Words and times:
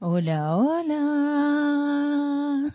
Hola, 0.00 0.56
hola. 0.56 1.92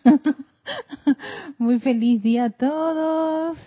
Muy 1.57 1.79
feliz 1.79 2.21
día 2.21 2.43
a 2.43 2.49
todos 2.49 3.57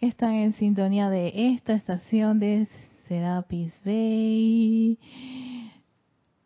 que 0.00 0.06
están 0.06 0.32
en 0.32 0.54
sintonía 0.54 1.10
de 1.10 1.52
esta 1.52 1.74
estación 1.74 2.40
de 2.40 2.66
Serapis 3.06 3.78
Bay. 3.84 4.98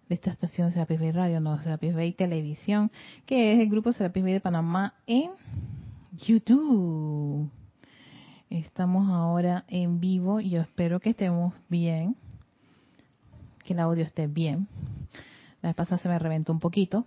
De 0.09 0.15
esta 0.17 0.31
estación 0.31 0.73
Serapis 0.73 0.99
Bay 0.99 1.13
Radio, 1.13 1.39
no, 1.39 1.63
Serapis 1.63 1.95
Bay 1.95 2.15
Televisión, 2.15 2.91
que 3.27 3.53
es 3.53 3.61
el 3.61 3.69
grupo 3.69 3.93
Serapis 3.93 4.25
Bay 4.25 4.33
de 4.33 4.41
Panamá 4.41 4.95
en 5.07 5.31
YouTube. 6.19 7.49
Estamos 8.49 9.09
ahora 9.09 9.65
en 9.69 10.01
vivo 10.01 10.41
y 10.41 10.51
yo 10.51 10.63
espero 10.63 10.99
que 10.99 11.11
estemos 11.11 11.55
bien, 11.69 12.17
que 13.65 13.73
el 13.73 13.79
audio 13.79 14.03
esté 14.05 14.27
bien. 14.27 14.67
La 15.63 15.71
vez 15.71 15.77
pasada 15.77 15.99
se 15.99 16.09
me 16.09 16.19
reventó 16.19 16.53
un 16.53 16.61
poquito. 16.61 17.05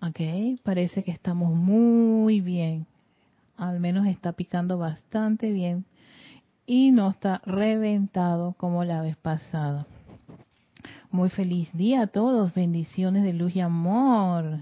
Ok, 0.00 0.18
parece 0.64 1.04
que 1.04 1.12
estamos 1.12 1.54
muy 1.54 2.40
bien. 2.40 2.86
Al 3.56 3.78
menos 3.78 4.06
está 4.06 4.32
picando 4.32 4.76
bastante 4.76 5.52
bien. 5.52 5.84
Y 6.66 6.90
no 6.90 7.10
está 7.10 7.40
reventado 7.44 8.54
como 8.54 8.82
la 8.82 9.00
vez 9.00 9.16
pasada. 9.16 9.86
Muy 11.12 11.28
feliz 11.28 11.72
día 11.72 12.02
a 12.02 12.06
todos. 12.08 12.52
Bendiciones 12.54 13.22
de 13.22 13.32
luz 13.32 13.54
y 13.54 13.60
amor. 13.60 14.58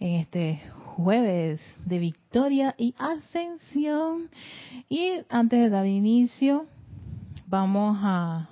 En 0.00 0.14
este 0.14 0.60
jueves 0.86 1.60
de 1.84 1.98
victoria 1.98 2.74
y 2.76 2.94
ascensión. 2.98 4.28
Y 4.88 5.20
antes 5.28 5.60
de 5.60 5.70
dar 5.70 5.86
inicio, 5.86 6.66
vamos 7.52 7.98
a, 8.00 8.48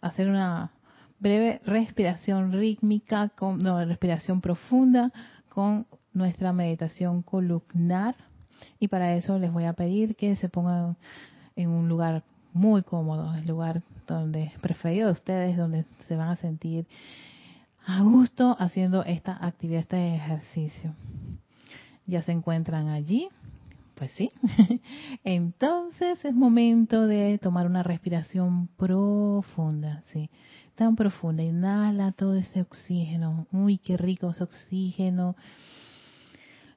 hacer 0.00 0.28
una 0.28 0.70
breve 1.18 1.60
respiración 1.66 2.52
rítmica, 2.52 3.28
con, 3.28 3.58
no, 3.58 3.82
respiración 3.84 4.40
profunda 4.40 5.12
con 5.50 5.86
nuestra 6.14 6.52
meditación 6.54 7.22
columnar. 7.22 8.16
Y 8.80 8.88
para 8.88 9.14
eso 9.16 9.38
les 9.38 9.52
voy 9.52 9.64
a 9.64 9.74
pedir 9.74 10.16
que 10.16 10.34
se 10.36 10.48
pongan 10.48 10.96
en 11.56 11.68
un 11.68 11.90
lugar 11.90 12.22
muy 12.54 12.82
cómodo, 12.82 13.34
el 13.34 13.46
lugar 13.46 13.82
donde 14.06 14.52
preferido 14.62 15.08
de 15.08 15.12
ustedes, 15.12 15.56
donde 15.58 15.84
se 16.08 16.16
van 16.16 16.30
a 16.30 16.36
sentir 16.36 16.86
a 17.86 18.00
gusto 18.00 18.56
haciendo 18.58 19.04
esta 19.04 19.36
actividad, 19.44 19.80
este 19.80 20.14
ejercicio. 20.14 20.94
Ya 22.06 22.22
se 22.22 22.32
encuentran 22.32 22.88
allí, 22.88 23.28
pues 23.94 24.12
sí. 24.12 24.30
Entonces 25.24 26.24
es 26.24 26.34
momento 26.34 27.06
de 27.06 27.38
tomar 27.38 27.66
una 27.66 27.82
respiración 27.82 28.68
profunda, 28.76 30.02
sí. 30.12 30.30
Tan 30.74 30.96
profunda. 30.96 31.42
Inhala 31.42 32.12
todo 32.12 32.34
ese 32.34 32.60
oxígeno. 32.60 33.46
Uy, 33.52 33.78
qué 33.78 33.96
rico 33.96 34.30
ese 34.30 34.44
oxígeno. 34.44 35.36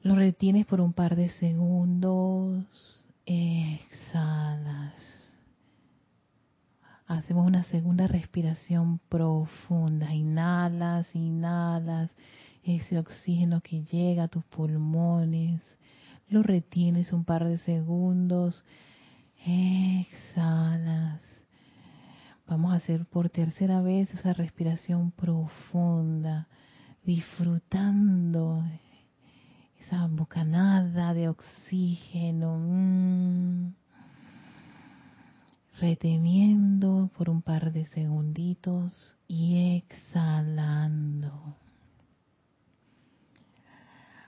Lo 0.02 0.16
retienes 0.16 0.66
por 0.66 0.82
un 0.82 0.94
par 0.94 1.16
de 1.16 1.30
segundos. 1.30 2.66
Exhalas. 3.26 4.94
Hacemos 7.08 7.48
una 7.48 7.64
segunda 7.64 8.08
respiración 8.08 9.00
profunda. 9.10 10.14
Inhalas, 10.14 11.16
inhalas 11.16 12.12
ese 12.64 13.00
oxígeno 13.00 13.62
que 13.62 13.84
llega 13.84 14.24
a 14.24 14.28
tus 14.28 14.44
pulmones 14.44 15.62
lo 16.30 16.44
retienes 16.44 17.14
un 17.14 17.24
par 17.24 17.46
de 17.46 17.58
segundos, 17.60 18.66
exhalas. 19.46 21.22
Vamos 22.48 22.74
a 22.74 22.78
hacer 22.78 23.06
por 23.06 23.30
tercera 23.30 23.82
vez 23.82 24.14
esa 24.14 24.34
respiración 24.34 25.12
profunda, 25.12 26.48
disfrutando 27.04 28.64
esa 29.80 30.08
bocanada 30.08 31.14
de 31.14 31.30
oxígeno, 31.30 32.58
mm. 32.58 33.74
reteniendo 35.80 37.10
por 37.18 37.30
un 37.30 37.42
par 37.42 37.72
de 37.72 37.86
segunditos 37.86 39.18
y 39.28 39.78
exhalando 39.78 41.56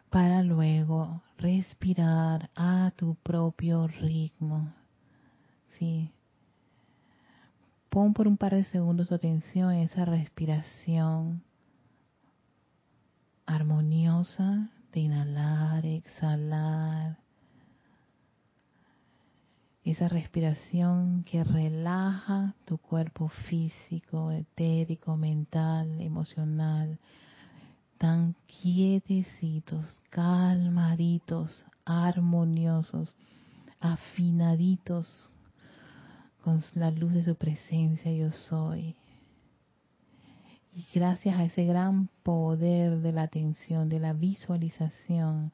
para 0.10 0.42
luego 0.42 1.22
respirar 1.40 2.50
a 2.56 2.92
tu 2.96 3.16
propio 3.16 3.88
ritmo. 3.88 4.74
Sí. 5.78 6.12
Pon 7.90 8.14
por 8.14 8.28
un 8.28 8.38
par 8.38 8.54
de 8.54 8.66
segundos 8.66 9.08
tu 9.08 9.16
atención 9.16 9.72
en 9.72 9.82
esa 9.82 10.06
respiración 10.06 11.42
armoniosa 13.46 14.70
de 14.92 15.00
inhalar, 15.00 15.86
exhalar. 15.86 17.18
Esa 19.84 20.08
respiración 20.08 21.24
que 21.24 21.44
relaja 21.44 22.54
tu 22.66 22.78
cuerpo 22.78 23.30
físico, 23.30 24.32
etérico, 24.32 25.18
mental, 25.18 26.00
emocional, 26.00 27.00
tan 28.00 28.34
quietecitos, 28.48 29.86
calmaditos, 30.10 31.66
armoniosos, 31.84 33.14
afinaditos 33.80 35.30
con 36.42 36.64
la 36.76 36.92
luz 36.92 37.14
de 37.14 37.24
su 37.26 37.36
presencia 37.36 38.12
yo 38.12 38.32
soy. 38.32 38.96
Y 40.74 40.86
gracias 40.94 41.38
a 41.38 41.44
ese 41.44 41.66
gran 41.66 42.08
poder 42.24 43.02
de 43.02 43.12
la 43.12 43.24
atención, 43.24 43.90
de 43.90 44.00
la 44.00 44.14
visualización, 44.14 45.52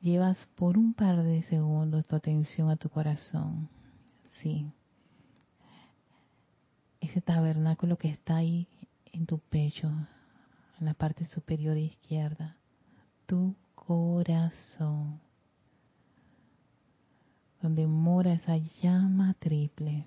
llevas 0.00 0.44
por 0.56 0.76
un 0.76 0.92
par 0.92 1.22
de 1.22 1.44
segundos 1.44 2.04
tu 2.06 2.16
atención 2.16 2.68
a 2.68 2.76
tu 2.76 2.88
corazón. 2.88 3.68
Sí. 4.42 4.72
Ese 7.00 7.20
tabernáculo 7.20 7.96
que 7.96 8.08
está 8.08 8.36
ahí 8.36 8.66
en 9.12 9.26
tu 9.26 9.38
pecho, 9.38 9.88
en 9.88 10.86
la 10.86 10.94
parte 10.94 11.24
superior 11.24 11.76
izquierda, 11.76 12.56
tu 13.26 13.56
corazón, 13.74 15.20
donde 17.60 17.86
mora 17.86 18.32
esa 18.32 18.56
llama 18.56 19.34
triple. 19.38 20.06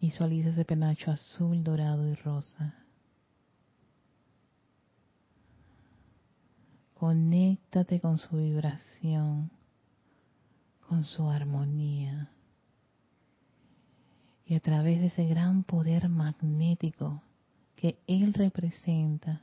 Visualiza 0.00 0.50
ese 0.50 0.64
penacho 0.64 1.10
azul, 1.10 1.64
dorado 1.64 2.08
y 2.08 2.14
rosa. 2.14 2.74
Conéctate 6.94 8.00
con 8.00 8.18
su 8.18 8.36
vibración, 8.36 9.50
con 10.88 11.04
su 11.04 11.28
armonía 11.28 12.30
y 14.46 14.54
a 14.54 14.60
través 14.60 15.00
de 15.00 15.06
ese 15.06 15.26
gran 15.26 15.64
poder 15.64 16.08
magnético 16.08 17.20
que 17.74 17.98
Él 18.06 18.32
representa, 18.32 19.42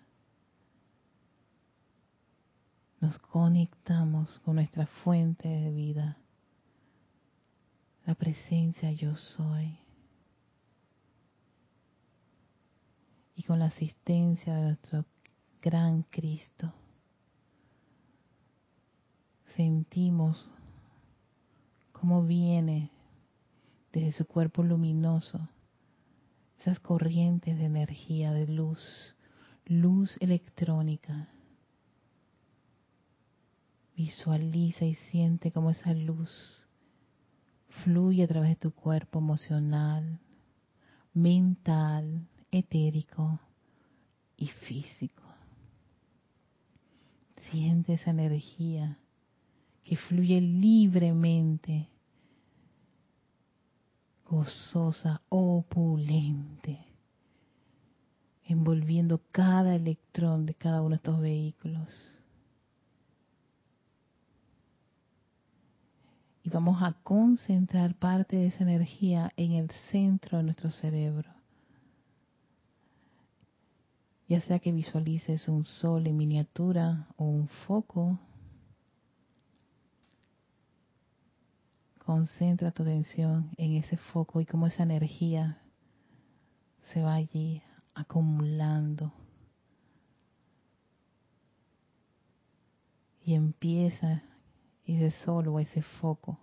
nos 3.02 3.20
conectamos 3.20 4.40
con 4.40 4.56
nuestra 4.56 4.88
fuente 5.04 5.50
de 5.50 5.72
vida, 5.72 6.18
la 8.06 8.16
presencia 8.16 8.92
yo 8.92 9.14
soy, 9.16 9.78
y 13.36 13.44
con 13.44 13.60
la 13.60 13.66
asistencia 13.66 14.56
de 14.56 14.62
nuestro 14.62 15.06
gran 15.62 16.04
Cristo, 16.04 16.74
sentimos 19.48 20.50
cómo 21.92 22.24
viene 22.24 22.90
desde 23.94 24.12
su 24.12 24.26
cuerpo 24.26 24.64
luminoso, 24.64 25.48
esas 26.60 26.80
corrientes 26.80 27.58
de 27.58 27.66
energía, 27.66 28.32
de 28.32 28.48
luz, 28.48 29.16
luz 29.66 30.18
electrónica. 30.20 31.30
Visualiza 33.96 34.86
y 34.86 34.96
siente 34.96 35.52
cómo 35.52 35.70
esa 35.70 35.94
luz 35.94 36.68
fluye 37.84 38.24
a 38.24 38.28
través 38.28 38.50
de 38.50 38.56
tu 38.56 38.72
cuerpo 38.72 39.20
emocional, 39.20 40.20
mental, 41.14 42.28
etérico 42.50 43.40
y 44.36 44.48
físico. 44.48 45.22
Siente 47.52 47.94
esa 47.94 48.10
energía 48.10 48.98
que 49.84 49.98
fluye 49.98 50.42
libremente 50.42 51.93
gozosa, 54.34 55.22
opulente, 55.30 56.80
envolviendo 58.46 59.22
cada 59.32 59.76
electrón 59.76 60.46
de 60.46 60.56
cada 60.56 60.82
uno 60.82 60.92
de 60.92 60.96
estos 60.96 61.22
vehículos. 61.22 62.20
vamos 66.54 66.84
a 66.84 66.94
concentrar 67.04 67.96
parte 67.96 68.36
de 68.36 68.48
esa 68.48 68.64
energía 68.64 69.32
en 69.38 69.54
el 69.54 69.72
centro 69.92 70.38
de 70.38 70.44
nuestro 70.44 70.70
cerebro. 70.70 71.30
Ya 74.28 74.40
sea 74.42 74.60
que 74.60 74.72
visualices 74.72 75.48
un 75.48 75.64
sol 75.64 76.06
en 76.06 76.16
miniatura 76.16 77.08
o 77.18 77.26
un 77.26 77.48
foco, 77.66 78.20
concentra 82.04 82.72
tu 82.72 82.84
atención 82.84 83.52
en 83.58 83.76
ese 83.76 83.98
foco 83.98 84.42
y 84.42 84.46
cómo 84.46 84.68
esa 84.68 84.84
energía 84.84 85.60
se 86.94 87.02
va 87.02 87.16
allí 87.16 87.62
acumulando. 87.96 89.14
Y 93.26 93.36
empieza 93.36 94.24
ese 94.86 95.12
sol 95.24 95.48
o 95.48 95.60
ese 95.60 95.82
foco 95.82 96.40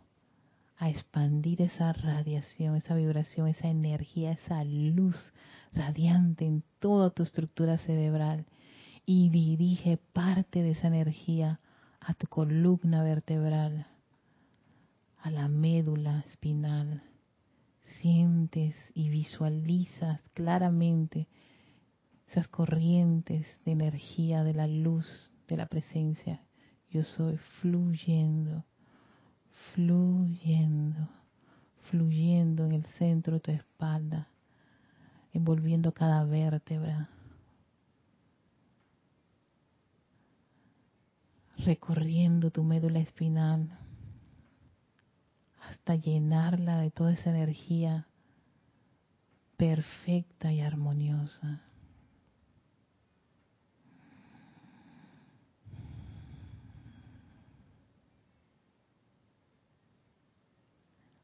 a 0.78 0.88
expandir 0.88 1.60
esa 1.60 1.92
radiación, 1.92 2.74
esa 2.74 2.94
vibración, 2.94 3.48
esa 3.48 3.68
energía, 3.68 4.32
esa 4.32 4.64
luz 4.64 5.32
radiante 5.74 6.46
en 6.46 6.64
toda 6.78 7.10
tu 7.10 7.22
estructura 7.22 7.76
cerebral 7.76 8.46
y 9.04 9.28
dirige 9.28 9.98
parte 10.14 10.62
de 10.62 10.70
esa 10.70 10.88
energía 10.88 11.60
a 12.00 12.14
tu 12.14 12.26
columna 12.28 13.02
vertebral, 13.02 13.86
a 15.22 15.30
la 15.30 15.48
médula 15.48 16.24
espinal. 16.28 17.02
Sientes 18.00 18.74
y 18.94 19.10
visualizas 19.10 20.22
claramente 20.32 21.28
esas 22.28 22.48
corrientes 22.48 23.46
de 23.64 23.72
energía 23.72 24.42
de 24.44 24.54
la 24.54 24.66
luz 24.66 25.30
de 25.48 25.56
la 25.56 25.66
presencia. 25.66 26.42
Yo 26.90 27.02
soy 27.02 27.36
fluyendo, 27.60 28.64
fluyendo, 29.74 31.08
fluyendo 31.90 32.64
en 32.64 32.72
el 32.72 32.84
centro 32.84 33.34
de 33.34 33.40
tu 33.40 33.50
espalda, 33.50 34.28
envolviendo 35.32 35.92
cada 35.92 36.24
vértebra, 36.24 37.10
recorriendo 41.58 42.50
tu 42.50 42.64
médula 42.64 43.00
espinal 43.00 43.78
hasta 45.70 45.94
llenarla 45.94 46.78
de 46.78 46.90
toda 46.90 47.12
esa 47.12 47.30
energía 47.30 48.08
perfecta 49.56 50.52
y 50.52 50.60
armoniosa. 50.60 51.62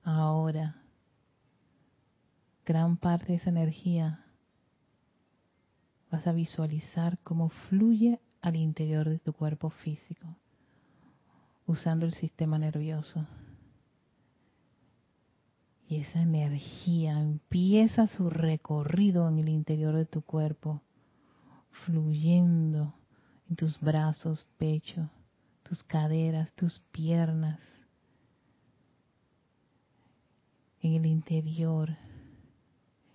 Ahora, 0.05 0.77
gran 2.65 2.97
parte 2.99 3.27
de 3.27 3.35
esa 3.35 3.51
energía 3.51 4.25
vas 6.13 6.25
a 6.29 6.33
visualizar 6.33 7.19
cómo 7.25 7.49
fluye 7.49 8.21
al 8.43 8.55
interior 8.55 9.09
de 9.09 9.19
tu 9.19 9.33
cuerpo 9.33 9.71
físico, 9.71 10.37
usando 11.67 12.07
el 12.07 12.13
sistema 12.15 12.59
nervioso. 12.59 13.27
Y 15.89 16.01
esa 16.01 16.21
energía 16.21 17.21
empieza 17.21 18.09
su 18.09 18.29
recorrido 18.29 19.29
en 19.29 19.39
el 19.39 19.49
interior 19.49 19.95
de 19.95 20.07
tu 20.07 20.23
cuerpo, 20.23 20.83
fluyendo 21.71 22.95
en 23.49 23.57
tus 23.57 23.79
brazos, 23.81 24.47
pecho, 24.59 25.09
tus 25.63 25.85
caderas, 25.85 26.53
tus 26.55 26.81
piernas, 26.91 27.61
en 30.87 30.95
el 30.95 31.07
interior 31.07 31.97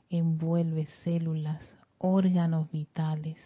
envuelve 0.10 0.88
células, 1.04 1.78
órganos 1.98 2.70
vitales, 2.70 3.38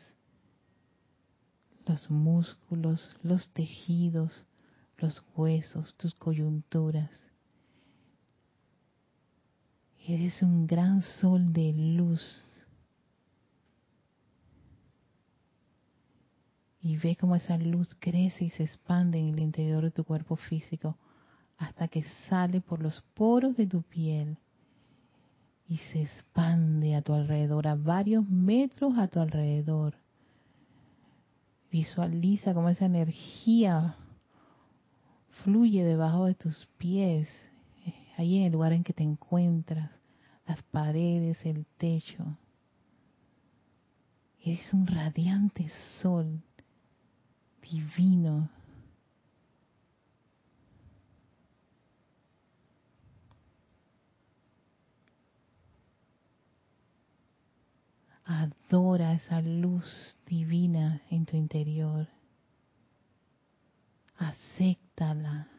los 1.85 2.09
músculos, 2.09 3.15
los 3.21 3.47
tejidos, 3.49 4.45
los 4.97 5.23
huesos, 5.35 5.95
tus 5.97 6.15
coyunturas. 6.15 7.11
Eres 10.07 10.41
un 10.43 10.67
gran 10.67 11.01
sol 11.01 11.51
de 11.51 11.73
luz. 11.73 12.21
Y 16.81 16.97
ve 16.97 17.15
cómo 17.15 17.35
esa 17.35 17.57
luz 17.57 17.95
crece 17.99 18.45
y 18.45 18.49
se 18.51 18.63
expande 18.63 19.17
en 19.17 19.29
el 19.29 19.39
interior 19.39 19.83
de 19.83 19.91
tu 19.91 20.03
cuerpo 20.03 20.35
físico 20.35 20.95
hasta 21.57 21.87
que 21.87 22.03
sale 22.29 22.61
por 22.61 22.81
los 22.81 23.01
poros 23.15 23.57
de 23.57 23.65
tu 23.65 23.81
piel 23.81 24.37
y 25.67 25.77
se 25.77 26.03
expande 26.03 26.95
a 26.95 27.01
tu 27.01 27.13
alrededor, 27.13 27.67
a 27.67 27.75
varios 27.75 28.29
metros 28.29 28.97
a 28.97 29.07
tu 29.07 29.19
alrededor. 29.19 29.95
Visualiza 31.71 32.53
cómo 32.53 32.69
esa 32.69 32.85
energía 32.85 33.95
fluye 35.43 35.83
debajo 35.83 36.25
de 36.25 36.35
tus 36.35 36.67
pies, 36.77 37.27
ahí 38.17 38.37
en 38.37 38.43
el 38.45 38.53
lugar 38.53 38.73
en 38.73 38.83
que 38.83 38.93
te 38.93 39.03
encuentras, 39.03 39.91
las 40.47 40.61
paredes, 40.63 41.37
el 41.45 41.65
techo. 41.77 42.37
Eres 44.43 44.73
un 44.73 44.85
radiante 44.85 45.69
sol 46.01 46.41
divino 47.61 48.49
Adora 58.25 59.13
esa 59.13 59.39
luz 59.39 60.17
divina 60.25 61.03
en 61.11 61.27
tu 61.27 61.37
interior. 61.37 62.07
Acéptala. 64.17 65.54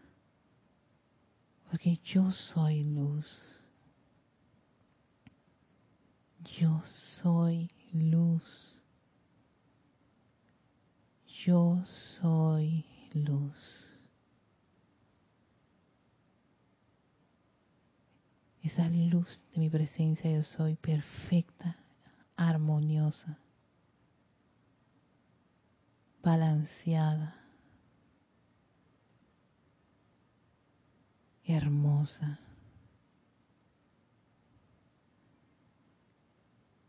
Porque 1.71 1.99
yo 2.05 2.31
soy 2.33 2.85
luz. 2.85 3.27
Yo 6.59 6.83
soy 7.23 7.71
luz. 7.93 8.79
Yo 11.45 11.83
soy 12.21 12.85
luz. 13.13 13.97
Esa 18.63 18.89
luz 18.89 19.45
de 19.53 19.61
mi 19.61 19.71
presencia 19.71 20.29
yo 20.31 20.43
soy 20.43 20.75
perfecta 20.75 21.77
armoniosa, 22.37 23.39
balanceada, 26.23 27.46
hermosa. 31.47 32.39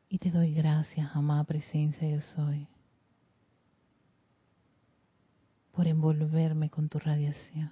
Y 0.10 0.20
te 0.20 0.32
doy 0.32 0.54
gracias, 0.54 1.10
amada 1.16 1.44
presencia 1.44 2.10
yo 2.10 2.22
soy, 2.22 2.68
por 5.74 5.86
envolverme 5.86 6.70
con 6.70 6.90
tu 6.90 6.98
radiación. 6.98 7.72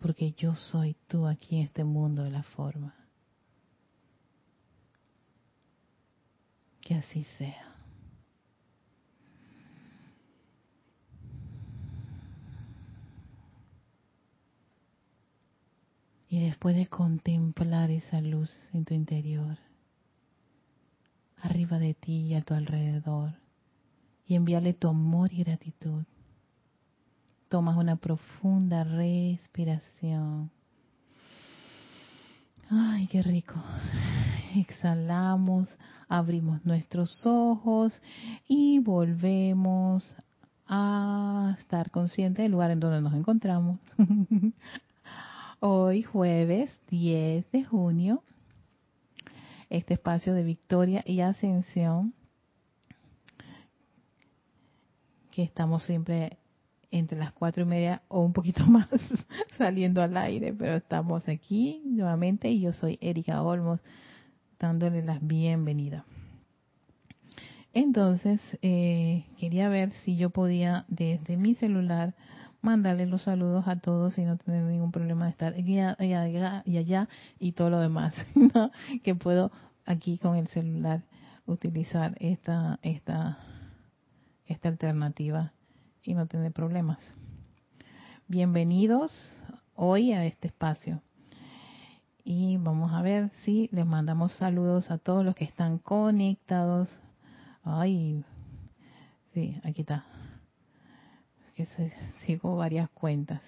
porque 0.00 0.32
yo 0.32 0.56
soy 0.56 0.96
tú 1.06 1.26
aquí 1.26 1.56
en 1.56 1.66
este 1.66 1.84
mundo 1.84 2.24
de 2.24 2.30
la 2.30 2.42
forma. 2.42 2.94
Que 6.80 6.94
así 6.94 7.24
sea. 7.38 7.79
Y 16.30 16.40
después 16.40 16.76
de 16.76 16.86
contemplar 16.86 17.90
esa 17.90 18.20
luz 18.20 18.50
en 18.72 18.84
tu 18.84 18.94
interior, 18.94 19.58
arriba 21.42 21.78
de 21.78 21.92
ti 21.92 22.28
y 22.28 22.34
a 22.34 22.42
tu 22.42 22.54
alrededor, 22.54 23.34
y 24.26 24.36
envíale 24.36 24.72
tu 24.72 24.88
amor 24.88 25.32
y 25.32 25.42
gratitud, 25.42 26.04
Tomas 27.50 27.76
una 27.76 27.96
profunda 27.96 28.84
respiración. 28.84 30.52
Ay, 32.70 33.08
qué 33.08 33.22
rico. 33.22 33.56
Exhalamos, 34.54 35.66
abrimos 36.08 36.64
nuestros 36.64 37.26
ojos 37.26 38.00
y 38.46 38.78
volvemos 38.78 40.14
a 40.68 41.56
estar 41.58 41.90
conscientes 41.90 42.44
del 42.44 42.52
lugar 42.52 42.70
en 42.70 42.78
donde 42.78 43.00
nos 43.00 43.14
encontramos. 43.14 43.80
Hoy 45.62 46.02
jueves 46.02 46.74
10 46.88 47.52
de 47.52 47.64
junio, 47.64 48.22
este 49.68 49.92
espacio 49.92 50.32
de 50.32 50.42
victoria 50.42 51.02
y 51.04 51.20
ascensión 51.20 52.14
que 55.30 55.42
estamos 55.42 55.82
siempre 55.82 56.38
entre 56.90 57.18
las 57.18 57.34
cuatro 57.34 57.64
y 57.64 57.66
media 57.66 58.00
o 58.08 58.20
un 58.20 58.32
poquito 58.32 58.64
más 58.68 58.88
saliendo 59.58 60.00
al 60.00 60.16
aire, 60.16 60.54
pero 60.54 60.76
estamos 60.76 61.28
aquí 61.28 61.82
nuevamente 61.84 62.48
y 62.48 62.62
yo 62.62 62.72
soy 62.72 62.96
Erika 63.02 63.42
Olmos 63.42 63.82
dándole 64.58 65.02
las 65.02 65.20
bienvenidas. 65.20 66.04
Entonces, 67.74 68.40
eh, 68.62 69.26
quería 69.36 69.68
ver 69.68 69.90
si 69.90 70.16
yo 70.16 70.30
podía 70.30 70.86
desde 70.88 71.36
mi 71.36 71.54
celular 71.54 72.14
mandarle 72.62 73.06
los 73.06 73.22
saludos 73.22 73.66
a 73.66 73.76
todos 73.76 74.18
y 74.18 74.24
no 74.24 74.36
tener 74.36 74.62
ningún 74.64 74.92
problema 74.92 75.24
de 75.24 75.30
estar 75.30 75.54
aquí 75.54 75.74
y 75.74 75.80
allá 75.80 76.62
y, 76.64 76.76
allá 76.76 77.08
y 77.38 77.52
todo 77.52 77.70
lo 77.70 77.80
demás, 77.80 78.14
que 79.02 79.14
puedo 79.14 79.50
aquí 79.86 80.18
con 80.18 80.36
el 80.36 80.48
celular 80.48 81.02
utilizar 81.46 82.16
esta, 82.20 82.78
esta, 82.82 83.38
esta 84.46 84.68
alternativa 84.68 85.52
y 86.02 86.14
no 86.14 86.26
tener 86.26 86.52
problemas. 86.52 86.98
Bienvenidos 88.28 89.12
hoy 89.74 90.12
a 90.12 90.24
este 90.24 90.48
espacio. 90.48 91.02
Y 92.22 92.58
vamos 92.58 92.92
a 92.92 93.02
ver 93.02 93.30
si 93.44 93.68
les 93.72 93.86
mandamos 93.86 94.32
saludos 94.34 94.90
a 94.90 94.98
todos 94.98 95.24
los 95.24 95.34
que 95.34 95.44
están 95.44 95.78
conectados. 95.78 97.00
Ay, 97.64 98.24
sí, 99.32 99.58
aquí 99.64 99.80
está. 99.80 100.04
Que 101.60 101.92
sigo 102.24 102.56
varias 102.56 102.88
cuentas. 102.88 103.42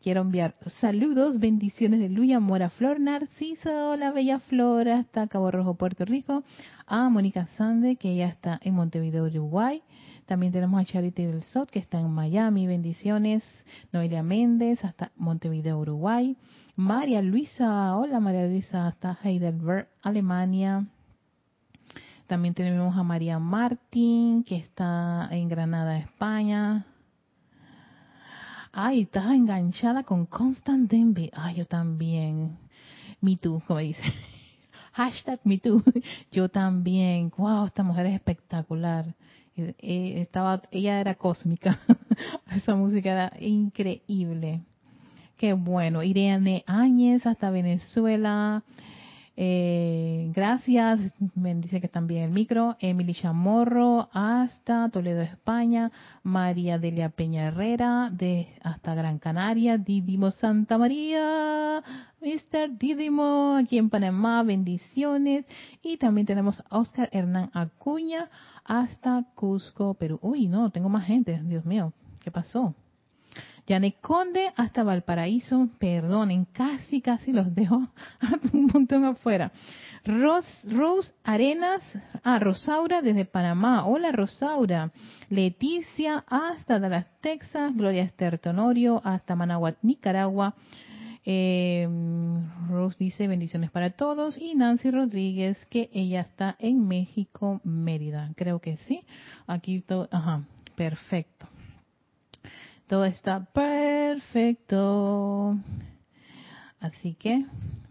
Quiero 0.00 0.20
enviar 0.20 0.54
saludos, 0.80 1.40
bendiciones 1.40 1.98
de 1.98 2.08
luz 2.08 2.26
y 2.26 2.32
amor 2.34 2.62
a 2.62 2.70
Flor 2.70 3.00
Narciso, 3.00 3.96
la 3.96 4.12
bella 4.12 4.38
Flor, 4.38 4.88
hasta 4.88 5.26
Cabo 5.26 5.50
Rojo, 5.50 5.74
Puerto 5.74 6.04
Rico, 6.04 6.44
a 6.86 7.08
Mónica 7.08 7.46
Sande, 7.56 7.96
que 7.96 8.14
ya 8.14 8.28
está 8.28 8.60
en 8.62 8.74
Montevideo, 8.74 9.24
Uruguay. 9.24 9.82
También 10.26 10.52
tenemos 10.52 10.80
a 10.80 10.84
Charity 10.84 11.24
del 11.24 11.42
Sot, 11.42 11.68
que 11.68 11.80
está 11.80 11.98
en 11.98 12.12
Miami, 12.12 12.68
bendiciones. 12.68 13.42
Noelia 13.92 14.22
Méndez, 14.22 14.84
hasta 14.84 15.10
Montevideo, 15.16 15.80
Uruguay. 15.80 16.36
María 16.76 17.22
Luisa, 17.22 17.96
hola 17.96 18.20
María 18.20 18.46
Luisa, 18.46 18.86
hasta 18.86 19.18
Heidelberg, 19.24 19.88
Alemania. 20.00 20.86
También 22.28 22.54
tenemos 22.54 22.96
a 22.96 23.02
María 23.02 23.40
Martín, 23.40 24.44
que 24.44 24.56
está 24.56 25.28
en 25.32 25.48
Granada, 25.48 25.98
España. 25.98 26.86
Ay, 28.74 29.02
estás 29.02 29.26
enganchada 29.26 30.02
con 30.02 30.24
Constant 30.24 30.90
Denby. 30.90 31.30
Ay, 31.34 31.56
yo 31.56 31.66
también. 31.66 32.56
Me 33.20 33.36
too, 33.36 33.62
como 33.66 33.80
dice. 33.80 34.00
Hashtag 34.92 35.40
me 35.44 35.58
too. 35.58 35.82
Yo 36.32 36.48
también. 36.48 37.30
Wow, 37.36 37.66
esta 37.66 37.82
mujer 37.82 38.06
es 38.06 38.14
espectacular. 38.14 39.14
Eh, 39.56 40.22
estaba, 40.22 40.62
ella 40.70 41.00
era 41.00 41.14
cósmica. 41.14 41.80
Esa 42.56 42.74
música 42.74 43.12
era 43.12 43.32
increíble. 43.40 44.62
Qué 45.36 45.52
bueno. 45.52 46.02
Irene 46.02 46.64
Áñez 46.66 47.26
hasta 47.26 47.50
Venezuela. 47.50 48.62
Eh, 49.36 49.81
gracias, 50.42 50.98
me 51.36 51.54
dice 51.54 51.80
que 51.80 51.86
también 51.86 52.24
el 52.24 52.30
micro. 52.30 52.76
Emily 52.80 53.14
Chamorro 53.14 54.08
hasta 54.12 54.88
Toledo, 54.88 55.20
España. 55.20 55.92
María 56.24 56.80
Delia 56.80 57.10
Peña 57.10 57.44
Herrera 57.44 58.10
de 58.10 58.48
hasta 58.60 58.96
Gran 58.96 59.20
Canaria. 59.20 59.78
Didimo 59.78 60.32
Santa 60.32 60.78
María. 60.78 61.84
Mr. 62.20 62.76
Didimo 62.76 63.54
aquí 63.54 63.78
en 63.78 63.88
Panamá. 63.88 64.42
Bendiciones. 64.42 65.46
Y 65.80 65.96
también 65.98 66.26
tenemos 66.26 66.60
a 66.68 66.76
Oscar 66.76 67.08
Hernán 67.12 67.50
Acuña 67.54 68.28
hasta 68.64 69.24
Cusco, 69.36 69.94
Perú. 69.94 70.18
Uy, 70.22 70.48
no, 70.48 70.70
tengo 70.70 70.88
más 70.88 71.06
gente. 71.06 71.40
Dios 71.44 71.64
mío, 71.64 71.92
¿qué 72.24 72.32
pasó? 72.32 72.74
Yanek 73.66 74.00
Conde 74.00 74.52
hasta 74.56 74.82
Valparaíso, 74.82 75.68
perdonen, 75.78 76.46
casi, 76.46 77.00
casi 77.00 77.32
los 77.32 77.54
dejo 77.54 77.76
un 78.52 78.66
montón 78.66 79.04
afuera. 79.04 79.52
Rose, 80.04 81.14
Arenas, 81.22 81.80
ah, 82.24 82.40
Rosaura 82.40 83.02
desde 83.02 83.24
Panamá. 83.24 83.86
Hola 83.86 84.10
Rosaura. 84.10 84.90
Leticia 85.28 86.24
hasta 86.26 86.80
Dallas, 86.80 87.06
Texas. 87.20 87.72
Gloria 87.76 88.02
Esther 88.02 88.38
Tonorio 88.38 89.00
hasta 89.04 89.36
Manahuat, 89.36 89.76
Nicaragua. 89.82 90.54
Eh, 91.24 91.88
Rose 92.68 92.96
dice 92.98 93.28
bendiciones 93.28 93.70
para 93.70 93.90
todos. 93.90 94.36
Y 94.38 94.56
Nancy 94.56 94.90
Rodríguez, 94.90 95.64
que 95.66 95.88
ella 95.92 96.22
está 96.22 96.56
en 96.58 96.88
México, 96.88 97.60
Mérida. 97.62 98.32
Creo 98.34 98.58
que 98.58 98.78
sí. 98.88 99.04
Aquí 99.46 99.82
todo, 99.82 100.08
ajá, 100.10 100.42
perfecto. 100.74 101.51
Todo 102.86 103.04
está 103.04 103.44
perfecto. 103.44 104.78
Así 106.80 107.14
que 107.14 107.44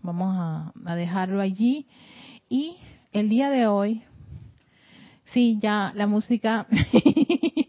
vamos 0.03 0.35
a, 0.37 0.95
dejarlo 0.95 1.41
allí. 1.41 1.87
Y 2.49 2.77
el 3.13 3.29
día 3.29 3.49
de 3.49 3.67
hoy, 3.67 4.03
sí, 5.25 5.57
ya 5.61 5.93
la 5.95 6.07
música, 6.07 6.67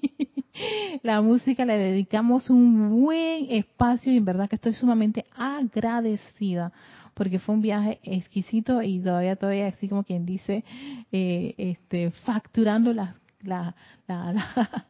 la 1.03 1.23
música 1.23 1.65
le 1.65 1.79
dedicamos 1.79 2.51
un 2.51 3.03
buen 3.03 3.47
espacio 3.51 4.13
y 4.13 4.17
en 4.17 4.25
verdad 4.25 4.49
que 4.49 4.57
estoy 4.57 4.75
sumamente 4.75 5.25
agradecida 5.37 6.73
porque 7.15 7.39
fue 7.39 7.55
un 7.55 7.63
viaje 7.63 8.01
exquisito 8.03 8.83
y 8.83 8.99
todavía, 9.01 9.37
todavía 9.37 9.69
así 9.69 9.89
como 9.89 10.03
quien 10.03 10.25
dice, 10.25 10.65
eh, 11.13 11.55
este, 11.59 12.11
facturando 12.11 12.93
la, 12.93 13.15
la, 13.43 13.75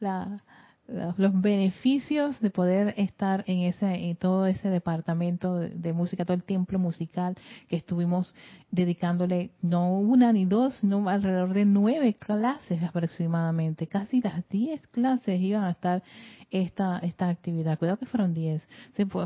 la 0.00 0.42
los 0.88 1.40
beneficios 1.40 2.38
de 2.40 2.50
poder 2.50 2.94
estar 2.96 3.44
en 3.46 3.60
ese 3.60 3.86
en 3.86 4.16
todo 4.16 4.46
ese 4.46 4.68
departamento 4.68 5.56
de, 5.56 5.92
música, 5.92 6.24
todo 6.24 6.36
el 6.36 6.44
templo 6.44 6.78
musical 6.78 7.36
que 7.68 7.76
estuvimos 7.76 8.34
dedicándole 8.70 9.52
no 9.62 9.98
una 9.98 10.32
ni 10.32 10.44
dos, 10.44 10.74
sino 10.74 11.08
alrededor 11.08 11.54
de 11.54 11.64
nueve 11.64 12.14
clases 12.14 12.82
aproximadamente, 12.82 13.86
casi 13.86 14.20
las 14.20 14.46
diez 14.48 14.86
clases 14.88 15.40
iban 15.40 15.64
a 15.64 15.70
estar 15.70 16.02
esta 16.50 16.98
esta 16.98 17.28
actividad. 17.28 17.78
Cuidado 17.78 17.98
que 17.98 18.06
fueron 18.06 18.34
diez, 18.34 18.66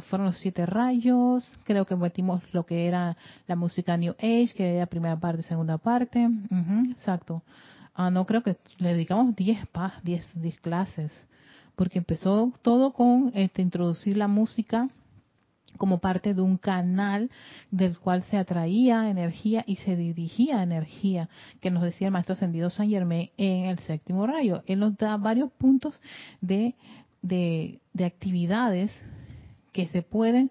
fueron 0.09 0.27
los 0.27 0.39
siete 0.39 0.67
rayos, 0.67 1.51
creo 1.65 1.87
que 1.87 1.97
metimos 1.97 2.43
lo 2.53 2.67
que 2.67 2.87
era 2.87 3.17
la 3.47 3.57
música 3.57 3.97
New 3.97 4.15
Age, 4.19 4.53
que 4.55 4.77
era 4.77 4.87
primera 4.87 5.19
parte, 5.19 5.43
segunda 5.43 5.79
parte, 5.79 6.29
exacto. 6.91 7.43
Ah, 7.95 8.11
no 8.11 8.27
creo 8.27 8.43
que 8.43 8.59
le 8.77 8.93
dedicamos 8.93 9.35
10 9.35 9.69
diez, 10.05 10.27
diez 10.35 10.61
clases 10.61 11.11
porque 11.76 11.99
empezó 11.99 12.52
todo 12.62 12.92
con 12.92 13.30
este, 13.35 13.62
introducir 13.62 14.16
la 14.16 14.28
música 14.28 14.88
como 15.76 15.99
parte 15.99 16.33
de 16.33 16.40
un 16.40 16.56
canal 16.56 17.30
del 17.71 17.99
cual 17.99 18.23
se 18.25 18.38
atraía 18.38 19.11
energía 19.11 19.62
y 19.66 19.76
se 19.76 19.95
dirigía 19.95 20.62
energía, 20.62 21.28
que 21.61 21.71
nos 21.71 21.83
decía 21.83 22.09
el 22.09 22.12
maestro 22.12 22.33
ascendido 22.33 22.71
San 22.71 22.88
Germain 22.88 23.30
en 23.37 23.66
el 23.66 23.78
séptimo 23.80 24.26
rayo. 24.26 24.62
Él 24.66 24.80
nos 24.80 24.97
da 24.97 25.16
varios 25.18 25.52
puntos 25.52 26.00
de, 26.40 26.75
de, 27.23 27.80
actividades 28.04 28.90
que 29.73 29.88
se 29.88 30.00
pueden, 30.00 30.50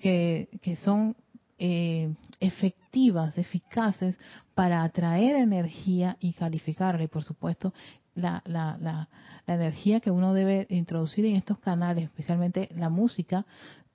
que, 0.00 0.48
que 0.60 0.76
son 0.76 1.16
eh, 1.58 2.12
efectivas, 2.40 3.38
eficaces 3.38 4.18
para 4.54 4.84
atraer 4.84 5.36
energía 5.36 6.16
y 6.20 6.32
calificarla. 6.32 7.04
Y 7.04 7.08
por 7.08 7.24
supuesto, 7.24 7.72
la, 8.18 8.42
la, 8.44 8.76
la, 8.80 9.08
energía 9.46 10.00
que 10.00 10.10
uno 10.10 10.34
debe 10.34 10.66
introducir 10.68 11.24
en 11.24 11.36
estos 11.36 11.58
canales, 11.58 12.04
especialmente 12.04 12.68
la 12.76 12.90
música, 12.90 13.46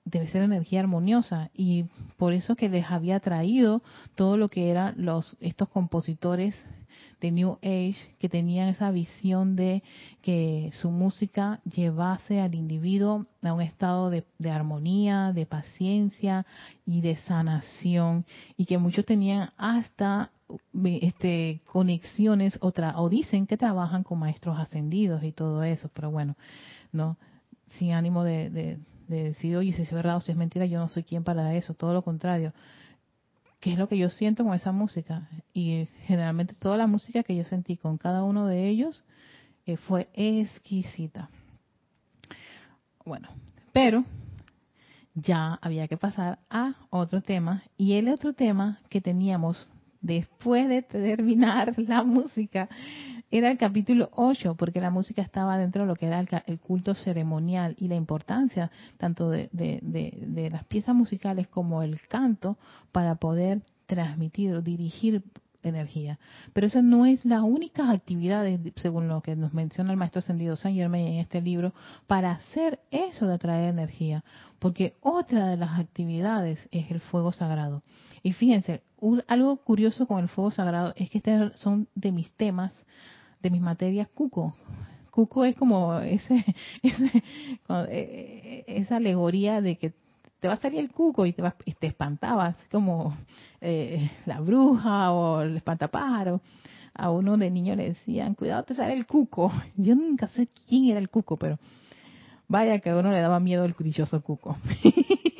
debe 0.04 0.26
ser 0.26 0.42
energía 0.42 0.80
armoniosa. 0.80 1.50
Y 1.54 1.84
por 2.16 2.32
eso 2.32 2.56
que 2.56 2.68
les 2.68 2.90
había 2.90 3.20
traído 3.20 3.82
todo 4.16 4.36
lo 4.36 4.48
que 4.48 4.70
eran 4.70 4.94
los 4.96 5.36
estos 5.40 5.68
compositores 5.68 6.56
de 7.20 7.30
New 7.30 7.58
Age 7.62 7.96
que 8.18 8.28
tenían 8.28 8.68
esa 8.68 8.90
visión 8.90 9.56
de 9.56 9.82
que 10.22 10.70
su 10.74 10.90
música 10.90 11.60
llevase 11.64 12.40
al 12.40 12.54
individuo 12.54 13.26
a 13.42 13.52
un 13.52 13.60
estado 13.60 14.10
de, 14.10 14.24
de 14.38 14.50
armonía, 14.50 15.32
de 15.32 15.46
paciencia 15.46 16.46
y 16.86 17.00
de 17.00 17.16
sanación 17.16 18.24
y 18.56 18.66
que 18.66 18.78
muchos 18.78 19.04
tenían 19.04 19.50
hasta 19.56 20.30
este, 20.84 21.60
conexiones 21.64 22.58
otra, 22.60 23.00
o 23.00 23.08
dicen 23.08 23.46
que 23.46 23.56
trabajan 23.56 24.02
con 24.02 24.18
maestros 24.18 24.58
ascendidos 24.58 25.22
y 25.24 25.32
todo 25.32 25.62
eso, 25.64 25.90
pero 25.94 26.10
bueno, 26.10 26.36
no 26.92 27.16
sin 27.78 27.92
ánimo 27.92 28.24
de, 28.24 28.50
de, 28.50 28.78
decir, 29.08 29.56
oye, 29.56 29.72
si 29.72 29.82
es 29.82 29.92
verdad 29.92 30.16
o 30.16 30.20
si 30.20 30.32
es 30.32 30.36
mentira, 30.36 30.66
yo 30.66 30.78
no 30.78 30.88
soy 30.88 31.04
quien 31.04 31.24
para 31.24 31.54
eso, 31.54 31.74
todo 31.74 31.92
lo 31.92 32.02
contrario. 32.02 32.52
¿Qué 33.64 33.72
es 33.72 33.78
lo 33.78 33.88
que 33.88 33.96
yo 33.96 34.10
siento 34.10 34.44
con 34.44 34.52
esa 34.52 34.72
música? 34.72 35.26
Y 35.54 35.88
generalmente 36.02 36.52
toda 36.52 36.76
la 36.76 36.86
música 36.86 37.22
que 37.22 37.34
yo 37.34 37.44
sentí 37.44 37.78
con 37.78 37.96
cada 37.96 38.22
uno 38.22 38.46
de 38.46 38.68
ellos 38.68 39.06
eh, 39.64 39.78
fue 39.78 40.10
exquisita. 40.12 41.30
Bueno, 43.06 43.26
pero 43.72 44.04
ya 45.14 45.58
había 45.62 45.88
que 45.88 45.96
pasar 45.96 46.40
a 46.50 46.74
otro 46.90 47.22
tema 47.22 47.62
y 47.78 47.94
el 47.94 48.10
otro 48.10 48.34
tema 48.34 48.80
que 48.90 49.00
teníamos 49.00 49.66
después 50.02 50.68
de 50.68 50.82
terminar 50.82 51.72
la 51.78 52.02
música 52.02 52.68
era 53.38 53.50
el 53.50 53.58
capítulo 53.58 54.10
8, 54.14 54.54
porque 54.54 54.80
la 54.80 54.90
música 54.90 55.20
estaba 55.20 55.58
dentro 55.58 55.82
de 55.82 55.88
lo 55.88 55.96
que 55.96 56.06
era 56.06 56.20
el, 56.46 56.60
culto 56.60 56.94
ceremonial 56.94 57.74
y 57.80 57.88
la 57.88 57.96
importancia 57.96 58.70
tanto 58.96 59.28
de, 59.28 59.48
de, 59.52 60.50
las 60.50 60.64
piezas 60.66 60.94
musicales 60.94 61.48
como 61.48 61.82
el 61.82 62.00
canto 62.02 62.56
para 62.92 63.16
poder 63.16 63.62
transmitir 63.86 64.54
o 64.54 64.62
dirigir 64.62 65.24
energía. 65.64 66.20
Pero 66.52 66.68
eso 66.68 66.80
no 66.80 67.06
es 67.06 67.24
la 67.24 67.42
única 67.42 67.90
actividad, 67.90 68.46
según 68.76 69.08
lo 69.08 69.20
que 69.20 69.34
nos 69.34 69.52
menciona 69.52 69.90
el 69.90 69.96
maestro 69.96 70.20
ascendido 70.20 70.54
San 70.54 70.74
Germain 70.74 71.08
en 71.08 71.18
este 71.20 71.40
libro, 71.40 71.74
para 72.06 72.30
hacer 72.30 72.78
eso 72.92 73.26
de 73.26 73.34
atraer 73.34 73.70
energía. 73.70 74.22
Porque 74.60 74.94
otra 75.00 75.48
de 75.48 75.56
las 75.56 75.80
actividades 75.80 76.68
es 76.70 76.88
el 76.90 77.00
fuego 77.00 77.32
sagrado. 77.32 77.82
Y 78.22 78.32
fíjense, 78.32 78.82
algo 79.26 79.56
curioso 79.56 80.06
con 80.06 80.20
el 80.20 80.28
fuego 80.28 80.50
sagrado 80.50 80.94
es 80.96 81.10
que 81.10 81.18
estos 81.18 81.58
son 81.58 81.88
de 81.94 82.12
mis 82.12 82.30
temas, 82.32 82.74
de 83.44 83.50
mis 83.50 83.60
materias 83.60 84.08
cuco. 84.08 84.54
Cuco 85.10 85.44
es 85.44 85.54
como 85.54 86.00
ese, 86.00 86.44
ese 86.82 87.06
eh, 87.14 87.22
eh, 87.88 88.64
esa 88.66 88.96
alegoría 88.96 89.60
de 89.60 89.76
que 89.76 89.92
te 90.40 90.48
va 90.48 90.54
a 90.54 90.56
salir 90.58 90.80
el 90.80 90.90
cuco 90.90 91.24
y 91.26 91.32
te, 91.32 91.42
va, 91.42 91.54
y 91.64 91.72
te 91.72 91.86
espantabas, 91.86 92.56
como 92.70 93.16
eh, 93.60 94.10
la 94.26 94.40
bruja 94.40 95.12
o 95.12 95.42
el 95.42 95.56
espantapájaro. 95.56 96.40
A 96.94 97.10
uno 97.10 97.36
de 97.36 97.50
niño 97.50 97.74
le 97.74 97.88
decían, 97.90 98.34
cuidado, 98.34 98.62
te 98.62 98.74
sale 98.74 98.94
el 98.94 99.06
cuco. 99.06 99.52
Yo 99.76 99.94
nunca 99.94 100.26
sé 100.28 100.48
quién 100.66 100.86
era 100.86 100.98
el 100.98 101.10
cuco, 101.10 101.36
pero 101.36 101.58
vaya 102.48 102.78
que 102.78 102.90
a 102.90 102.96
uno 102.96 103.10
le 103.10 103.20
daba 103.20 103.40
miedo 103.40 103.64
el 103.64 103.74
dichoso 103.78 104.22
cuco. 104.22 104.56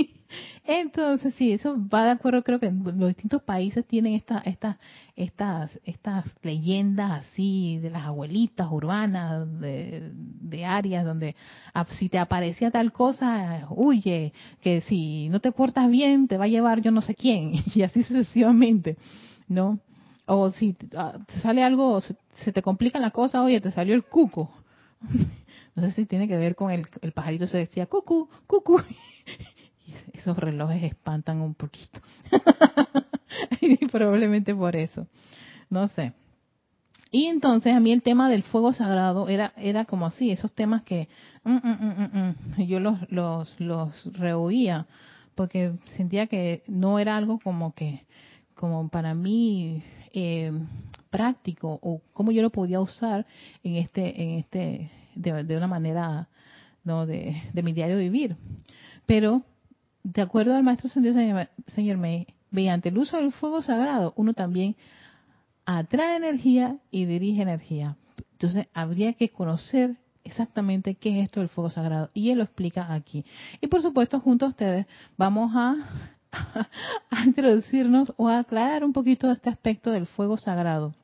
Entonces, 0.66 1.34
sí, 1.34 1.52
eso 1.52 1.76
va 1.92 2.06
de 2.06 2.12
acuerdo, 2.12 2.42
creo 2.42 2.58
que 2.58 2.70
los 2.70 3.08
distintos 3.08 3.42
países 3.42 3.86
tienen 3.86 4.14
esta, 4.14 4.38
esta, 4.38 4.78
estas, 5.14 5.70
estas 5.84 6.24
leyendas 6.42 7.22
así 7.22 7.78
de 7.82 7.90
las 7.90 8.06
abuelitas 8.06 8.68
urbanas, 8.70 9.46
de, 9.60 10.64
áreas 10.64 11.04
donde 11.04 11.36
ah, 11.74 11.84
si 11.98 12.08
te 12.08 12.18
aparecía 12.18 12.70
tal 12.70 12.92
cosa, 12.92 13.66
huye, 13.68 14.32
que 14.62 14.80
si 14.82 15.28
no 15.28 15.40
te 15.40 15.52
portas 15.52 15.90
bien 15.90 16.28
te 16.28 16.38
va 16.38 16.44
a 16.44 16.48
llevar 16.48 16.80
yo 16.80 16.90
no 16.90 17.02
sé 17.02 17.14
quién, 17.14 17.62
y 17.74 17.82
así 17.82 18.02
sucesivamente, 18.02 18.96
¿no? 19.48 19.80
O 20.24 20.50
si 20.52 20.74
ah, 20.96 21.18
te 21.26 21.40
sale 21.40 21.62
algo, 21.62 22.00
se, 22.00 22.52
te 22.52 22.62
complica 22.62 22.98
la 22.98 23.10
cosa, 23.10 23.42
oye, 23.42 23.60
te 23.60 23.70
salió 23.70 23.94
el 23.94 24.04
cuco. 24.04 24.50
No 25.76 25.82
sé 25.88 25.90
si 25.90 26.06
tiene 26.06 26.28
que 26.28 26.36
ver 26.36 26.54
con 26.54 26.70
el, 26.70 26.86
el 27.02 27.10
pajarito 27.10 27.48
se 27.48 27.58
decía 27.58 27.86
cucu, 27.86 28.28
cucu, 28.46 28.80
esos 30.12 30.36
relojes 30.36 30.82
espantan 30.82 31.40
un 31.40 31.54
poquito. 31.54 32.00
y 33.60 33.76
probablemente 33.88 34.54
por 34.54 34.76
eso. 34.76 35.06
No 35.70 35.88
sé. 35.88 36.12
Y 37.10 37.26
entonces 37.26 37.74
a 37.74 37.80
mí 37.80 37.92
el 37.92 38.02
tema 38.02 38.28
del 38.28 38.42
fuego 38.42 38.72
sagrado 38.72 39.28
era 39.28 39.52
era 39.56 39.84
como 39.84 40.06
así, 40.06 40.32
esos 40.32 40.52
temas 40.52 40.82
que 40.82 41.08
mm, 41.44 41.52
mm, 41.52 42.58
mm, 42.58 42.62
yo 42.66 42.80
los, 42.80 42.98
los, 43.08 43.60
los 43.60 44.18
rehuía 44.18 44.88
porque 45.34 45.72
sentía 45.96 46.26
que 46.26 46.62
no 46.66 46.98
era 46.98 47.16
algo 47.16 47.38
como 47.38 47.74
que, 47.74 48.04
como 48.54 48.88
para 48.88 49.14
mí 49.14 49.82
eh, 50.12 50.52
práctico 51.10 51.78
o 51.82 52.00
cómo 52.12 52.32
yo 52.32 52.42
lo 52.42 52.50
podía 52.50 52.80
usar 52.80 53.26
en 53.62 53.76
este, 53.76 54.22
en 54.22 54.30
este, 54.38 54.90
de, 55.14 55.44
de 55.44 55.56
una 55.56 55.66
manera, 55.66 56.28
no, 56.84 57.06
de, 57.06 57.42
de 57.52 57.62
mi 57.62 57.72
diario 57.72 57.98
vivir. 57.98 58.36
Pero 59.06 59.42
de 60.04 60.22
acuerdo 60.22 60.54
al 60.54 60.62
maestro 60.62 60.88
Señor 60.88 61.96
May, 61.96 62.26
mediante 62.50 62.90
el 62.90 62.98
uso 62.98 63.16
del 63.16 63.32
fuego 63.32 63.62
sagrado, 63.62 64.12
uno 64.16 64.34
también 64.34 64.76
atrae 65.64 66.16
energía 66.16 66.76
y 66.90 67.06
dirige 67.06 67.42
energía. 67.42 67.96
Entonces, 68.32 68.68
habría 68.74 69.14
que 69.14 69.30
conocer 69.30 69.96
exactamente 70.22 70.94
qué 70.94 71.18
es 71.18 71.24
esto 71.24 71.40
del 71.40 71.48
fuego 71.48 71.70
sagrado. 71.70 72.10
Y 72.14 72.30
él 72.30 72.38
lo 72.38 72.44
explica 72.44 72.92
aquí. 72.92 73.24
Y 73.60 73.66
por 73.66 73.82
supuesto, 73.82 74.20
junto 74.20 74.44
a 74.44 74.50
ustedes, 74.50 74.86
vamos 75.16 75.52
a, 75.54 75.76
a 77.10 77.24
introducirnos 77.24 78.12
o 78.16 78.28
a 78.28 78.40
aclarar 78.40 78.84
un 78.84 78.92
poquito 78.92 79.30
este 79.32 79.48
aspecto 79.48 79.90
del 79.90 80.06
fuego 80.06 80.36
sagrado. 80.36 80.94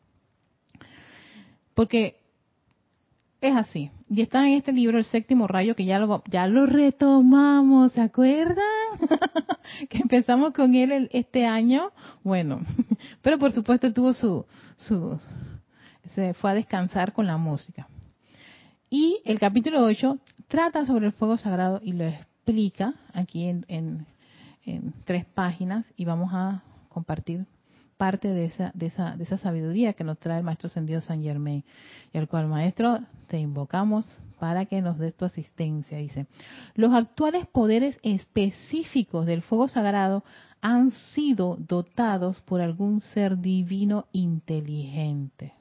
Porque 1.74 2.20
es 3.40 3.56
así. 3.56 3.90
Y 4.10 4.20
está 4.20 4.46
en 4.46 4.54
este 4.54 4.72
libro, 4.72 4.98
El 4.98 5.04
séptimo 5.04 5.46
rayo, 5.46 5.74
que 5.74 5.86
ya 5.86 5.98
lo, 5.98 6.22
ya 6.28 6.46
lo 6.46 6.66
retomamos, 6.66 7.92
¿se 7.92 8.02
acuerdan? 8.02 8.79
que 9.88 9.98
empezamos 9.98 10.52
con 10.52 10.74
él 10.74 11.08
este 11.12 11.46
año. 11.46 11.90
Bueno, 12.22 12.60
pero 13.22 13.38
por 13.38 13.52
supuesto 13.52 13.92
tuvo 13.92 14.12
su, 14.12 14.44
su, 14.76 15.20
se 16.14 16.34
fue 16.34 16.50
a 16.50 16.54
descansar 16.54 17.12
con 17.12 17.26
la 17.26 17.36
música. 17.36 17.88
Y 18.88 19.20
el 19.24 19.38
capítulo 19.38 19.84
8 19.84 20.18
trata 20.48 20.84
sobre 20.84 21.06
el 21.06 21.12
fuego 21.12 21.38
sagrado 21.38 21.80
y 21.82 21.92
lo 21.92 22.04
explica 22.04 22.94
aquí 23.12 23.46
en, 23.46 23.64
en, 23.68 24.06
en 24.64 24.92
tres 25.04 25.24
páginas 25.24 25.86
y 25.96 26.04
vamos 26.04 26.30
a 26.32 26.62
compartir 26.88 27.46
parte 28.00 28.28
de 28.28 28.46
esa, 28.46 28.70
de 28.72 28.86
esa, 28.86 29.14
de 29.14 29.24
esa 29.24 29.36
sabiduría 29.36 29.92
que 29.92 30.04
nos 30.04 30.18
trae 30.18 30.38
el 30.38 30.42
Maestro 30.42 30.68
Ascendido 30.68 31.02
San 31.02 31.22
Germain, 31.22 31.62
y 32.14 32.16
al 32.16 32.28
cual, 32.28 32.46
Maestro, 32.46 33.00
te 33.26 33.38
invocamos 33.38 34.06
para 34.38 34.64
que 34.64 34.80
nos 34.80 34.98
des 34.98 35.14
tu 35.14 35.26
asistencia. 35.26 35.98
Dice, 35.98 36.24
los 36.74 36.94
actuales 36.94 37.46
poderes 37.46 38.00
específicos 38.02 39.26
del 39.26 39.42
fuego 39.42 39.68
sagrado 39.68 40.24
han 40.62 40.92
sido 41.12 41.58
dotados 41.60 42.40
por 42.40 42.62
algún 42.62 43.02
ser 43.02 43.36
divino 43.36 44.06
inteligente. 44.12 45.52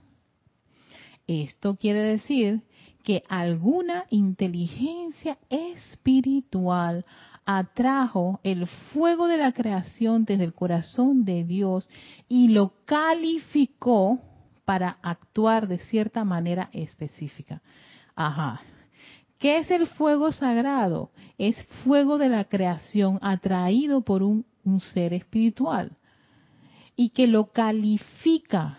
Esto 1.28 1.76
quiere 1.76 2.00
decir 2.00 2.62
que 3.04 3.22
alguna 3.28 4.06
inteligencia 4.12 5.38
espiritual 5.50 7.04
atrajo 7.52 8.40
el 8.44 8.68
fuego 8.68 9.28
de 9.28 9.38
la 9.38 9.54
creación 9.54 10.24
desde 10.24 10.44
el 10.44 10.54
corazón 10.54 11.26
de 11.26 11.44
Dios 11.44 11.90
y 12.28 12.50
lo 12.50 12.74
calificó 12.86 14.20
para 14.66 15.00
actuar 15.02 15.68
de 15.68 15.80
cierta 15.80 16.24
manera 16.24 16.70
específica. 16.74 17.64
Ajá. 18.16 18.62
¿Qué 19.40 19.58
es 19.58 19.72
el 19.72 19.88
fuego 19.88 20.32
sagrado? 20.32 21.10
Es 21.40 21.56
fuego 21.84 22.20
de 22.20 22.30
la 22.30 22.44
creación 22.44 23.18
atraído 23.24 24.02
por 24.02 24.22
un, 24.22 24.46
ser 24.94 25.16
espiritual 25.16 25.94
y 26.96 27.10
que 27.10 27.26
lo 27.26 27.46
califica 27.46 28.78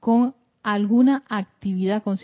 con 0.00 0.34
alguna 0.64 1.22
actividad, 1.28 2.02
con, 2.02 2.18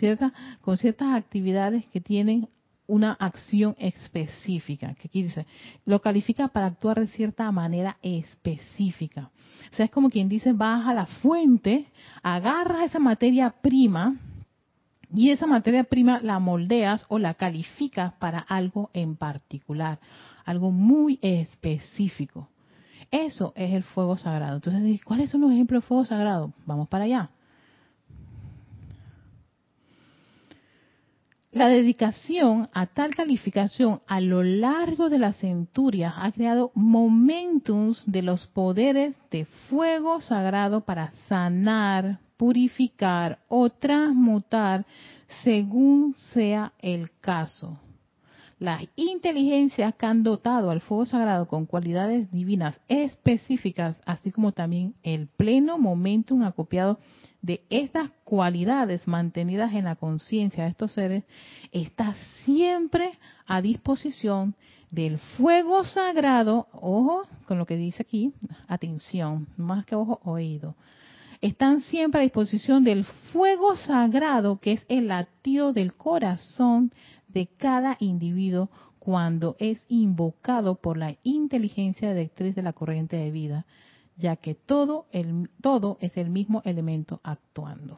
con 0.59 0.75
ciertas 0.75 1.13
actividades 1.15 1.85
que 1.87 2.01
tienen 2.01 2.49
una 2.87 3.13
acción 3.13 3.75
específica, 3.79 4.93
que 4.95 5.07
aquí 5.07 5.23
dice, 5.23 5.45
lo 5.85 6.01
califica 6.01 6.47
para 6.49 6.67
actuar 6.67 6.99
de 6.99 7.07
cierta 7.07 7.51
manera 7.51 7.97
específica. 8.01 9.31
O 9.71 9.75
sea, 9.75 9.85
es 9.85 9.91
como 9.91 10.09
quien 10.09 10.29
dice, 10.29 10.53
baja 10.53 10.93
la 10.93 11.05
fuente, 11.05 11.87
agarra 12.21 12.85
esa 12.85 12.99
materia 12.99 13.49
prima 13.61 14.17
y 15.13 15.31
esa 15.31 15.47
materia 15.47 15.83
prima 15.83 16.19
la 16.21 16.39
moldeas 16.39 17.05
o 17.09 17.19
la 17.19 17.33
calificas 17.35 18.13
para 18.13 18.39
algo 18.39 18.89
en 18.93 19.15
particular, 19.15 19.99
algo 20.45 20.71
muy 20.71 21.19
específico. 21.21 22.49
Eso 23.11 23.53
es 23.55 23.73
el 23.73 23.83
fuego 23.83 24.17
sagrado. 24.17 24.55
Entonces, 24.55 25.03
¿cuáles 25.03 25.29
son 25.29 25.41
los 25.41 25.51
ejemplos 25.51 25.83
de 25.83 25.87
fuego 25.87 26.05
sagrado? 26.05 26.53
Vamos 26.65 26.89
para 26.89 27.05
allá. 27.05 27.29
La 31.55 31.69
dedicación 31.69 32.67
a 32.73 32.85
tal 32.85 33.15
calificación 33.15 34.01
a 34.07 34.19
lo 34.19 34.43
largo 34.43 35.07
de 35.09 35.17
las 35.17 35.37
centurias 35.37 36.13
ha 36.17 36.29
creado 36.33 36.73
momentums 36.75 38.03
de 38.05 38.23
los 38.23 38.45
poderes 38.47 39.15
de 39.31 39.45
fuego 39.69 40.19
sagrado 40.19 40.81
para 40.81 41.13
sanar, 41.29 42.19
purificar 42.35 43.39
o 43.47 43.69
transmutar 43.69 44.85
según 45.45 46.13
sea 46.33 46.73
el 46.79 47.09
caso. 47.21 47.79
Las 48.57 48.83
inteligencias 48.95 49.95
que 49.95 50.05
han 50.05 50.23
dotado 50.23 50.71
al 50.71 50.79
fuego 50.79 51.05
sagrado 51.05 51.47
con 51.47 51.65
cualidades 51.65 52.31
divinas 52.31 52.79
específicas, 52.87 54.01
así 54.05 54.31
como 54.31 54.53
también 54.53 54.95
el 55.03 55.27
pleno 55.27 55.77
momentum 55.77 56.43
acopiado 56.43 56.99
de 57.41 57.61
estas 57.69 58.09
cualidades 58.23 59.07
mantenidas 59.07 59.73
en 59.73 59.83
la 59.83 59.97
conciencia 59.97 60.63
de 60.63 60.69
estos 60.69 60.93
seres 60.93 61.25
está 61.71 62.15
siempre 62.45 63.11
a 63.45 63.61
disposición 63.61 64.55
del 64.89 65.19
fuego 65.19 65.83
sagrado, 65.83 66.67
ojo 66.71 67.27
con 67.45 67.57
lo 67.57 67.65
que 67.65 67.75
dice 67.75 68.03
aquí, 68.03 68.33
atención, 68.67 69.47
más 69.57 69.85
que 69.85 69.95
ojo, 69.95 70.21
oído. 70.23 70.75
Están 71.41 71.81
siempre 71.81 72.21
a 72.21 72.23
disposición 72.23 72.83
del 72.83 73.03
fuego 73.03 73.75
sagrado 73.75 74.59
que 74.59 74.71
es 74.71 74.85
el 74.87 75.09
latido 75.09 75.73
del 75.73 75.93
corazón 75.93 76.89
de 77.35 77.45
cada 77.45 77.97
individuo 77.99 78.71
cuando 78.97 79.55
es 79.59 79.85
invocado 79.89 80.73
por 80.73 80.97
la 80.97 81.15
inteligencia 81.21 82.11
directriz 82.11 82.55
de 82.55 82.63
la 82.63 82.73
corriente 82.73 83.17
de 83.17 83.29
vida 83.29 83.65
ya 84.17 84.35
que 84.35 84.55
todo, 84.55 85.07
el, 85.11 85.49
todo 85.61 85.97
es 86.01 86.17
el 86.17 86.29
mismo 86.29 86.61
elemento 86.65 87.19
actuando. 87.23 87.97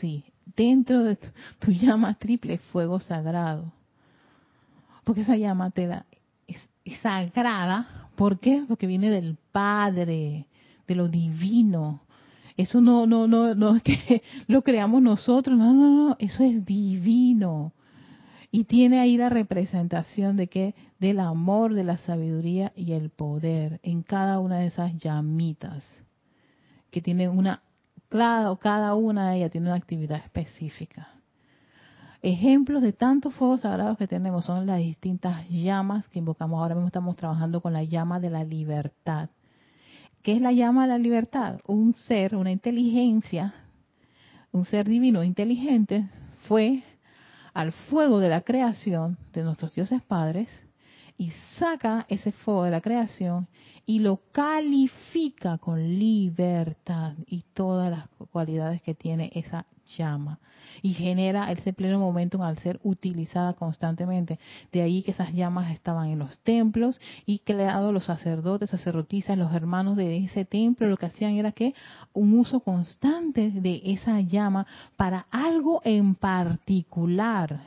sí, 0.00 0.24
dentro 0.56 1.02
de 1.04 1.18
tu, 1.58 1.70
llama 1.70 2.14
triple 2.14 2.58
fuego 2.58 3.00
sagrado. 3.00 3.72
Porque 5.04 5.20
esa 5.20 5.36
llama 5.36 5.70
te 5.70 5.86
da, 5.86 6.06
es, 6.46 6.58
sagrada. 7.00 8.08
¿Por 8.16 8.38
qué? 8.40 8.64
Porque 8.66 8.86
viene 8.86 9.10
del 9.10 9.36
Padre, 9.52 10.46
de 10.86 10.94
lo 10.94 11.08
divino. 11.08 12.00
Eso 12.56 12.80
no, 12.80 13.06
no, 13.06 13.26
no, 13.28 13.54
no 13.54 13.76
es 13.76 13.82
que 13.82 14.22
lo 14.48 14.62
creamos 14.62 15.02
nosotros, 15.02 15.56
no, 15.56 15.72
no, 15.72 16.08
no, 16.08 16.16
eso 16.18 16.42
es 16.42 16.64
divino. 16.64 17.72
Y 18.50 18.64
tiene 18.64 19.00
ahí 19.00 19.16
la 19.16 19.28
representación 19.28 20.36
de 20.36 20.46
que 20.46 20.74
del 20.98 21.20
amor, 21.20 21.74
de 21.74 21.84
la 21.84 21.96
sabiduría 21.98 22.72
y 22.74 22.92
el 22.92 23.10
poder 23.10 23.80
en 23.82 24.02
cada 24.02 24.38
una 24.38 24.58
de 24.58 24.66
esas 24.66 24.96
llamitas 24.98 25.84
que 26.90 27.02
tiene 27.02 27.28
una 27.28 27.62
cada, 28.08 28.56
cada 28.56 28.94
una 28.94 29.30
de 29.30 29.38
ellas 29.38 29.50
tiene 29.50 29.66
una 29.66 29.76
actividad 29.76 30.18
específica. 30.18 31.08
Ejemplos 32.22 32.82
de 32.82 32.92
tantos 32.92 33.34
fuegos 33.34 33.60
sagrados 33.60 33.98
que 33.98 34.08
tenemos 34.08 34.44
son 34.44 34.66
las 34.66 34.78
distintas 34.78 35.48
llamas 35.48 36.08
que 36.08 36.18
invocamos. 36.18 36.58
Ahora 36.58 36.74
mismo 36.74 36.88
estamos 36.88 37.16
trabajando 37.16 37.60
con 37.60 37.72
la 37.72 37.84
llama 37.84 38.20
de 38.20 38.30
la 38.30 38.44
libertad. 38.44 39.28
¿Qué 40.22 40.32
es 40.32 40.40
la 40.40 40.52
llama 40.52 40.82
de 40.82 40.88
la 40.88 40.98
libertad? 40.98 41.60
Un 41.66 41.92
ser, 41.92 42.34
una 42.34 42.50
inteligencia, 42.50 43.54
un 44.50 44.64
ser 44.64 44.88
divino 44.88 45.22
inteligente 45.22 46.08
fue 46.48 46.82
al 47.56 47.72
fuego 47.72 48.18
de 48.18 48.28
la 48.28 48.42
creación 48.42 49.16
de 49.32 49.42
nuestros 49.42 49.72
dioses 49.72 50.02
padres 50.02 50.50
y 51.16 51.30
saca 51.58 52.04
ese 52.10 52.30
fuego 52.30 52.64
de 52.64 52.70
la 52.70 52.82
creación 52.82 53.48
y 53.86 54.00
lo 54.00 54.20
califica 54.30 55.56
con 55.56 55.98
libertad 55.98 57.14
y 57.26 57.44
todas 57.54 57.90
las 57.90 58.28
cualidades 58.30 58.82
que 58.82 58.94
tiene 58.94 59.30
esa 59.34 59.64
llama 59.96 60.38
y 60.86 60.92
genera 60.92 61.50
ese 61.50 61.72
pleno 61.72 61.98
momentum 61.98 62.42
al 62.42 62.58
ser 62.58 62.78
utilizada 62.84 63.54
constantemente. 63.54 64.38
De 64.70 64.82
ahí 64.82 65.02
que 65.02 65.10
esas 65.10 65.32
llamas 65.32 65.72
estaban 65.72 66.10
en 66.10 66.20
los 66.20 66.38
templos 66.38 67.00
y 67.26 67.40
creado 67.40 67.90
los 67.90 68.04
sacerdotes, 68.04 68.70
sacerdotisas, 68.70 69.36
los 69.36 69.52
hermanos 69.52 69.96
de 69.96 70.18
ese 70.18 70.44
templo, 70.44 70.88
lo 70.88 70.96
que 70.96 71.06
hacían 71.06 71.34
era 71.34 71.50
que 71.50 71.74
un 72.12 72.38
uso 72.38 72.60
constante 72.60 73.50
de 73.50 73.82
esa 73.86 74.20
llama 74.20 74.68
para 74.96 75.26
algo 75.32 75.82
en 75.84 76.14
particular. 76.14 77.62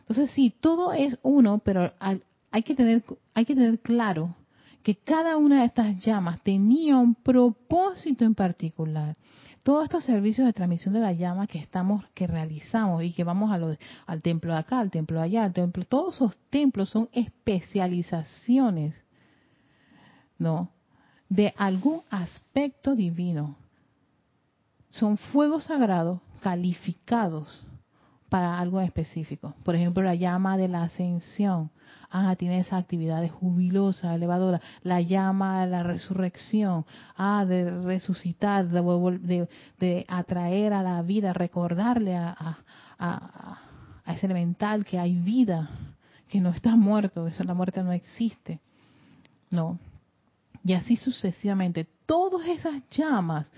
Entonces 0.00 0.30
sí, 0.30 0.54
todo 0.58 0.94
es 0.94 1.18
uno, 1.22 1.58
pero 1.58 1.92
hay 2.00 2.62
que 2.62 2.74
tener 2.74 3.04
hay 3.34 3.44
que 3.44 3.54
tener 3.54 3.78
claro 3.80 4.34
que 4.82 4.94
cada 4.94 5.36
una 5.36 5.60
de 5.60 5.66
estas 5.66 6.02
llamas 6.02 6.40
tenía 6.42 6.96
un 6.96 7.14
propósito 7.14 8.24
en 8.24 8.34
particular. 8.34 9.16
Todos 9.64 9.84
estos 9.84 10.04
servicios 10.04 10.46
de 10.46 10.52
transmisión 10.52 10.92
de 10.92 11.00
la 11.00 11.14
llama 11.14 11.46
que 11.46 11.58
estamos, 11.58 12.04
que 12.12 12.26
realizamos 12.26 13.02
y 13.02 13.12
que 13.14 13.24
vamos 13.24 13.50
al 14.06 14.22
templo 14.22 14.52
de 14.52 14.58
acá, 14.58 14.78
al 14.78 14.90
templo 14.90 15.18
de 15.18 15.24
allá, 15.24 15.44
al 15.44 15.54
templo, 15.54 15.84
todos 15.86 16.16
esos 16.16 16.36
templos 16.50 16.90
son 16.90 17.08
especializaciones, 17.12 18.94
¿no? 20.38 20.68
De 21.30 21.54
algún 21.56 22.02
aspecto 22.10 22.94
divino. 22.94 23.56
Son 24.90 25.16
fuegos 25.16 25.64
sagrados 25.64 26.20
calificados 26.42 27.66
para 28.28 28.58
algo 28.58 28.80
específico. 28.80 29.54
Por 29.64 29.74
ejemplo, 29.74 30.02
la 30.02 30.14
llama 30.14 30.56
de 30.56 30.68
la 30.68 30.84
ascensión 30.84 31.70
ah, 32.10 32.34
tiene 32.36 32.60
esa 32.60 32.76
actividad 32.76 33.28
jubilosa, 33.28 34.14
elevadora, 34.14 34.60
la 34.82 35.00
llama 35.00 35.62
a 35.62 35.66
la 35.66 35.82
resurrección, 35.82 36.86
ah, 37.16 37.44
de 37.44 37.70
resucitar, 37.82 38.68
de, 38.68 40.04
atraer 40.08 40.72
a 40.72 40.82
la 40.82 41.02
vida, 41.02 41.32
recordarle 41.32 42.16
a, 42.16 42.58
ese 44.06 44.26
elemental 44.26 44.84
que 44.84 44.98
hay 44.98 45.14
vida, 45.14 45.70
que 46.28 46.40
no 46.40 46.50
está 46.50 46.76
muerto, 46.76 47.26
que 47.26 47.44
la 47.44 47.54
muerte 47.54 47.82
no 47.82 47.92
existe. 47.92 48.60
No. 49.50 49.78
Y 50.64 50.72
así 50.74 50.96
sucesivamente. 50.96 51.86
Todas 52.06 52.46
esas 52.48 52.82
llamas 52.90 53.50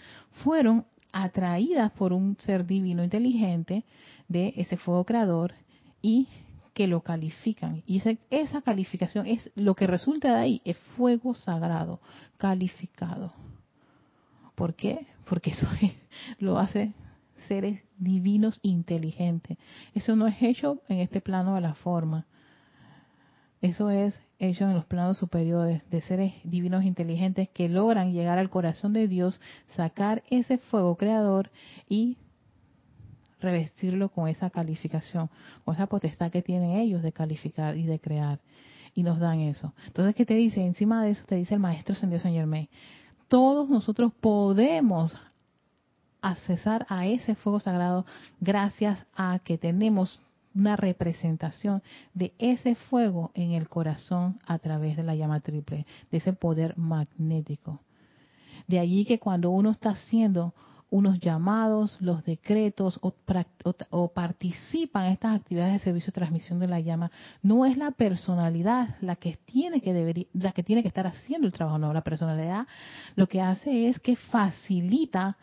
fueron 0.44 0.85
atraídas 1.12 1.90
por 1.92 2.12
un 2.12 2.37
ser 2.38 2.66
divino 2.66 3.02
inteligente 3.02 3.85
de 4.29 4.55
ese 4.57 4.77
fuego 4.77 5.05
creador 5.05 5.55
y 6.03 6.29
que 6.77 6.87
lo 6.87 7.01
califican. 7.01 7.83
Y 7.87 8.03
esa, 8.31 8.61
calificación 8.61 9.27
es 9.27 9.51
lo 9.55 9.75
que 9.75 9.87
resulta 9.87 10.35
de 10.35 10.41
ahí, 10.41 10.62
es 10.65 10.77
fuego 10.97 11.35
sagrado, 11.35 12.01
calificado. 12.37 13.33
¿Por 14.55 14.75
qué? 14.75 15.07
Porque 15.25 15.53
eso 15.53 15.67
lo 16.39 16.59
hace 16.59 16.93
seres 17.49 17.81
divinos 17.97 18.61
inteligentes. 18.62 19.57
Eso 19.95 20.17
no 20.17 20.27
es 20.27 20.37
hecho 20.43 20.83
en 20.89 20.99
este 20.99 21.23
plano 21.23 21.55
de 21.55 21.62
la 21.62 21.75
forma. 21.75 22.27
Eso 23.62 23.91
es 23.91 24.15
hecho 24.39 24.65
en 24.65 24.75
los 24.75 24.85
planos 24.85 25.17
superiores 25.17 25.83
de 25.89 26.03
seres 26.03 26.35
divinos 26.45 26.85
inteligentes 26.85 27.49
que 27.49 27.71
logran 27.71 28.12
llegar 28.12 28.39
al 28.39 28.51
corazón 28.51 28.93
de 28.93 29.09
Dios, 29.09 29.41
sacar 29.77 30.23
ese 30.29 30.59
fuego 30.59 30.97
creador 30.97 31.51
y 31.89 32.19
revestirlo 33.40 34.09
con 34.09 34.29
esa 34.29 34.51
calificación, 34.51 35.31
con 35.64 35.75
esa 35.75 35.87
potestad 35.87 36.31
que 36.31 36.42
tienen 36.42 36.72
ellos 36.72 37.03
de 37.03 37.12
calificar 37.12 37.77
y 37.77 37.85
de 37.85 37.99
crear. 37.99 38.40
Y 38.94 39.03
nos 39.03 39.18
dan 39.18 39.40
eso. 39.40 39.75
Entonces, 39.87 40.14
¿qué 40.14 40.25
te 40.25 40.35
dice? 40.35 40.64
Encima 40.64 41.05
de 41.05 41.11
eso 41.11 41.22
te 41.27 41.37
dice 41.37 41.55
el 41.55 41.61
Maestro 41.61 41.94
Señor 41.94 42.20
Germain. 42.20 42.68
Todos 43.29 43.68
nosotros 43.68 44.12
podemos 44.20 45.16
accesar 46.22 46.87
a 46.88 47.07
ese 47.07 47.35
fuego 47.35 47.61
sagrado 47.61 48.07
gracias 48.40 49.05
a 49.14 49.38
que 49.40 49.59
tenemos 49.59 50.20
una 50.55 50.75
representación 50.77 51.83
de 52.14 52.33
ese 52.38 52.75
fuego 52.75 53.31
en 53.35 53.53
el 53.53 53.68
corazón 53.68 54.40
a 54.46 54.59
través 54.59 54.96
de 54.96 55.03
la 55.03 55.14
llama 55.14 55.40
triple, 55.40 55.87
de 56.11 56.18
ese 56.18 56.33
poder 56.33 56.77
magnético. 56.79 57.81
De 58.66 58.79
allí 58.79 59.05
que 59.05 59.18
cuando 59.18 59.51
uno 59.51 59.70
está 59.70 59.90
haciendo 59.90 60.55
unos 60.90 61.18
llamados, 61.18 61.99
los 62.01 62.25
decretos 62.25 63.01
o, 63.03 64.09
participan 64.09 65.07
en 65.07 65.12
estas 65.12 65.37
actividades 65.37 65.75
de 65.75 65.79
servicio 65.81 66.07
de 66.09 66.14
transmisión 66.14 66.59
de 66.59 66.68
la 66.68 66.81
llama, 66.81 67.11
no 67.42 67.66
es 67.66 67.77
la 67.77 67.90
personalidad 67.90 68.96
la 69.01 69.16
que 69.16 69.38
tiene 69.44 69.81
que 69.81 69.92
debería, 69.92 70.27
la 70.33 70.53
que 70.53 70.62
tiene 70.62 70.83
que 70.83 70.88
estar 70.88 71.07
haciendo 71.07 71.46
el 71.46 71.53
trabajo, 71.53 71.79
no, 71.79 71.92
la 71.92 72.03
personalidad 72.03 72.66
lo 73.16 73.27
que 73.29 73.40
hace 73.40 73.88
es 73.88 73.99
que 74.01 74.16
facilita, 74.16 75.37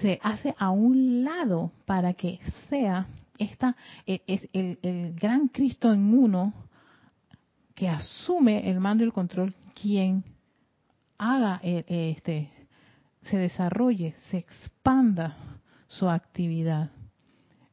se 0.00 0.18
hace 0.22 0.54
a 0.58 0.70
un 0.70 1.22
lado 1.24 1.70
para 1.84 2.14
que 2.14 2.40
sea 2.68 3.06
esta 3.38 3.76
e, 4.06 4.22
es 4.26 4.48
el, 4.52 4.78
el 4.82 5.14
gran 5.14 5.48
Cristo 5.48 5.92
en 5.92 6.14
uno 6.14 6.54
que 7.74 7.88
asume 7.88 8.70
el 8.70 8.80
mando 8.80 9.04
y 9.04 9.06
el 9.06 9.12
control 9.12 9.54
quien 9.74 10.24
haga 11.18 11.60
eh, 11.62 12.14
este 12.16 12.50
se 13.22 13.38
desarrolle, 13.38 14.14
se 14.30 14.38
expanda 14.38 15.36
su 15.86 16.08
actividad 16.08 16.90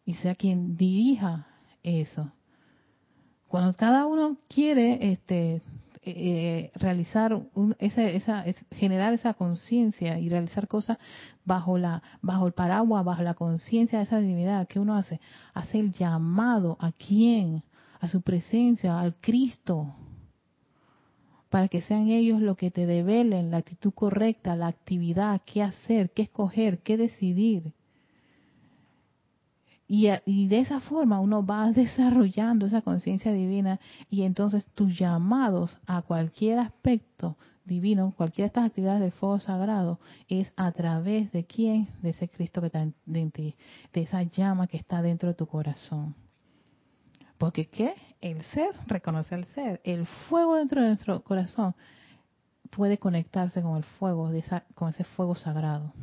y 0.06 0.16
sea 0.16 0.36
quien 0.36 0.76
dirija 0.78 1.48
eso. 1.84 2.32
Cuando 3.48 3.74
cada 3.74 4.06
uno 4.06 4.38
quiere 4.48 5.12
este, 5.12 5.62
eh, 6.04 6.72
realizar 6.76 7.42
esa, 7.80 8.08
esa, 8.08 8.46
generar 8.72 9.14
esa 9.14 9.34
conciencia 9.34 10.20
y 10.20 10.30
realizar 10.30 10.68
cosas 10.68 10.98
bajo 11.46 11.78
la 11.78 12.04
bajo 12.22 12.48
el 12.48 12.54
paraguas, 12.54 13.04
bajo 13.04 13.24
la 13.24 13.34
conciencia 13.34 14.00
de 14.00 14.06
esa 14.06 14.20
divinidad, 14.20 14.68
¿qué 14.68 14.80
uno 14.80 14.96
hace? 14.96 15.20
Hace 15.54 15.80
el 15.80 15.92
llamado 15.92 16.78
a 16.80 16.92
quién, 16.92 17.64
a 18.00 18.08
su 18.08 18.22
presencia, 18.22 19.00
al 19.00 19.16
Cristo, 19.16 19.96
para 21.50 21.68
que 21.68 21.82
sean 21.82 22.10
ellos 22.10 22.42
los 22.42 22.58
que 22.58 22.72
te 22.72 22.86
develen 22.86 23.52
la 23.52 23.58
actitud 23.58 23.92
correcta, 23.94 24.56
la 24.56 24.68
actividad, 24.68 25.42
qué 25.46 25.64
hacer, 25.64 26.12
qué 26.12 26.24
escoger, 26.24 26.80
qué 26.80 26.98
decidir. 26.98 27.74
Y, 29.88 30.08
y, 30.26 30.48
de 30.48 30.60
esa 30.60 30.82
forma 30.82 31.20
uno 31.20 31.44
va 31.44 31.72
desarrollando 31.72 32.68
esa 32.68 32.84
conciencia 32.84 33.34
divina 33.34 33.80
y 34.10 34.22
entonces 34.22 34.66
tus 34.76 34.98
llamados 34.98 35.80
a 35.88 36.04
cualquier 36.04 36.60
aspecto 36.60 37.36
divino, 37.66 38.14
cualquiera 38.16 38.46
de 38.46 38.48
estas 38.48 38.66
actividades 38.66 39.02
del 39.02 39.12
fuego 39.12 39.40
sagrado, 39.40 40.00
es 40.28 40.52
a 40.56 40.72
través 40.72 41.32
de 41.32 41.46
quién, 41.46 41.88
de 42.02 42.10
ese 42.10 42.28
Cristo 42.28 42.62
que 42.62 42.68
está 42.68 42.82
en 42.82 43.32
ti, 43.32 43.56
de 43.94 44.02
esa 44.02 44.24
llama 44.24 44.68
que 44.68 44.78
está 44.78 45.02
dentro 45.02 45.30
de 45.30 45.36
tu 45.36 45.48
corazón. 45.48 46.16
Porque 47.38 47.68
¿qué? 47.68 47.94
El 48.22 48.42
ser 48.44 48.72
reconoce 48.88 49.36
al 49.36 49.46
ser. 49.46 49.82
El 49.84 50.06
fuego 50.06 50.56
dentro 50.56 50.82
de 50.82 50.90
nuestro 50.90 51.24
corazón 51.24 51.76
puede 52.70 52.98
conectarse 52.98 53.62
con 53.62 53.78
el 53.78 53.84
fuego, 53.84 54.32
con 54.76 54.90
ese 54.90 55.04
fuego 55.04 55.36
sagrado. 55.36 55.94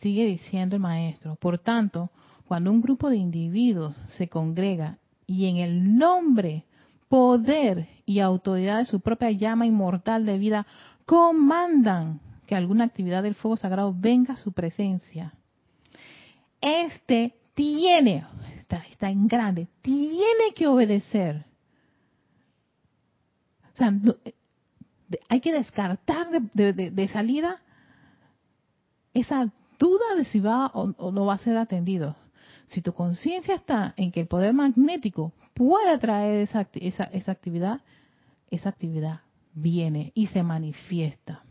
Sigue 0.00 0.26
diciendo 0.26 0.76
el 0.76 0.82
maestro, 0.82 1.36
por 1.36 1.58
tanto, 1.58 2.10
cuando 2.46 2.70
un 2.70 2.82
grupo 2.82 3.08
de 3.08 3.16
individuos 3.16 3.96
se 4.08 4.28
congrega 4.28 4.98
y 5.26 5.46
en 5.46 5.56
el 5.56 5.96
nombre, 5.96 6.64
poder 7.08 7.88
y 8.04 8.20
autoridad 8.20 8.78
de 8.78 8.84
su 8.84 9.00
propia 9.00 9.30
llama 9.30 9.66
inmortal 9.66 10.26
de 10.26 10.38
vida 10.38 10.66
comandan 11.06 12.20
que 12.46 12.54
alguna 12.54 12.84
actividad 12.84 13.22
del 13.22 13.34
fuego 13.34 13.56
sagrado 13.56 13.94
venga 13.96 14.34
a 14.34 14.36
su 14.36 14.52
presencia, 14.52 15.32
este 16.60 17.34
tiene, 17.54 18.24
está, 18.66 18.84
está 18.88 19.10
en 19.10 19.28
grande, 19.28 19.68
tiene 19.80 20.52
que 20.54 20.66
obedecer. 20.66 21.44
O 23.72 23.76
sea, 23.76 23.92
hay 25.28 25.40
que 25.40 25.52
descartar 25.52 26.28
de, 26.52 27.08
salida 27.12 27.60
esa 29.14 29.52
duda 29.78 30.16
de 30.16 30.24
si 30.24 30.40
va 30.40 30.66
o, 30.74 31.12
no 31.12 31.26
va 31.26 31.34
a 31.34 31.38
ser 31.38 31.56
atendido. 31.56 32.16
Si 32.66 32.82
tu 32.82 32.92
conciencia 32.92 33.54
está 33.54 33.94
en 33.96 34.10
que 34.10 34.22
el 34.22 34.26
poder 34.26 34.52
magnético 34.52 35.32
puede 35.54 35.90
atraer 35.90 36.40
esa, 36.40 36.66
esa, 36.74 37.04
esa 37.04 37.32
actividad, 37.32 37.82
esa 38.50 38.70
actividad 38.70 39.20
viene 39.54 40.10
y 40.14 40.26
se 40.26 40.42
manifiesta. 40.42 41.44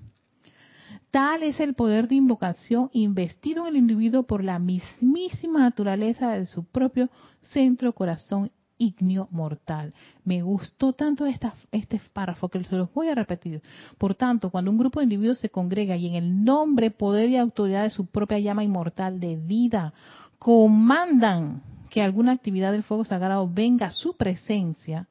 Tal 1.16 1.44
es 1.44 1.62
el 1.62 1.76
poder 1.76 2.10
de 2.10 2.16
invocación 2.16 2.90
investido 2.92 3.62
en 3.62 3.68
el 3.70 3.78
individuo 3.78 4.24
por 4.24 4.44
la 4.44 4.60
mismísima 4.60 5.62
naturaleza 5.62 6.32
de 6.32 6.46
su 6.46 6.66
propio 6.66 7.10
centro 7.40 7.94
corazón 7.94 8.52
ignio 8.78 9.30
mortal. 9.32 9.94
Me 10.26 10.42
gustó 10.42 10.92
tanto 10.92 11.26
esta, 11.26 11.54
este 11.72 12.02
párrafo 12.12 12.50
que 12.50 12.62
se 12.66 12.76
los 12.76 12.94
voy 12.94 13.08
a 13.08 13.16
repetir. 13.16 13.62
Por 13.98 14.16
tanto, 14.16 14.50
cuando 14.50 14.72
un 14.72 14.78
grupo 14.78 15.00
de 15.00 15.06
individuos 15.06 15.38
se 15.38 15.50
congrega 15.50 15.96
y 15.96 16.08
en 16.08 16.16
el 16.16 16.44
nombre, 16.44 16.92
poder 16.92 17.30
y 17.30 17.38
autoridad 17.38 17.84
de 17.84 17.92
su 17.92 18.08
propia 18.08 18.40
llama 18.40 18.66
inmortal 18.66 19.22
de 19.22 19.38
vida, 19.38 19.94
comandan 20.38 21.64
que 21.90 22.02
alguna 22.02 22.34
actividad 22.34 22.74
del 22.74 22.84
fuego 22.84 23.06
sagrado 23.06 23.50
venga 23.50 23.86
a 23.86 23.92
su 23.92 24.18
presencia, 24.18 25.08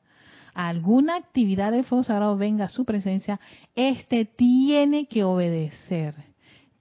alguna 0.54 1.16
actividad 1.16 1.72
del 1.72 1.84
fuego 1.84 2.04
sagrado 2.04 2.36
venga 2.36 2.66
a 2.66 2.68
su 2.68 2.84
presencia, 2.84 3.40
éste 3.74 4.24
tiene 4.24 5.06
que 5.06 5.24
obedecer. 5.24 6.14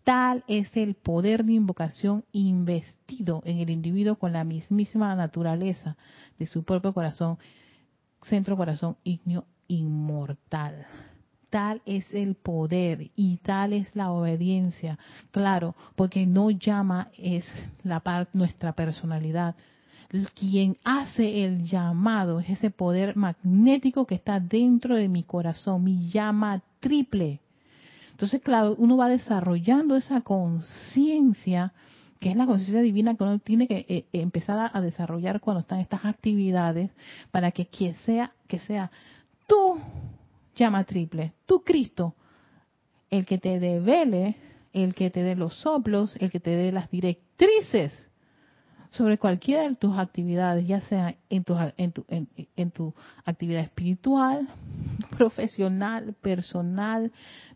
Tal 0.03 0.43
es 0.47 0.75
el 0.75 0.95
poder 0.95 1.45
de 1.45 1.53
invocación 1.53 2.25
investido 2.33 3.41
en 3.45 3.59
el 3.59 3.69
individuo 3.69 4.15
con 4.15 4.33
la 4.33 4.43
mismísima 4.43 5.15
naturaleza 5.15 5.95
de 6.38 6.45
su 6.45 6.63
propio 6.63 6.93
corazón, 6.93 7.38
centro 8.21 8.57
corazón 8.57 8.97
ígneo 9.03 9.45
inmortal. 9.67 10.86
Tal 11.49 11.81
es 11.86 12.12
el 12.13 12.36
poder 12.36 13.12
y 13.15 13.38
tal 13.38 13.73
es 13.73 13.95
la 13.95 14.12
obediencia. 14.12 14.97
Claro, 15.31 15.75
porque 15.95 16.25
no 16.25 16.49
llama 16.49 17.09
es 17.17 17.45
la 17.83 18.01
parte 18.01 18.38
nuestra 18.38 18.73
personalidad. 18.73 19.55
Quien 20.36 20.78
hace 20.84 21.43
el 21.43 21.63
llamado 21.63 22.39
es 22.39 22.49
ese 22.52 22.69
poder 22.69 23.15
magnético 23.15 24.06
que 24.06 24.13
está 24.13 24.39
dentro 24.39 24.95
de 24.95 25.08
mi 25.08 25.23
corazón, 25.23 25.84
mi 25.84 26.10
llama 26.12 26.62
triple. 26.80 27.39
Entonces, 28.12 28.39
claro, 28.43 28.76
uno 28.78 28.95
va 28.95 29.10
desarrollando 29.10 29.95
esa 29.95 30.21
conciencia 30.21 31.73
que 32.19 32.30
es 32.30 32.38
la 32.38 32.45
conciencia 32.45 32.82
divina 32.82 33.15
que 33.15 33.23
uno 33.23 33.39
tiene 33.39 33.67
que 33.67 33.86
eh, 33.89 34.06
empezar 34.13 34.71
a, 34.71 34.82
desarrollar 34.82 35.41
cuando 35.41 35.60
están 35.60 35.80
estas 35.80 36.06
actividades 36.06 36.89
para 37.32 37.52
que, 37.52 37.65
quien 37.65 37.95
sea 37.95 38.32
que 38.47 38.60
sea 38.60 38.91
tú 39.45 39.78
llama 40.56 40.86
triple, 40.86 41.34
tu 41.45 41.63
Cristo, 41.63 42.15
el 43.10 43.26
que 43.26 43.39
te 43.39 43.60
devele, 43.60 44.38
el 44.71 44.95
que 44.95 45.10
te 45.10 45.21
dé 45.21 45.36
los 45.36 45.56
soplos, 45.56 46.15
el 46.17 46.32
que 46.32 46.39
te 46.39 46.52
dé 46.52 46.71
las 46.71 46.89
directrices 46.89 48.10
sobre 48.93 49.17
cualquiera 49.17 49.63
de 49.63 49.75
tus 49.75 49.97
actividades, 49.97 50.67
ya 50.67 50.82
sea 50.82 51.15
en 51.29 51.43
tu, 51.43 51.56
en 51.77 51.91
tu, 51.91 52.06
en 52.10 52.71
tu 52.71 52.93
actividad 53.25 53.62
espiritual, 53.62 54.47
profesional, 55.17 56.15
personal, 56.21 57.12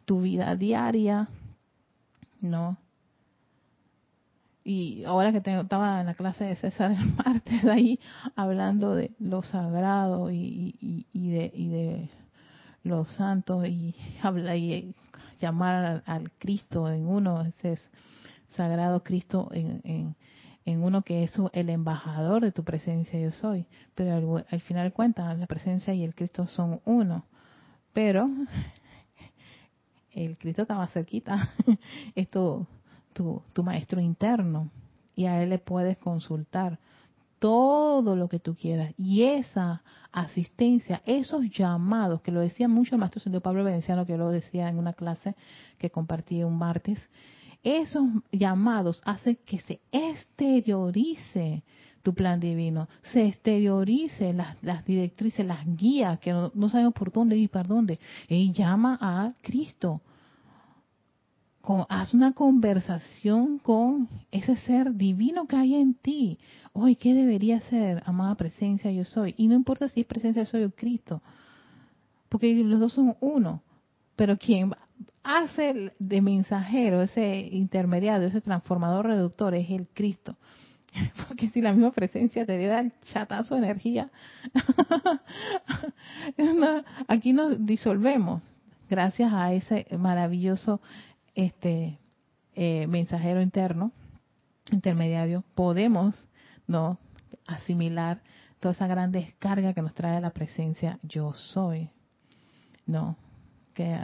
tu 0.05 0.21
vida 0.21 0.55
diaria, 0.55 1.27
¿no? 2.41 2.77
y 4.67 5.05
ahora 5.05 5.31
que 5.31 5.39
tengo, 5.39 5.61
estaba 5.61 6.01
en 6.01 6.07
la 6.07 6.13
clase 6.13 6.43
de 6.43 6.57
César 6.57 6.91
el 6.91 7.15
martes 7.15 7.63
ahí 7.71 8.01
hablando 8.35 8.95
de 8.95 9.11
lo 9.17 9.41
sagrado 9.41 10.29
y, 10.29 10.75
y, 11.13 11.29
de, 11.29 11.51
y 11.55 11.69
de 11.69 12.09
los 12.83 13.07
santos 13.15 13.65
y 13.65 13.95
y 14.57 14.93
llamar 15.39 16.03
al, 16.05 16.31
Cristo 16.37 16.91
en 16.91 17.07
uno 17.07 17.43
ese 17.43 17.79
sagrado 18.57 19.03
Cristo 19.03 19.49
en, 19.53 19.79
en, 19.85 20.15
en, 20.67 20.83
uno 20.83 21.01
que 21.01 21.23
es 21.23 21.33
el 21.53 21.69
embajador 21.69 22.43
de 22.43 22.51
tu 22.51 22.63
presencia 22.63 23.19
yo 23.19 23.31
soy. 23.31 23.65
Pero 23.95 24.37
al, 24.37 24.45
al 24.49 24.61
final 24.61 24.85
de 24.85 24.91
cuentas 24.91 25.37
la 25.37 25.47
presencia 25.47 25.93
y 25.93 26.03
el 26.03 26.15
Cristo 26.15 26.45
son 26.47 26.81
uno. 26.85 27.25
Pero 27.93 28.29
el 30.11 30.37
Cristo 30.37 30.65
más 30.69 30.91
cerquita. 30.91 31.51
Esto 32.15 32.67
tu, 33.13 33.63
maestro 33.63 33.99
interno. 33.99 34.69
Y 35.15 35.25
a 35.25 35.41
él 35.41 35.49
le 35.49 35.59
puedes 35.59 35.97
consultar 35.97 36.79
todo 37.39 38.15
lo 38.15 38.27
que 38.29 38.39
tú 38.39 38.55
quieras. 38.55 38.93
Y 38.97 39.23
esa 39.23 39.83
asistencia, 40.11 41.01
esos 41.05 41.49
llamados, 41.49 42.21
que 42.21 42.31
lo 42.31 42.39
decía 42.39 42.67
mucho 42.67 42.95
el 42.95 42.99
maestro 42.99 43.21
Señor 43.21 43.41
Pablo 43.41 43.63
Veneciano, 43.63 44.05
que 44.05 44.17
lo 44.17 44.29
decía 44.29 44.69
en 44.69 44.77
una 44.77 44.93
clase 44.93 45.35
que 45.77 45.89
compartí 45.89 46.43
un 46.43 46.57
martes, 46.57 46.99
esos 47.67 48.03
llamados 48.31 49.01
hacen 49.05 49.37
que 49.45 49.59
se 49.59 49.81
exteriorice 49.91 51.63
tu 52.01 52.13
plan 52.13 52.39
divino, 52.39 52.87
se 53.01 53.25
exteriorice 53.27 54.33
las, 54.33 54.85
directrices, 54.85 55.45
las 55.45 55.65
guías, 55.75 56.19
que 56.19 56.31
no, 56.31 56.69
sabemos 56.69 56.93
por 56.93 57.11
dónde 57.11 57.35
ir, 57.35 57.49
para 57.49 57.67
dónde. 57.67 57.99
Y 58.29 58.51
llama 58.53 58.97
a 59.01 59.33
Cristo 59.41 60.01
haz 61.89 62.13
una 62.13 62.33
conversación 62.33 63.59
con 63.59 64.07
ese 64.31 64.55
ser 64.57 64.93
divino 64.93 65.47
que 65.47 65.55
hay 65.55 65.75
en 65.75 65.95
ti. 65.95 66.39
Hoy, 66.73 66.95
¿qué 66.95 67.13
debería 67.13 67.59
ser? 67.61 68.01
Amada 68.05 68.35
presencia, 68.35 68.91
yo 68.91 69.03
soy. 69.03 69.35
Y 69.37 69.47
no 69.47 69.55
importa 69.55 69.89
si 69.89 70.01
es 70.01 70.05
presencia, 70.05 70.43
yo 70.43 70.49
soy 70.49 70.63
o 70.63 70.71
Cristo. 70.71 71.21
Porque 72.29 72.53
los 72.53 72.79
dos 72.79 72.93
son 72.93 73.15
uno. 73.19 73.61
Pero 74.17 74.37
quien 74.37 74.73
hace 75.23 75.93
de 75.99 76.21
mensajero, 76.21 77.01
ese 77.01 77.37
intermediario, 77.37 78.27
ese 78.27 78.41
transformador 78.41 79.05
reductor, 79.05 79.55
es 79.55 79.69
el 79.69 79.87
Cristo. 79.87 80.35
Porque 81.27 81.49
si 81.49 81.61
la 81.61 81.71
misma 81.71 81.91
presencia 81.91 82.45
te 82.45 82.67
da 82.67 82.79
el 82.79 82.91
chatazo 83.13 83.55
de 83.55 83.61
energía, 83.61 84.09
aquí 87.07 87.31
nos 87.31 87.65
disolvemos 87.65 88.41
gracias 88.89 89.31
a 89.33 89.53
ese 89.53 89.85
maravilloso 89.97 90.81
este 91.35 91.99
eh, 92.55 92.87
mensajero 92.87 93.41
interno, 93.41 93.91
intermediario, 94.71 95.43
podemos 95.53 96.27
no 96.65 96.97
asimilar 97.45 98.21
toda 98.59 98.73
esa 98.73 98.87
gran 98.87 99.11
descarga 99.11 99.73
que 99.73 99.81
nos 99.81 99.93
trae 99.93 100.19
la 100.19 100.31
presencia 100.31 100.99
yo 101.03 101.33
soy. 101.33 101.91
No, 102.87 103.17
que, 103.77 103.95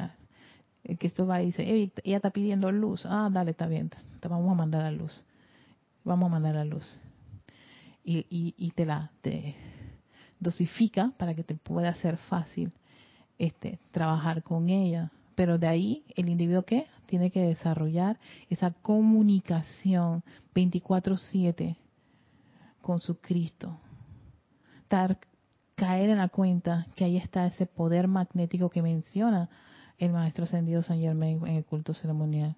eh, 0.84 0.98
que 0.98 1.08
esto 1.08 1.26
va 1.26 1.42
y 1.42 1.48
dice, 1.48 1.64
ella 2.04 2.18
está 2.18 2.30
pidiendo 2.30 2.72
luz. 2.72 3.06
Ah, 3.06 3.30
dale, 3.32 3.52
está 3.52 3.66
bien, 3.66 3.90
te 4.20 4.28
vamos 4.28 4.52
a 4.52 4.56
mandar 4.56 4.84
la 4.84 4.92
luz. 4.92 5.26
Vamos 6.04 6.28
a 6.28 6.32
mandar 6.32 6.54
la 6.54 6.66
luz. 6.66 7.00
Y, 8.06 8.26
y, 8.30 8.72
te 8.72 8.86
la 8.86 9.12
te 9.22 9.56
dosifica 10.40 11.14
para 11.18 11.34
que 11.34 11.44
te 11.44 11.56
pueda 11.56 11.94
ser 11.96 12.18
fácil 12.18 12.74
este 13.38 13.80
trabajar 13.92 14.44
con 14.44 14.70
ella 14.70 15.10
pero 15.36 15.58
de 15.58 15.68
ahí 15.68 16.04
el 16.16 16.30
individuo 16.30 16.64
que 16.64 16.86
tiene 17.06 17.32
que 17.32 17.42
desarrollar 17.42 18.20
esa 18.50 18.72
comunicación 18.72 20.24
24/7 20.54 21.78
con 22.82 23.00
su 23.00 23.20
Cristo. 23.20 23.80
Caer 25.76 26.10
en 26.10 26.18
la 26.18 26.30
cuenta 26.30 26.88
que 26.96 27.06
ahí 27.06 27.18
está 27.18 27.46
ese 27.46 27.66
poder 27.66 28.08
magnético 28.08 28.70
que 28.70 28.82
menciona 28.82 29.50
el 29.98 30.12
maestro 30.12 30.46
ascendido 30.46 30.84
San 30.84 31.00
Germain 31.00 31.46
en 31.48 31.56
el 31.56 31.66
culto 31.66 31.94
ceremonial. 31.94 32.56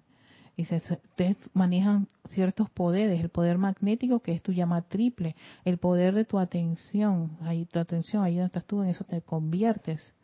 Y 0.56 0.64
se, 0.64 0.76
ustedes 0.76 1.36
manejan 1.52 2.08
ciertos 2.28 2.70
poderes, 2.70 3.20
el 3.20 3.28
poder 3.28 3.58
magnético 3.58 4.20
que 4.20 4.32
es 4.32 4.42
tu 4.42 4.52
llama 4.52 4.82
triple, 4.82 5.36
el 5.64 5.76
poder 5.76 6.14
de 6.14 6.24
tu 6.24 6.38
atención, 6.38 7.36
ahí 7.42 7.66
tu 7.66 7.78
atención, 7.78 8.24
ahí 8.24 8.36
donde 8.36 8.46
estás 8.46 8.64
tú, 8.64 8.82
en 8.82 8.88
eso 8.88 9.04
te 9.04 9.20
conviertes. 9.20 10.14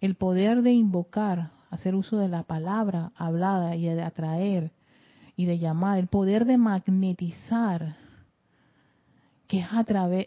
El 0.00 0.14
poder 0.14 0.62
de 0.62 0.70
invocar, 0.70 1.50
hacer 1.70 1.96
uso 1.96 2.18
de 2.18 2.28
la 2.28 2.44
palabra 2.44 3.10
hablada 3.16 3.74
y 3.74 3.86
de 3.86 4.02
atraer 4.02 4.70
y 5.36 5.46
de 5.46 5.58
llamar, 5.58 5.98
el 5.98 6.06
poder 6.06 6.44
de 6.44 6.56
magnetizar, 6.56 7.96
que 9.48 9.60
es, 9.60 9.66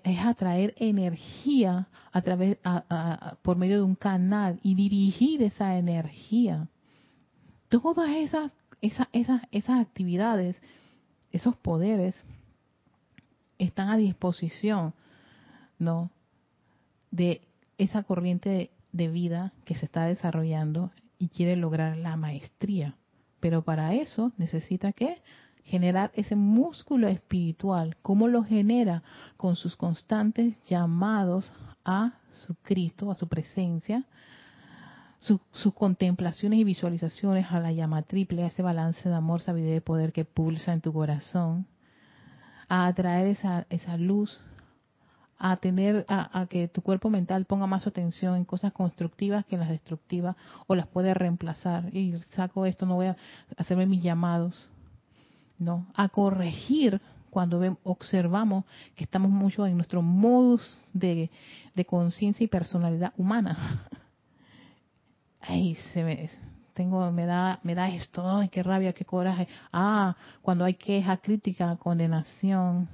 es 0.04 0.20
atraer 0.20 0.74
energía 0.78 1.88
a 2.12 2.22
través, 2.22 2.58
por 3.44 3.56
medio 3.56 3.78
de 3.78 3.84
un 3.84 3.96
canal 3.96 4.60
y 4.64 4.74
dirigir 4.76 5.44
esa 5.44 5.78
energía. 5.78 6.68
Todas 7.70 8.10
esas, 8.10 8.52
esas, 8.82 9.08
esas, 9.14 9.44
esas 9.52 9.80
actividades, 9.80 10.60
esos 11.32 11.56
poderes, 11.56 12.22
están 13.60 13.90
a 13.90 13.98
disposición, 13.98 14.96
¿no? 15.78 16.10
De 17.12 17.42
esa 17.78 18.02
corriente 18.02 18.72
de 18.92 19.08
vida 19.08 19.54
que 19.66 19.76
se 19.76 19.86
está 19.86 20.06
desarrollando 20.06 20.92
y 21.20 21.28
quiere 21.28 21.56
lograr 21.56 21.96
la 21.96 22.18
maestría. 22.18 22.96
Pero 23.40 23.62
para 23.62 23.94
eso 23.94 24.32
necesita 24.38 24.94
que 24.94 25.22
generar 25.64 26.12
ese 26.16 26.36
músculo 26.36 27.08
espiritual. 27.08 27.98
¿Cómo 28.02 28.28
lo 28.28 28.44
genera? 28.44 29.04
Con 29.38 29.56
sus 29.56 29.76
constantes 29.76 30.62
llamados 30.68 31.52
a 31.86 32.14
su 32.46 32.56
Cristo, 32.56 33.12
a 33.12 33.16
su 33.16 33.28
presencia, 33.28 34.06
sus 35.20 35.74
contemplaciones 35.74 36.60
y 36.60 36.64
visualizaciones 36.64 37.46
a 37.52 37.60
la 37.60 37.72
llama 37.72 38.02
triple, 38.02 38.44
a 38.44 38.48
ese 38.48 38.64
balance 38.64 39.08
de 39.08 39.16
amor, 39.16 39.42
sabiduría 39.42 39.76
y 39.76 39.82
poder 39.82 40.12
que 40.14 40.26
pulsa 40.26 40.74
en 40.74 40.82
tu 40.82 40.92
corazón, 40.92 41.68
a 42.68 42.88
atraer 42.88 43.28
esa, 43.28 43.68
esa 43.70 43.98
luz, 43.98 44.40
a 45.38 45.58
tener, 45.58 46.06
a, 46.08 46.46
que 46.50 46.68
tu 46.68 46.82
cuerpo 46.82 47.10
mental 47.10 47.46
ponga 47.46 47.68
más 47.68 47.86
atención 47.88 48.36
en 48.36 48.46
cosas 48.46 48.74
constructivas 48.74 49.46
que 49.46 49.56
en 49.56 49.62
las 49.62 49.70
destructivas, 49.70 50.36
o 50.68 50.76
las 50.76 50.88
puede 50.88 51.14
reemplazar. 51.14 51.96
Y 51.96 52.14
saco 52.32 52.66
esto, 52.66 52.86
no 52.86 52.96
voy 52.96 53.08
a 53.08 53.18
hacerme 53.58 53.86
mis 53.86 54.04
llamados, 54.04 54.70
¿no? 55.62 55.86
A 55.94 56.10
corregir 56.10 57.00
cuando 57.30 57.78
observamos 57.84 58.66
que 58.96 59.04
estamos 59.04 59.30
mucho 59.30 59.66
en 59.66 59.78
nuestro 59.78 60.02
modus 60.02 60.86
de, 60.92 61.30
conciencia 61.88 62.44
y 62.44 62.48
personalidad 62.48 63.14
humana. 63.16 63.88
ay, 65.40 65.76
se 65.94 66.04
me, 66.04 66.30
tengo, 66.74 67.12
me 67.12 67.26
da, 67.26 67.60
me 67.64 67.76
da 67.76 67.90
esto, 67.90 68.28
ay, 68.30 68.50
qué 68.50 68.64
rabia, 68.64 68.94
qué 68.94 69.06
coraje. 69.06 69.48
Ah, 69.72 70.16
cuando 70.42 70.66
hay 70.66 70.74
queja, 70.74 71.18
crítica, 71.18 71.78
condenación. 71.78 72.90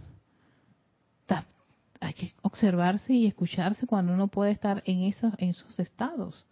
hay 2.00 2.14
que 2.14 2.34
observarse 2.44 3.12
y 3.14 3.26
escucharse 3.26 3.88
cuando 3.88 4.14
uno 4.14 4.28
puede 4.28 4.52
estar 4.52 4.84
en 4.86 5.04
esos, 5.04 5.34
en 5.40 5.56
estados. 5.78 6.46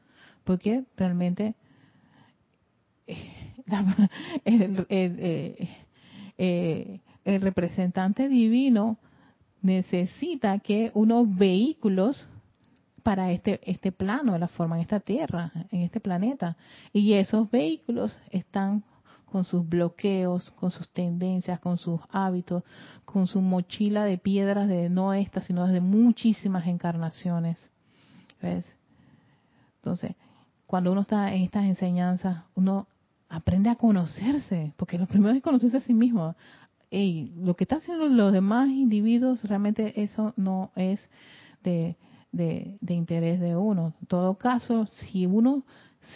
Porque 0.43 0.85
realmente 0.95 1.55
eh, 3.05 3.53
eh, 4.45 5.84
eh, 6.37 6.99
el 7.23 7.41
representante 7.41 8.29
divino 8.29 8.97
necesita 9.61 10.59
que 10.59 10.91
unos 10.93 11.35
vehículos 11.35 12.27
para 13.03 13.31
este, 13.31 13.59
este 13.69 13.91
plano 13.91 14.37
la 14.37 14.47
forma 14.47 14.75
en 14.75 14.81
esta 14.81 14.99
tierra, 14.99 15.51
en 15.71 15.81
este 15.81 15.99
planeta. 15.99 16.57
Y 16.91 17.13
esos 17.13 17.49
vehículos 17.51 18.19
están 18.31 18.83
con 19.25 19.43
sus 19.43 19.67
bloqueos, 19.67 20.51
con 20.51 20.71
sus 20.71 20.87
tendencias, 20.89 21.59
con 21.59 21.77
sus 21.77 21.99
hábitos, 22.09 22.63
con 23.03 23.27
su 23.27 23.41
mochila 23.41 24.05
de 24.05 24.17
piedras 24.17 24.67
de 24.67 24.89
no 24.89 25.13
esta, 25.13 25.41
sino 25.41 25.67
de 25.67 25.81
muchísimas 25.81 26.67
encarnaciones. 26.67 27.59
¿Ves? 28.41 28.65
Entonces, 29.77 30.15
cuando 30.65 30.91
uno 30.91 31.01
está 31.01 31.33
en 31.33 31.43
estas 31.43 31.65
enseñanzas, 31.65 32.43
uno 32.55 32.87
aprende 33.29 33.69
a 33.69 33.75
conocerse, 33.75 34.73
porque 34.77 34.97
lo 34.97 35.07
primero 35.07 35.35
es 35.35 35.43
conocerse 35.43 35.77
a 35.77 35.81
sí 35.81 35.93
mismo. 35.93 36.35
Y 36.91 37.33
lo 37.37 37.55
que 37.55 37.63
están 37.63 37.79
haciendo 37.79 38.07
los 38.07 38.31
demás 38.31 38.69
individuos, 38.69 39.43
realmente 39.43 40.01
eso 40.01 40.33
no 40.37 40.71
es 40.75 41.09
de, 41.63 41.95
de, 42.31 42.93
interés 42.93 43.39
de 43.39 43.55
uno. 43.55 43.93
En 43.99 44.07
todo 44.07 44.35
caso, 44.35 44.85
si 44.87 45.25
uno 45.25 45.63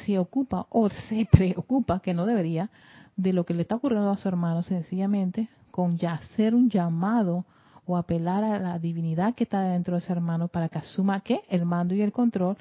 se 0.05 0.19
ocupa 0.19 0.67
o 0.69 0.89
se 0.89 1.25
preocupa, 1.31 1.99
que 2.01 2.13
no 2.13 2.25
debería, 2.25 2.69
de 3.15 3.33
lo 3.33 3.45
que 3.45 3.53
le 3.53 3.63
está 3.63 3.75
ocurriendo 3.75 4.09
a 4.11 4.17
su 4.17 4.27
hermano, 4.27 4.63
sencillamente 4.63 5.49
con 5.71 5.97
ya 5.97 6.13
hacer 6.13 6.55
un 6.55 6.69
llamado 6.69 7.45
o 7.85 7.97
apelar 7.97 8.43
a 8.43 8.59
la 8.59 8.79
divinidad 8.79 9.33
que 9.35 9.43
está 9.43 9.61
dentro 9.61 9.95
de 9.95 9.99
ese 9.99 10.11
hermano 10.11 10.47
para 10.47 10.69
que 10.69 10.77
asuma 10.77 11.21
que 11.21 11.41
el 11.49 11.65
mando 11.65 11.95
y 11.95 12.01
el 12.01 12.11
control 12.11 12.55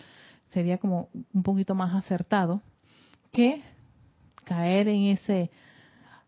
sería 0.49 0.79
como 0.79 1.09
un 1.35 1.43
poquito 1.43 1.75
más 1.75 1.95
acertado 1.95 2.63
que 3.31 3.63
caer 4.49 4.89
en 4.89 5.03
ese 5.05 5.51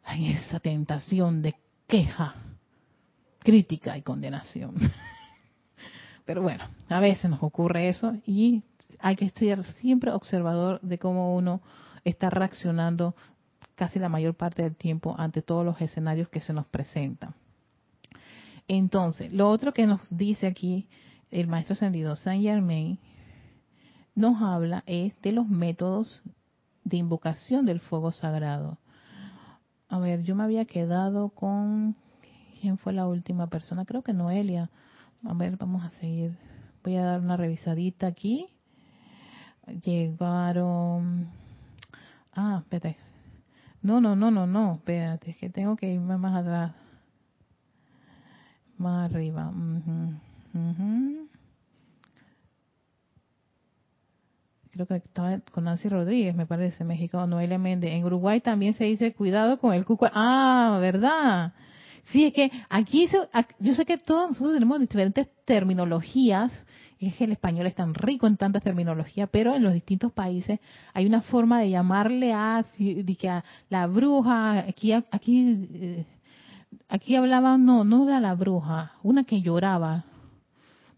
en 0.07 0.25
esa 0.25 0.61
tentación 0.61 1.41
de 1.41 1.55
queja, 1.87 2.35
crítica 3.39 3.97
y 3.97 4.03
condenación. 4.03 4.75
Pero 6.25 6.43
bueno, 6.43 6.65
a 6.89 7.01
veces 7.01 7.31
nos 7.31 7.43
ocurre 7.43 7.89
eso 7.89 8.15
y 8.27 8.63
hay 8.99 9.17
que 9.17 9.27
estar 9.27 9.65
siempre 9.75 10.11
observador 10.11 10.81
de 10.83 10.99
cómo 10.99 11.35
uno 11.35 11.61
está 12.05 12.29
reaccionando 12.31 13.15
casi 13.75 13.99
la 13.99 14.09
mayor 14.09 14.35
parte 14.35 14.63
del 14.63 14.77
tiempo 14.77 15.15
ante 15.19 15.43
todos 15.43 15.65
los 15.65 15.81
escenarios 15.81 16.29
que 16.29 16.41
se 16.41 16.53
nos 16.53 16.67
presentan. 16.67 17.35
Entonces, 18.69 19.33
lo 19.33 19.49
otro 19.49 19.73
que 19.73 19.87
nos 19.87 20.01
dice 20.11 20.47
aquí 20.47 20.89
el 21.31 21.47
maestro 21.47 21.73
ascendido 21.73 22.15
Saint 22.17 22.43
Germain 22.43 22.99
nos 24.15 24.43
habla 24.43 24.83
es 24.87 25.21
de 25.23 25.33
los 25.33 25.49
métodos 25.49 26.23
de 26.85 26.97
invocación 26.97 27.67
del 27.67 27.81
fuego 27.81 28.13
sagrado. 28.13 28.79
A 29.89 29.99
ver, 29.99 30.23
yo 30.23 30.35
me 30.35 30.45
había 30.45 30.65
quedado 30.65 31.31
con 31.31 31.97
quién 32.61 32.79
fue 32.79 32.93
la 32.93 33.07
última 33.07 33.49
persona, 33.49 33.85
creo 33.85 34.03
que 34.03 34.13
Noelia 34.13 34.71
a 35.29 35.35
ver, 35.35 35.57
vamos 35.59 35.85
a 35.85 35.91
seguir. 35.91 36.37
Voy 36.83 36.97
a 36.97 37.05
dar 37.05 37.21
una 37.21 37.37
revisadita 37.37 38.07
aquí. 38.07 38.49
Llegaron. 39.85 41.29
Ah, 42.33 42.61
espérate. 42.63 42.97
No, 43.83 44.01
no, 44.01 44.17
no, 44.17 44.31
no, 44.31 44.47
no. 44.47 44.77
Espérate, 44.77 45.31
es 45.31 45.37
que 45.37 45.51
tengo 45.51 45.77
que 45.77 45.93
irme 45.93 46.17
más 46.17 46.41
atrás. 46.41 46.73
Más 48.79 49.11
arriba. 49.11 49.53
Creo 54.73 54.87
que 54.87 54.97
estaba 54.97 55.41
con 55.53 55.65
Nancy 55.65 55.89
Rodríguez, 55.89 56.35
me 56.35 56.47
parece, 56.47 56.85
México, 56.85 57.27
Noelia 57.27 57.59
Méndez. 57.59 57.91
En 57.93 58.05
Uruguay 58.05 58.41
también 58.41 58.75
se 58.75 58.85
dice 58.85 59.13
cuidado 59.15 59.59
con 59.59 59.75
el 59.75 59.85
cuco. 59.85 60.09
Ah, 60.13 60.79
¿verdad? 60.81 61.53
Sí, 62.05 62.27
es 62.27 62.33
que 62.33 62.51
aquí, 62.69 63.09
yo 63.59 63.75
sé 63.75 63.85
que 63.85 63.99
todos 63.99 64.31
nosotros 64.31 64.55
tenemos 64.55 64.81
diferentes 64.81 65.29
terminologías, 65.45 66.53
es 66.99 67.17
que 67.17 67.25
el 67.25 67.33
español 67.33 67.67
es 67.67 67.75
tan 67.75 67.95
rico 67.95 68.27
en 68.27 68.37
tantas 68.37 68.63
terminologías, 68.63 69.29
pero 69.33 69.55
en 69.55 69.63
los 69.63 69.73
distintos 69.73 70.13
países 70.13 70.61
hay 70.93 71.07
una 71.07 71.23
forma 71.23 71.61
de 71.61 71.71
llamarle 71.71 72.33
a, 72.33 72.59
a 72.59 73.45
la 73.71 73.87
bruja, 73.87 74.59
aquí, 74.61 74.93
aquí, 74.93 75.69
eh, 75.73 76.07
aquí 76.89 77.17
hablaban, 77.17 77.65
no, 77.65 77.85
no 77.85 78.07
de 78.07 78.21
la 78.21 78.35
bruja, 78.35 78.93
una 79.03 79.25
que 79.25 79.41
lloraba, 79.41 80.05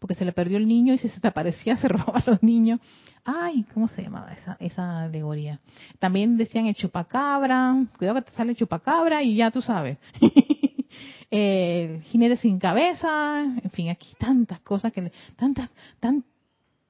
porque 0.02 0.16
se 0.16 0.24
le 0.24 0.32
perdió 0.32 0.58
el 0.58 0.66
niño 0.66 0.94
y 0.94 0.98
si 0.98 1.06
se 1.06 1.14
desaparecía 1.14 1.76
se 1.78 1.86
robaba 1.86 2.18
a 2.18 2.30
los 2.30 2.42
niños. 2.42 2.80
Ay, 3.24 3.64
¿cómo 3.72 3.86
se 3.86 4.02
llamaba 4.02 4.32
esa, 4.32 4.56
esa 4.58 5.04
alegoría? 5.04 5.60
También 6.00 6.36
decían 6.36 6.66
el 6.66 6.74
chupacabra, 6.74 7.76
cuidado 7.96 8.16
que 8.16 8.30
te 8.30 8.36
sale 8.36 8.50
el 8.50 8.56
chupacabra 8.56 9.22
y 9.22 9.36
ya 9.36 9.52
tú 9.52 9.62
sabes. 9.62 9.98
el 11.30 12.02
jinete 12.02 12.36
sin 12.38 12.58
cabeza, 12.58 13.44
en 13.44 13.70
fin, 13.70 13.90
aquí 13.90 14.08
tantas 14.18 14.58
cosas 14.60 14.92
que 14.92 15.12
tantas 15.36 15.70
tan, 16.00 16.24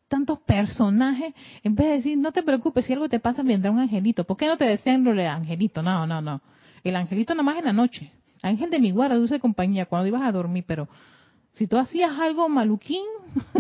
tantos 0.09 0.39
personajes, 0.41 1.35
en 1.63 1.75
vez 1.75 1.87
de 1.89 1.93
decir, 1.93 2.19
no 2.19 2.33
te 2.33 2.43
preocupes, 2.43 2.87
si 2.87 2.95
algo 2.95 3.11
te 3.11 3.21
pasa 3.21 3.43
vendrá 3.43 3.71
un 3.71 3.79
angelito. 3.79 4.25
¿Por 4.25 4.39
qué 4.39 4.47
no 4.47 4.57
te 4.57 4.65
decían 4.65 5.05
lo 5.05 5.11
angelito? 5.11 5.83
No, 5.83 6.07
no, 6.07 6.23
no. 6.23 6.41
El 6.83 6.97
angelito 6.97 7.35
nada 7.35 7.43
más 7.43 7.59
en 7.59 7.67
la 7.67 7.75
noche. 7.75 8.11
Ángel 8.41 8.71
de 8.71 8.81
mi 8.81 8.91
guarda, 8.91 9.17
dulce 9.17 9.39
compañía, 9.39 9.85
cuando 9.85 10.09
ibas 10.09 10.23
a 10.23 10.33
dormir, 10.33 10.65
pero 10.67 10.89
si 11.53 11.67
tú 11.67 11.77
hacías 11.77 12.19
algo 12.19 12.49
maluquín, 12.49 13.05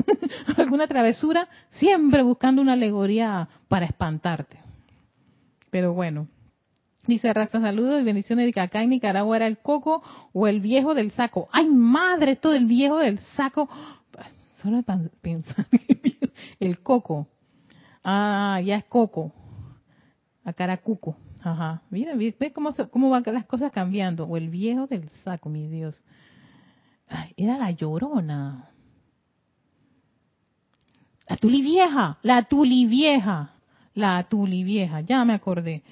alguna 0.57 0.87
travesura, 0.87 1.49
siempre 1.71 2.23
buscando 2.23 2.63
una 2.63 2.73
alegoría 2.73 3.49
para 3.69 3.87
espantarte. 3.87 4.59
Pero 5.71 5.93
bueno, 5.93 6.29
Dice 7.07 7.33
Raxa, 7.33 7.61
saludos 7.61 8.01
y 8.01 8.05
bendiciones 8.05 8.47
de 8.47 8.53
que 8.53 8.61
acá 8.61 8.81
en 8.81 8.91
Nicaragua 8.91 9.35
era 9.35 9.49
el 9.49 9.59
coco 9.59 10.05
o 10.33 10.47
el 10.47 10.61
viejo 10.61 10.95
del 10.95 11.11
saco. 11.11 11.49
¡Ay, 11.51 11.69
madre! 11.69 12.37
Todo 12.37 12.55
el 12.55 12.67
viejo 12.67 12.99
del 12.99 13.19
saco. 13.19 13.69
Solo 14.63 14.85
pensar 15.21 15.67
el 16.61 16.79
coco. 16.79 17.27
Ah, 18.05 18.61
ya 18.65 18.77
es 18.77 18.85
coco. 18.85 19.33
Acá 20.45 20.63
era 20.65 20.77
cuco. 20.77 21.17
Ajá. 21.43 21.83
Mira, 21.91 22.15
ve 22.15 22.53
cómo, 22.55 22.73
cómo 22.93 23.11
van 23.11 23.25
las 23.27 23.47
cosas 23.47 23.73
cambiando. 23.73 24.25
O 24.25 24.37
el 24.37 24.49
viejo 24.49 24.87
del 24.87 25.09
saco, 25.25 25.49
mi 25.49 25.67
Dios. 25.67 26.01
Era 27.37 27.59
la 27.59 27.71
llorona. 27.71 28.71
La 31.29 31.37
tuli 31.37 31.63
vieja. 31.63 32.19
La 32.23 32.43
tuli 32.45 32.87
vieja. 32.87 33.55
La 33.95 34.23
tuli 34.29 34.65
vieja. 34.65 35.01
Ya 35.01 35.25
me 35.25 35.35
acordé 35.35 35.83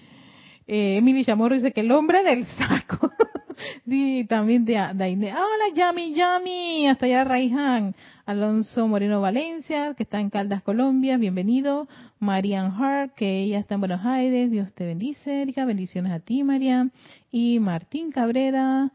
eh, 0.72 0.98
Emily 0.98 1.24
Chamorro 1.24 1.56
dice 1.56 1.72
que 1.72 1.80
el 1.80 1.90
hombre 1.90 2.22
del 2.22 2.46
saco. 2.46 3.10
y 3.86 4.22
también 4.26 4.64
de 4.64 4.74
Daine. 4.94 5.32
Hola, 5.32 5.74
Yami, 5.74 6.14
Yami. 6.14 6.86
Hasta 6.86 7.06
allá, 7.06 7.24
Raihan. 7.24 7.92
Alonso 8.24 8.86
Moreno 8.86 9.20
Valencia, 9.20 9.94
que 9.94 10.04
está 10.04 10.20
en 10.20 10.30
Caldas, 10.30 10.62
Colombia. 10.62 11.16
Bienvenido. 11.16 11.88
Marian 12.20 12.72
Hart, 12.80 13.14
que 13.16 13.42
ella 13.42 13.58
está 13.58 13.74
en 13.74 13.80
Buenos 13.80 14.06
Aires. 14.06 14.48
Dios 14.52 14.72
te 14.72 14.86
bendice, 14.86 15.42
Erika. 15.42 15.64
Bendiciones 15.64 16.12
a 16.12 16.20
ti, 16.20 16.44
Marian. 16.44 16.92
Y 17.32 17.58
Martín 17.58 18.12
Cabrera 18.12 18.92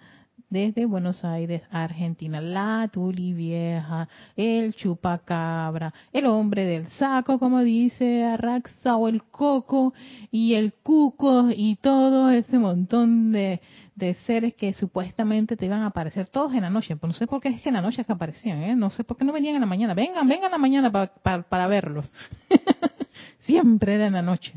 desde 0.49 0.85
Buenos 0.85 1.23
Aires, 1.25 1.61
Argentina. 1.71 2.41
La 2.41 2.89
tuli 2.91 3.33
vieja, 3.33 4.07
el 4.35 4.73
chupacabra, 4.73 5.93
el 6.13 6.25
hombre 6.25 6.65
del 6.65 6.87
saco, 6.87 7.39
como 7.39 7.61
dice 7.61 8.23
Arraxa, 8.23 8.95
o 8.95 9.07
el 9.07 9.23
coco 9.23 9.93
y 10.31 10.53
el 10.53 10.73
cuco 10.73 11.49
y 11.55 11.75
todo 11.77 12.29
ese 12.29 12.57
montón 12.57 13.31
de, 13.31 13.61
de 13.95 14.13
seres 14.13 14.53
que 14.53 14.73
supuestamente 14.73 15.55
te 15.55 15.65
iban 15.65 15.81
a 15.81 15.87
aparecer 15.87 16.27
todos 16.27 16.53
en 16.53 16.61
la 16.61 16.69
noche. 16.69 16.95
Pues 16.95 17.13
no 17.13 17.17
sé 17.17 17.27
por 17.27 17.41
qué 17.41 17.49
es 17.49 17.61
que 17.61 17.69
en 17.69 17.75
la 17.75 17.81
noche 17.81 18.01
es 18.01 18.07
que 18.07 18.13
aparecían, 18.13 18.61
¿eh? 18.63 18.75
No 18.75 18.89
sé 18.89 19.03
por 19.03 19.17
qué 19.17 19.25
no 19.25 19.33
venían 19.33 19.55
en 19.55 19.61
la 19.61 19.67
mañana. 19.67 19.93
Vengan, 19.93 20.27
vengan 20.27 20.45
en 20.45 20.51
la 20.51 20.57
mañana 20.57 20.91
para 20.91 21.67
verlos. 21.67 22.11
Siempre 23.39 23.95
era 23.95 24.07
en 24.07 24.13
la 24.13 24.21
noche. 24.21 24.53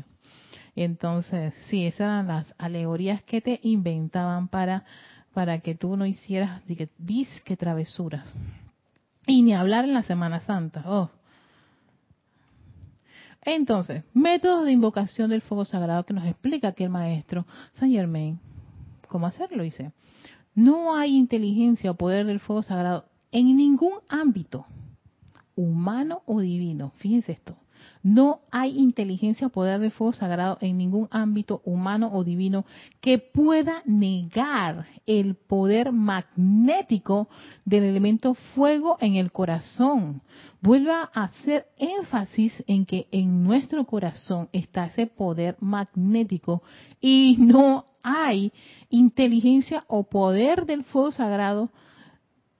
Entonces, 0.75 1.53
sí, 1.67 1.85
esas 1.85 1.99
eran 1.99 2.27
las 2.27 2.55
alegorías 2.57 3.21
que 3.23 3.41
te 3.41 3.59
inventaban 3.63 4.47
para, 4.47 4.85
para 5.33 5.59
que 5.59 5.75
tú 5.75 5.95
no 5.95 6.05
hicieras 6.05 6.61
disque 6.97 7.57
travesuras. 7.57 8.33
Y 9.27 9.41
ni 9.41 9.53
hablar 9.53 9.85
en 9.85 9.93
la 9.93 10.03
Semana 10.03 10.39
Santa. 10.41 10.83
Oh. 10.85 11.09
Entonces, 13.43 14.03
métodos 14.13 14.65
de 14.65 14.71
invocación 14.71 15.29
del 15.29 15.41
fuego 15.41 15.65
sagrado 15.65 16.05
que 16.05 16.13
nos 16.13 16.25
explica 16.25 16.69
aquí 16.69 16.83
el 16.83 16.89
maestro 16.89 17.45
Saint 17.73 17.95
Germain. 17.95 18.39
¿Cómo 19.07 19.27
hacerlo? 19.27 19.63
Dice, 19.63 19.91
no 20.55 20.95
hay 20.95 21.15
inteligencia 21.15 21.91
o 21.91 21.95
poder 21.95 22.25
del 22.25 22.39
fuego 22.39 22.63
sagrado 22.63 23.05
en 23.31 23.55
ningún 23.55 23.93
ámbito, 24.07 24.65
humano 25.55 26.21
o 26.25 26.41
divino. 26.41 26.91
Fíjense 26.97 27.31
esto. 27.31 27.55
No 28.01 28.41
hay 28.49 28.77
inteligencia 28.77 29.47
o 29.47 29.49
poder 29.49 29.79
del 29.79 29.91
fuego 29.91 30.13
sagrado 30.13 30.57
en 30.61 30.77
ningún 30.77 31.09
ámbito 31.11 31.61
humano 31.65 32.09
o 32.13 32.23
divino 32.23 32.65
que 33.01 33.19
pueda 33.19 33.81
negar 33.85 34.87
el 35.05 35.35
poder 35.35 35.91
magnético 35.91 37.27
del 37.65 37.83
elemento 37.83 38.35
fuego 38.55 38.97
en 39.01 39.15
el 39.15 39.33
corazón. 39.33 40.21
Vuelva 40.61 41.09
a 41.13 41.23
hacer 41.23 41.67
énfasis 41.77 42.63
en 42.67 42.85
que 42.85 43.07
en 43.11 43.43
nuestro 43.43 43.85
corazón 43.85 44.47
está 44.53 44.85
ese 44.85 45.07
poder 45.07 45.57
magnético 45.59 46.63
y 47.01 47.35
no 47.37 47.85
hay 48.01 48.53
inteligencia 48.89 49.83
o 49.87 50.03
poder 50.03 50.65
del 50.65 50.85
fuego 50.85 51.11
sagrado, 51.11 51.69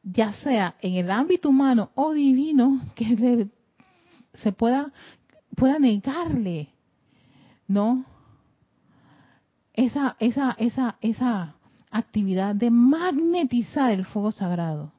ya 0.03 0.33
sea 0.33 0.75
en 0.81 0.95
el 0.95 1.09
ámbito 1.09 1.49
humano 1.49 1.91
o 1.95 2.11
divino, 2.11 2.81
que 2.95 3.47
se 4.33 4.51
pueda 4.51 4.91
pueda 5.59 5.77
negarle, 5.77 6.69
¿no? 7.67 8.05
Esa, 9.73 10.15
esa, 10.19 10.55
esa, 10.57 10.97
esa 11.01 11.55
actividad 11.91 12.55
de 12.55 12.71
magnetizar 12.71 13.91
el 13.91 14.05
fuego 14.05 14.31
sagrado. 14.31 14.93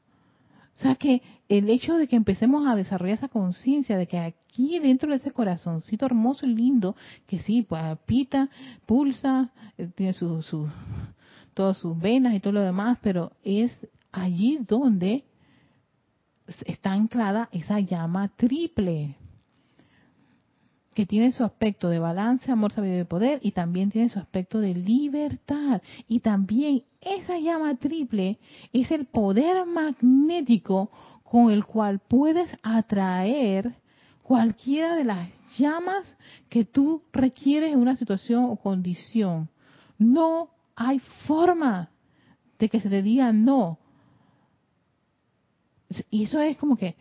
O 0.75 0.83
sea 0.83 0.95
que 0.95 1.23
el 1.49 1.69
hecho 1.69 1.97
de 1.97 2.07
que 2.07 2.17
empecemos 2.17 2.67
a 2.67 2.77
desarrollar 2.77 3.15
esa 3.15 3.29
conciencia 3.29 3.99
de 3.99 4.07
que 4.07 4.19
aquí 4.19 4.79
dentro 4.79 5.11
de 5.11 5.17
ese 5.17 5.33
corazoncito 5.33 6.07
hermoso 6.07 6.47
y 6.47 6.55
lindo, 6.55 6.95
que 7.27 7.39
sí, 7.39 7.63
pues 7.63 7.99
pita, 8.07 8.49
pulsa, 8.87 9.51
eh, 9.77 9.91
tiene 9.95 10.13
su, 10.13 10.69
todas 11.55 11.77
sus 11.79 11.99
venas 11.99 12.35
y 12.35 12.41
todo 12.41 12.55
lo 12.55 12.61
demás, 12.61 12.99
pero 13.03 13.33
es 13.43 13.73
allí 14.13 14.59
donde 14.69 15.25
está 16.67 16.93
anclada 16.93 17.49
esa 17.53 17.81
llama 17.81 18.29
triple 18.37 19.17
que 20.95 21.07
tiene 21.07 21.33
su 21.33 21.45
aspecto 21.45 21.89
de 21.89 21.99
balance, 21.99 22.51
amor, 22.51 22.73
sabiduría 22.73 23.03
y 23.03 23.05
poder, 23.05 23.41
y 23.43 23.53
también 23.53 23.91
tiene 23.91 24.09
su 24.09 24.19
aspecto 24.19 24.59
de 24.59 24.75
libertad. 24.75 25.83
Y 26.09 26.21
también 26.21 26.83
esa 27.01 27.39
llama 27.39 27.77
triple 27.77 28.39
es 28.73 28.91
el 28.91 29.07
poder 29.07 29.67
magnético 29.67 30.91
con 31.23 31.51
el 31.51 31.65
cual 31.65 32.01
puedes 32.01 32.51
atraer 32.63 33.75
cualquiera 34.25 34.97
de 34.97 35.05
las 35.05 35.29
llamas 35.57 36.17
que 36.49 36.65
tú 36.65 37.03
requieres 37.13 37.73
en 37.73 37.79
una 37.79 37.97
situación 37.97 38.45
o 38.45 38.57
condición. 38.57 39.49
No 39.99 40.51
hay 40.75 40.99
forma 41.27 41.91
de 42.59 42.69
que 42.69 42.81
se 42.81 42.89
te 42.89 43.03
diga 43.03 43.33
no. 43.33 43.79
Y 46.11 46.25
eso 46.25 46.41
es 46.41 46.57
como 46.57 46.77
que 46.77 46.97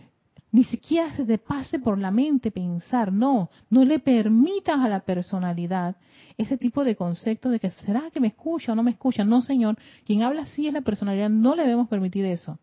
ni 0.51 0.63
siquiera 0.63 1.13
se 1.15 1.25
te 1.25 1.37
pase 1.37 1.79
por 1.79 1.99
la 1.99 2.11
mente 2.11 2.51
pensar, 2.51 3.13
no, 3.13 3.49
no 3.69 3.85
le 3.85 3.99
permitas 3.99 4.79
a 4.79 4.89
la 4.89 5.01
personalidad 5.01 5.95
ese 6.37 6.57
tipo 6.57 6.83
de 6.83 6.95
concepto 6.95 7.49
de 7.49 7.59
que 7.59 7.69
será 7.71 8.09
que 8.11 8.19
me 8.19 8.29
escucha 8.29 8.71
o 8.71 8.75
no 8.75 8.81
me 8.81 8.91
escucha. 8.91 9.23
No, 9.23 9.41
señor, 9.41 9.77
quien 10.05 10.23
habla 10.23 10.43
así 10.43 10.67
es 10.67 10.73
la 10.73 10.81
personalidad, 10.81 11.29
no 11.29 11.55
le 11.55 11.63
debemos 11.63 11.87
permitir 11.87 12.25
eso. 12.25 12.57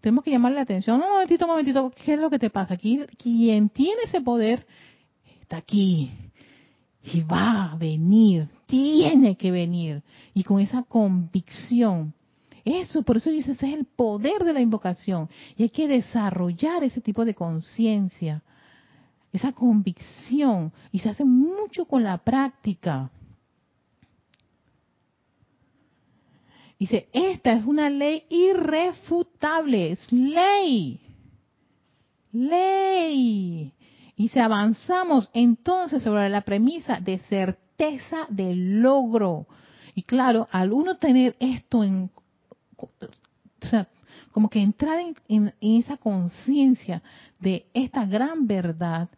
Tenemos 0.00 0.24
que 0.24 0.32
llamarle 0.32 0.56
la 0.56 0.62
atención. 0.62 0.98
No, 0.98 1.06
un 1.06 1.12
momentito, 1.12 1.44
un 1.46 1.50
momentito, 1.52 1.92
¿qué 2.04 2.14
es 2.14 2.20
lo 2.20 2.28
que 2.28 2.38
te 2.38 2.50
pasa? 2.50 2.74
Aquí, 2.74 3.00
quien 3.16 3.70
tiene 3.70 4.02
ese 4.04 4.20
poder 4.20 4.66
está 5.40 5.56
aquí 5.58 6.10
y 7.02 7.20
va 7.22 7.72
a 7.72 7.76
venir, 7.76 8.48
tiene 8.66 9.36
que 9.36 9.50
venir. 9.50 10.02
Y 10.34 10.42
con 10.42 10.60
esa 10.60 10.82
convicción 10.82 12.12
eso, 12.64 13.02
por 13.02 13.18
eso 13.18 13.30
dice, 13.30 13.52
ese 13.52 13.66
es 13.66 13.74
el 13.74 13.84
poder 13.84 14.42
de 14.44 14.54
la 14.54 14.60
invocación. 14.60 15.28
Y 15.56 15.64
hay 15.64 15.70
que 15.70 15.86
desarrollar 15.86 16.82
ese 16.82 17.00
tipo 17.00 17.24
de 17.24 17.34
conciencia, 17.34 18.42
esa 19.32 19.52
convicción. 19.52 20.72
Y 20.90 21.00
se 21.00 21.10
hace 21.10 21.24
mucho 21.24 21.84
con 21.84 22.02
la 22.02 22.18
práctica. 22.18 23.10
Dice, 26.78 27.08
esta 27.12 27.52
es 27.52 27.64
una 27.64 27.90
ley 27.90 28.24
irrefutable, 28.30 29.92
es 29.92 30.10
ley. 30.10 31.00
Ley. 32.32 33.72
Y 34.16 34.28
si 34.28 34.38
avanzamos 34.38 35.30
entonces 35.34 36.02
sobre 36.02 36.28
la 36.30 36.42
premisa 36.42 36.98
de 37.00 37.18
certeza 37.18 38.26
del 38.28 38.80
logro. 38.80 39.46
Y 39.94 40.02
claro, 40.02 40.48
al 40.50 40.72
uno 40.72 40.96
tener 40.96 41.36
esto 41.38 41.84
en 41.84 42.10
o 42.84 43.66
sea, 43.66 43.88
como 44.32 44.48
que 44.48 44.60
entrar 44.60 44.98
en, 45.28 45.54
esa 45.60 45.96
conciencia 45.96 47.02
de 47.38 47.66
esta 47.72 48.04
gran 48.04 48.46
verdad, 48.46 49.08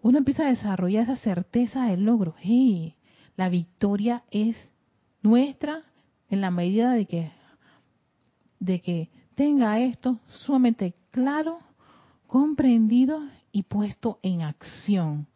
uno 0.00 0.18
empieza 0.18 0.44
a 0.44 0.50
desarrollar 0.50 1.02
esa 1.02 1.16
certeza 1.16 1.86
del 1.86 2.04
logro. 2.04 2.34
Hey, 2.38 2.94
la 3.36 3.48
victoria 3.48 4.22
es 4.30 4.56
nuestra 5.22 5.82
en 6.28 6.40
la 6.40 6.50
medida 6.50 6.92
de 6.92 7.06
que, 7.06 7.32
de 8.60 8.80
que 8.80 9.10
tenga 9.34 9.80
esto 9.80 10.20
sumamente 10.28 10.94
claro, 11.10 11.58
comprendido 12.26 13.20
y 13.52 13.64
puesto 13.64 14.20
en 14.22 14.42
acción, 14.42 15.26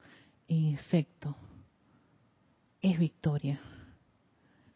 en 0.48 0.66
efecto. 0.74 1.36
Es 2.80 2.98
victoria. 2.98 3.60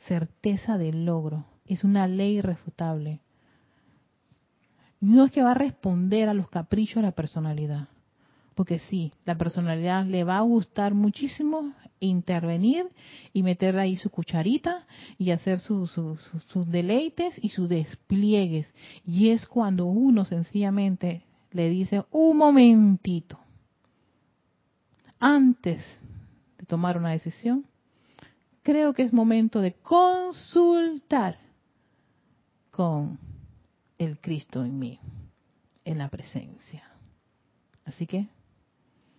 Certeza 0.01 0.77
del 0.77 1.07
logro 1.07 1.54
es 1.67 1.85
una 1.85 2.07
ley 2.07 2.39
irrefutable. 2.39 3.21
No 5.01 5.25
es 5.25 5.33
que 5.33 5.43
va 5.43 5.53
a 5.53 5.55
responder 5.55 6.29
a 6.29 6.35
los 6.35 6.49
caprichos 6.49 6.97
de 6.97 7.03
la 7.03 7.13
personalidad, 7.13 7.89
porque 8.55 8.79
sí, 8.79 9.11
la 9.25 9.37
personalidad 9.37 10.07
le 10.07 10.25
va 10.25 10.39
a 10.39 10.43
gustar 10.43 10.95
muchísimo 10.95 11.75
intervenir 12.01 12.87
y 13.33 13.43
meter 13.43 13.79
ahí 13.79 13.97
su 13.97 14.11
cucharita 14.11 14.87
y 15.19 15.31
hacer 15.31 15.59
sus 15.59 15.93
deleites 16.67 17.35
y 17.43 17.51
sus 17.51 17.69
despliegues. 17.69 18.73
Y 19.07 19.31
es 19.31 19.47
cuando 19.47 19.87
uno 19.87 20.25
sencillamente 20.25 21.23
le 21.51 21.69
dice, 21.69 22.05
un 22.11 22.37
momentito, 22.37 23.39
antes 25.19 25.81
de 26.59 26.67
tomar 26.67 26.99
una 26.99 27.11
decisión, 27.11 27.65
creo 28.63 28.93
que 28.93 29.03
es 29.03 29.13
momento 29.13 29.61
de 29.61 29.73
consultar 29.75 31.44
con 32.75 33.21
el 33.99 34.19
Cristo 34.19 34.65
en 34.65 34.81
mí, 34.81 34.99
en 35.85 35.99
la 35.99 36.09
presencia. 36.09 36.83
Así 37.85 38.05
que, 38.05 38.29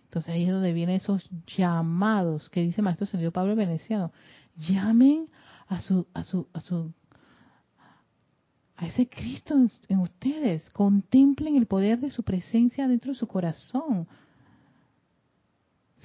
entonces 0.04 0.34
ahí 0.34 0.44
es 0.44 0.52
donde 0.52 0.74
vienen 0.74 0.96
esos 0.96 1.30
llamados 1.56 2.50
que 2.50 2.60
dice 2.60 2.82
Maestro 2.82 3.06
Señor 3.06 3.32
Pablo 3.32 3.56
Veneciano. 3.56 4.12
Llamen 4.56 5.28
a 5.68 5.80
su, 5.80 6.06
a 6.12 6.22
su, 6.22 6.46
a 6.52 6.60
su, 6.60 6.92
a 8.76 8.86
ese 8.86 9.08
Cristo 9.08 9.54
en, 9.88 10.00
ustedes. 10.00 10.68
Contemplen 10.70 11.56
el 11.56 11.64
poder 11.64 11.98
de 11.98 12.10
su 12.10 12.24
presencia 12.24 12.86
dentro 12.86 13.12
de 13.12 13.18
su 13.18 13.26
corazón. 13.26 14.06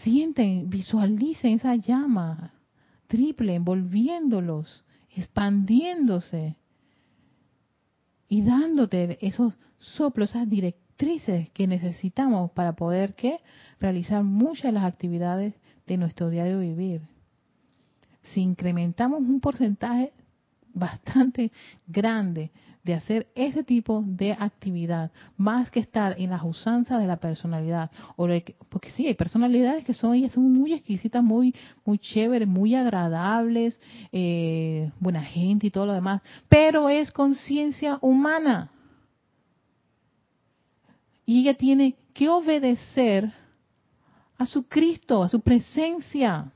Sienten, 0.04 0.70
visualicen 0.70 1.56
esa 1.56 1.76
llama 1.76 2.54
triple 3.08 3.56
envolviéndolos, 3.56 4.86
expandiéndose 5.10 6.56
y 8.32 8.44
dándote 8.44 9.18
esos 9.20 9.54
soplos, 9.78 10.30
esas 10.30 10.50
directrices 10.50 11.50
que 11.50 11.68
necesitamos 11.68 12.50
para 12.52 12.72
poder 12.78 13.14
¿qué? 13.14 13.42
realizar 13.78 14.24
muchas 14.24 14.64
de 14.64 14.72
las 14.72 14.86
actividades 14.86 15.54
de 15.86 15.98
nuestro 15.98 16.30
diario 16.30 16.60
vivir. 16.60 17.02
Si 18.22 18.40
incrementamos 18.40 19.20
un 19.20 19.42
porcentaje 19.42 20.14
bastante 20.74 21.52
grande 21.88 22.52
de 22.84 22.96
hacer 22.96 23.28
ese 23.36 23.64
tipo 23.64 24.04
de 24.06 24.32
actividad, 24.34 25.12
más 25.38 25.70
que 25.70 25.80
estar 25.80 26.20
en 26.20 26.32
las 26.32 26.44
usanzas 26.44 27.00
de 27.00 27.08
la 27.08 27.18
personalidad. 27.18 27.92
Porque 28.16 28.90
sí, 28.92 29.08
hay 29.08 29.14
personalidades 29.14 29.86
que 29.86 29.94
son, 29.94 30.28
son 30.30 30.52
muy 30.52 30.74
exquisitas, 30.74 31.24
muy, 31.24 31.54
muy 31.86 32.00
chéveres, 32.00 32.48
muy 32.48 32.76
agradables, 32.76 33.80
eh, 34.12 34.92
buena 35.00 35.24
gente 35.24 35.68
y 35.68 35.72
todo 35.72 35.86
lo 35.86 35.94
demás, 35.94 36.22
pero 36.50 36.90
es 36.90 37.12
conciencia 37.12 38.00
humana. 38.02 38.72
Y 41.26 41.42
ella 41.42 41.54
tiene 41.54 41.96
que 42.14 42.28
obedecer 42.30 43.32
a 44.38 44.46
su 44.46 44.68
Cristo, 44.68 45.24
a 45.24 45.30
su 45.30 45.40
presencia. 45.40 46.52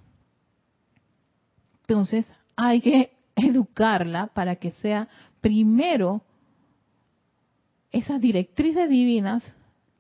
Entonces 1.82 2.26
hay 2.56 2.82
que 2.82 3.12
educarla 3.36 4.28
para 4.28 4.56
que 4.56 4.72
sea 4.72 5.08
primero 5.46 6.24
esas 7.92 8.20
directrices 8.20 8.90
divinas 8.90 9.44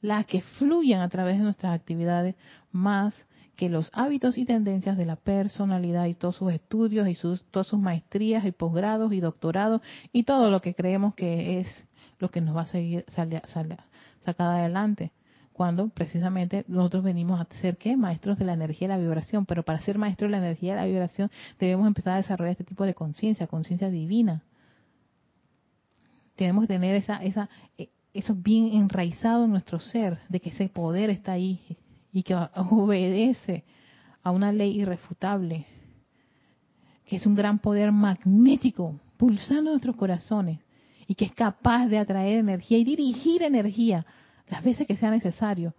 las 0.02 0.26
que 0.26 0.42
fluyan 0.42 1.02
a 1.02 1.10
través 1.10 1.38
de 1.38 1.44
nuestras 1.44 1.76
actividades 1.76 2.34
más 2.72 3.14
que 3.56 3.70
los 3.70 3.92
hábitos 3.94 4.40
y 4.40 4.46
tendencias 4.46 4.98
de 4.98 5.06
la 5.06 5.18
personalidad 5.18 6.08
y 6.08 6.16
todos 6.16 6.38
sus 6.38 6.52
estudios 6.52 7.08
y 7.08 7.14
sus, 7.14 7.44
todas 7.52 7.68
sus 7.68 7.80
maestrías 7.80 8.44
y 8.44 8.52
posgrados 8.54 9.14
y 9.14 9.20
doctorados 9.20 9.82
y 10.12 10.24
todo 10.24 10.50
lo 10.50 10.62
que 10.62 10.74
creemos 10.74 11.14
que 11.14 11.60
es 11.60 11.86
lo 12.18 12.32
que 12.32 12.42
nos 12.42 12.58
va 12.58 12.62
a 12.62 12.66
seguir 12.66 13.06
sacar 13.12 14.48
adelante 14.48 15.12
cuando 15.54 15.90
precisamente 15.90 16.66
nosotros 16.68 17.04
venimos 17.04 17.40
a 17.40 17.46
ser 17.62 17.78
¿qué? 17.78 17.96
maestros 17.96 18.40
de 18.40 18.46
la 18.46 18.54
energía 18.54 18.86
y 18.88 18.90
la 18.90 18.98
vibración, 18.98 19.46
pero 19.46 19.62
para 19.62 19.80
ser 19.82 20.00
maestros 20.00 20.32
de 20.32 20.40
la 20.40 20.44
energía 20.44 20.74
y 20.74 20.78
la 20.78 20.86
vibración 20.88 21.30
debemos 21.60 21.86
empezar 21.86 22.14
a 22.14 22.18
desarrollar 22.18 22.54
este 22.54 22.64
tipo 22.64 22.84
de 22.84 22.96
conciencia, 22.96 23.46
conciencia 23.46 23.92
divina. 23.92 24.42
Tenemos 26.36 26.64
que 26.64 26.68
tener 26.68 26.96
esa, 26.96 27.24
esa, 27.24 27.50
eh, 27.78 27.90
eso 28.14 28.36
bien 28.36 28.74
enraizado 28.74 29.46
en 29.46 29.52
nuestro 29.52 29.80
ser, 29.80 30.20
de 30.30 30.40
que 30.40 30.50
ese 30.50 30.70
poder 30.70 31.10
está 31.10 31.34
ahí 31.34 31.78
y 32.12 32.24
que 32.24 32.36
obedece 32.56 33.64
a 34.24 34.32
una 34.32 34.52
ley 34.52 34.80
irrefutable, 34.82 35.66
que 37.06 37.18
es 37.18 37.26
un 37.26 37.36
gran 37.36 37.60
poder 37.60 37.92
magnético 37.92 39.00
pulsando 39.18 39.72
nuestros 39.72 39.96
corazones 39.96 40.60
y 41.08 41.16
que 41.16 41.26
es 41.26 41.32
capaz 41.32 41.88
de 41.88 42.00
atraer 42.00 42.40
energía 42.40 42.78
y 42.78 42.84
dirigir 42.84 43.44
energía 43.44 44.06
las 44.50 44.64
veces 44.64 44.88
que 44.88 44.98
sea 44.98 45.12
necesario. 45.12 45.74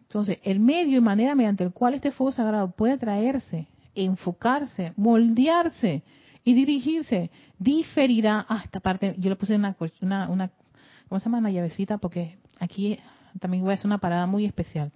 Entonces, 0.00 0.38
el 0.42 0.60
medio 0.60 0.98
y 0.98 1.00
manera 1.00 1.34
mediante 1.34 1.64
el 1.64 1.72
cual 1.72 1.94
este 1.94 2.10
fuego 2.10 2.32
sagrado 2.32 2.70
puede 2.70 2.94
atraerse, 2.94 3.68
enfocarse, 3.94 4.92
moldearse 4.96 6.02
y 6.46 6.54
dirigirse, 6.54 7.32
diferirá 7.58 8.46
a 8.48 8.62
esta 8.62 8.78
parte. 8.78 9.16
Yo 9.18 9.28
le 9.28 9.36
puse 9.36 9.56
una, 9.56 9.76
una, 10.00 10.28
una 10.28 10.50
¿cómo 11.08 11.18
se 11.18 11.24
llama? 11.24 11.38
Una 11.38 11.50
llavecita 11.50 11.98
porque 11.98 12.38
aquí 12.60 12.98
también 13.40 13.64
voy 13.64 13.72
a 13.72 13.74
hacer 13.74 13.86
una 13.86 13.98
parada 13.98 14.26
muy 14.26 14.44
especial. 14.46 14.92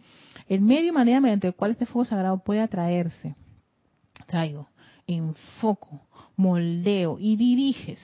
El 0.48 0.60
medio 0.60 0.90
y 0.90 0.92
manera 0.92 1.20
mediante 1.20 1.48
el 1.48 1.54
cual 1.54 1.72
este 1.72 1.86
fuego 1.86 2.04
sagrado 2.04 2.38
puede 2.38 2.60
atraerse, 2.60 3.34
traigo, 4.28 4.68
enfoco, 5.08 6.06
moldeo 6.36 7.18
y 7.18 7.34
diriges 7.34 8.00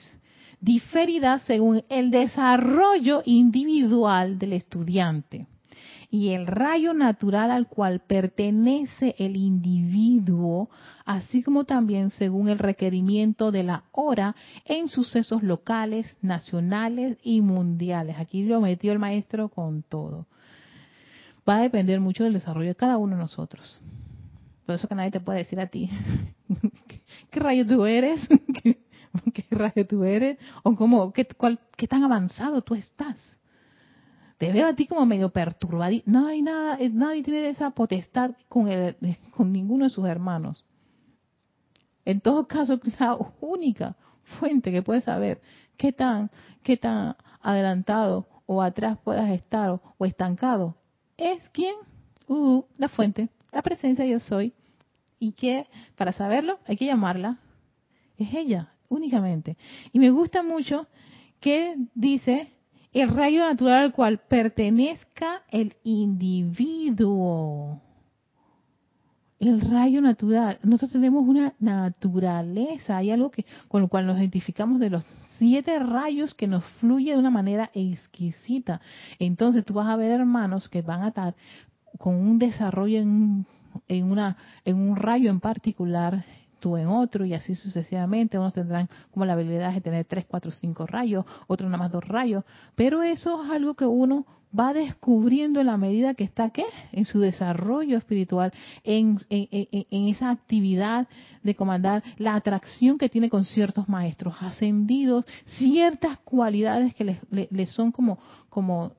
diferida 0.59 1.39
según 1.39 1.85
el 1.87 2.11
desarrollo 2.11 3.21
individual 3.25 4.39
del 4.39 4.53
estudiante 4.53 5.47
y 6.09 6.29
el 6.29 6.47
rayo 6.47 6.93
natural 6.93 7.51
al 7.51 7.67
cual 7.67 7.99
pertenece 7.99 9.15
el 9.17 9.35
individuo, 9.35 10.69
así 11.05 11.43
como 11.43 11.65
también 11.65 12.11
según 12.11 12.47
el 12.47 12.59
requerimiento 12.59 13.51
de 13.51 13.63
la 13.63 13.83
hora 13.91 14.35
en 14.65 14.87
sucesos 14.87 15.43
locales, 15.43 16.15
nacionales 16.21 17.17
y 17.23 17.41
mundiales. 17.41 18.17
Aquí 18.19 18.43
lo 18.43 18.61
metió 18.61 18.93
el 18.93 18.99
maestro 18.99 19.49
con 19.49 19.83
todo. 19.83 20.27
Va 21.47 21.57
a 21.57 21.61
depender 21.61 21.99
mucho 21.99 22.23
del 22.23 22.33
desarrollo 22.33 22.69
de 22.69 22.75
cada 22.75 22.97
uno 22.97 23.15
de 23.15 23.21
nosotros. 23.21 23.81
Por 24.65 24.75
eso 24.75 24.87
que 24.87 24.95
nadie 24.95 25.11
te 25.11 25.19
puede 25.19 25.39
decir 25.39 25.59
a 25.59 25.67
ti, 25.67 25.89
¿qué 27.31 27.39
rayo 27.39 27.65
tú 27.65 27.85
eres? 27.85 28.19
qué 29.33 29.45
rayo 29.51 29.85
tú 29.87 30.03
eres 30.03 30.37
o 30.63 30.73
cómo, 30.75 31.11
qué, 31.11 31.27
qué 31.75 31.87
tan 31.87 32.03
avanzado 32.03 32.61
tú 32.61 32.75
estás. 32.75 33.37
Te 34.37 34.51
veo 34.51 34.67
a 34.67 34.75
ti 34.75 34.85
como 34.85 35.05
medio 35.05 35.29
perturbado. 35.29 35.95
No 36.05 36.27
hay 36.27 36.41
nada, 36.41 36.77
eh, 36.79 36.89
nadie 36.89 37.23
tiene 37.23 37.49
esa 37.49 37.71
potestad 37.71 38.31
con, 38.47 38.67
el, 38.67 38.95
con 39.31 39.51
ninguno 39.51 39.85
de 39.85 39.89
sus 39.89 40.05
hermanos. 40.05 40.63
En 42.05 42.21
todo 42.21 42.47
caso, 42.47 42.79
la 42.99 43.17
única 43.41 43.95
fuente 44.39 44.71
que 44.71 44.83
puedes 44.83 45.05
saber 45.05 45.41
qué 45.75 45.91
tan, 45.91 46.29
qué 46.63 46.77
tan 46.77 47.15
adelantado 47.41 48.27
o 48.45 48.61
atrás 48.61 48.97
puedas 49.03 49.29
estar 49.31 49.71
o, 49.97 50.05
estancado 50.05 50.75
es 51.17 51.49
quién, 51.49 51.75
uh, 52.27 52.63
la 52.77 52.89
fuente, 52.89 53.29
la 53.51 53.61
presencia 53.61 54.05
yo 54.05 54.19
soy. 54.19 54.53
Y 55.19 55.31
que 55.31 55.65
para 55.95 56.11
saberlo 56.11 56.59
hay 56.67 56.77
que 56.77 56.85
llamarla. 56.85 57.39
Es 58.19 58.31
ella, 58.35 58.73
únicamente. 58.87 59.57
Y 59.91 59.97
me 59.97 60.11
gusta 60.11 60.43
mucho 60.43 60.87
que 61.39 61.75
dice 61.95 62.51
el 62.93 63.09
rayo 63.09 63.45
natural 63.45 63.85
al 63.85 63.91
cual 63.91 64.19
pertenezca 64.19 65.43
el 65.49 65.75
individuo. 65.83 67.81
El 69.39 69.61
rayo 69.61 70.01
natural. 70.01 70.57
Nosotros 70.63 70.93
tenemos 70.93 71.27
una 71.27 71.53
naturaleza, 71.59 72.97
hay 72.97 73.11
algo 73.11 73.29
que 73.29 73.45
con 73.67 73.81
lo 73.81 73.87
cual 73.87 74.07
nos 74.07 74.17
identificamos 74.17 74.79
de 74.79 74.89
los 74.89 75.05
siete 75.37 75.77
rayos 75.77 76.33
que 76.33 76.47
nos 76.47 76.63
fluye 76.79 77.11
de 77.11 77.19
una 77.19 77.29
manera 77.29 77.69
exquisita. 77.73 78.81
Entonces 79.19 79.63
tú 79.63 79.75
vas 79.75 79.87
a 79.87 79.95
ver 79.95 80.11
hermanos 80.11 80.69
que 80.69 80.81
van 80.81 81.03
a 81.03 81.09
estar 81.09 81.35
con 81.99 82.15
un 82.15 82.39
desarrollo 82.39 82.99
en, 82.99 83.45
en, 83.87 84.75
un 84.75 84.95
rayo 84.95 85.29
en 85.29 85.39
particular 85.39 86.25
tú 86.59 86.77
en 86.77 86.87
otro 86.87 87.25
y 87.25 87.33
así 87.33 87.55
sucesivamente. 87.55 88.37
Unos 88.37 88.53
tendrán 88.53 88.89
como 89.11 89.25
la 89.25 89.33
habilidad 89.33 89.73
de 89.73 89.81
tener 89.81 90.05
tres, 90.05 90.25
cuatro, 90.25 90.51
cinco 90.51 90.85
rayos, 90.85 91.25
otros 91.47 91.69
nada 91.69 91.83
más 91.83 91.91
dos 91.91 92.07
rayos, 92.07 92.43
pero 92.75 93.03
eso 93.03 93.43
es 93.43 93.51
algo 93.51 93.73
que 93.75 93.85
uno 93.85 94.25
va 94.57 94.73
descubriendo 94.73 95.59
en 95.59 95.67
la 95.67 95.77
medida 95.77 96.13
que 96.13 96.23
está 96.23 96.49
¿qué? 96.49 96.65
en 96.91 97.05
su 97.05 97.19
desarrollo 97.19 97.97
espiritual, 97.97 98.53
en, 98.83 99.19
en, 99.29 100.07
esa 100.07 100.29
actividad 100.29 101.07
de 101.43 101.55
comandar, 101.55 102.03
la 102.17 102.35
atracción 102.35 102.97
que 102.97 103.09
tiene 103.09 103.29
con 103.29 103.45
ciertos 103.45 103.89
maestros 103.89 104.35
ascendidos, 104.41 105.25
ciertas 105.57 106.17
cualidades 106.19 106.95
que 106.95 107.03
les, 107.03 107.17
les 107.29 107.69
son 107.71 107.91
como, 107.91 108.19
como 108.49 108.93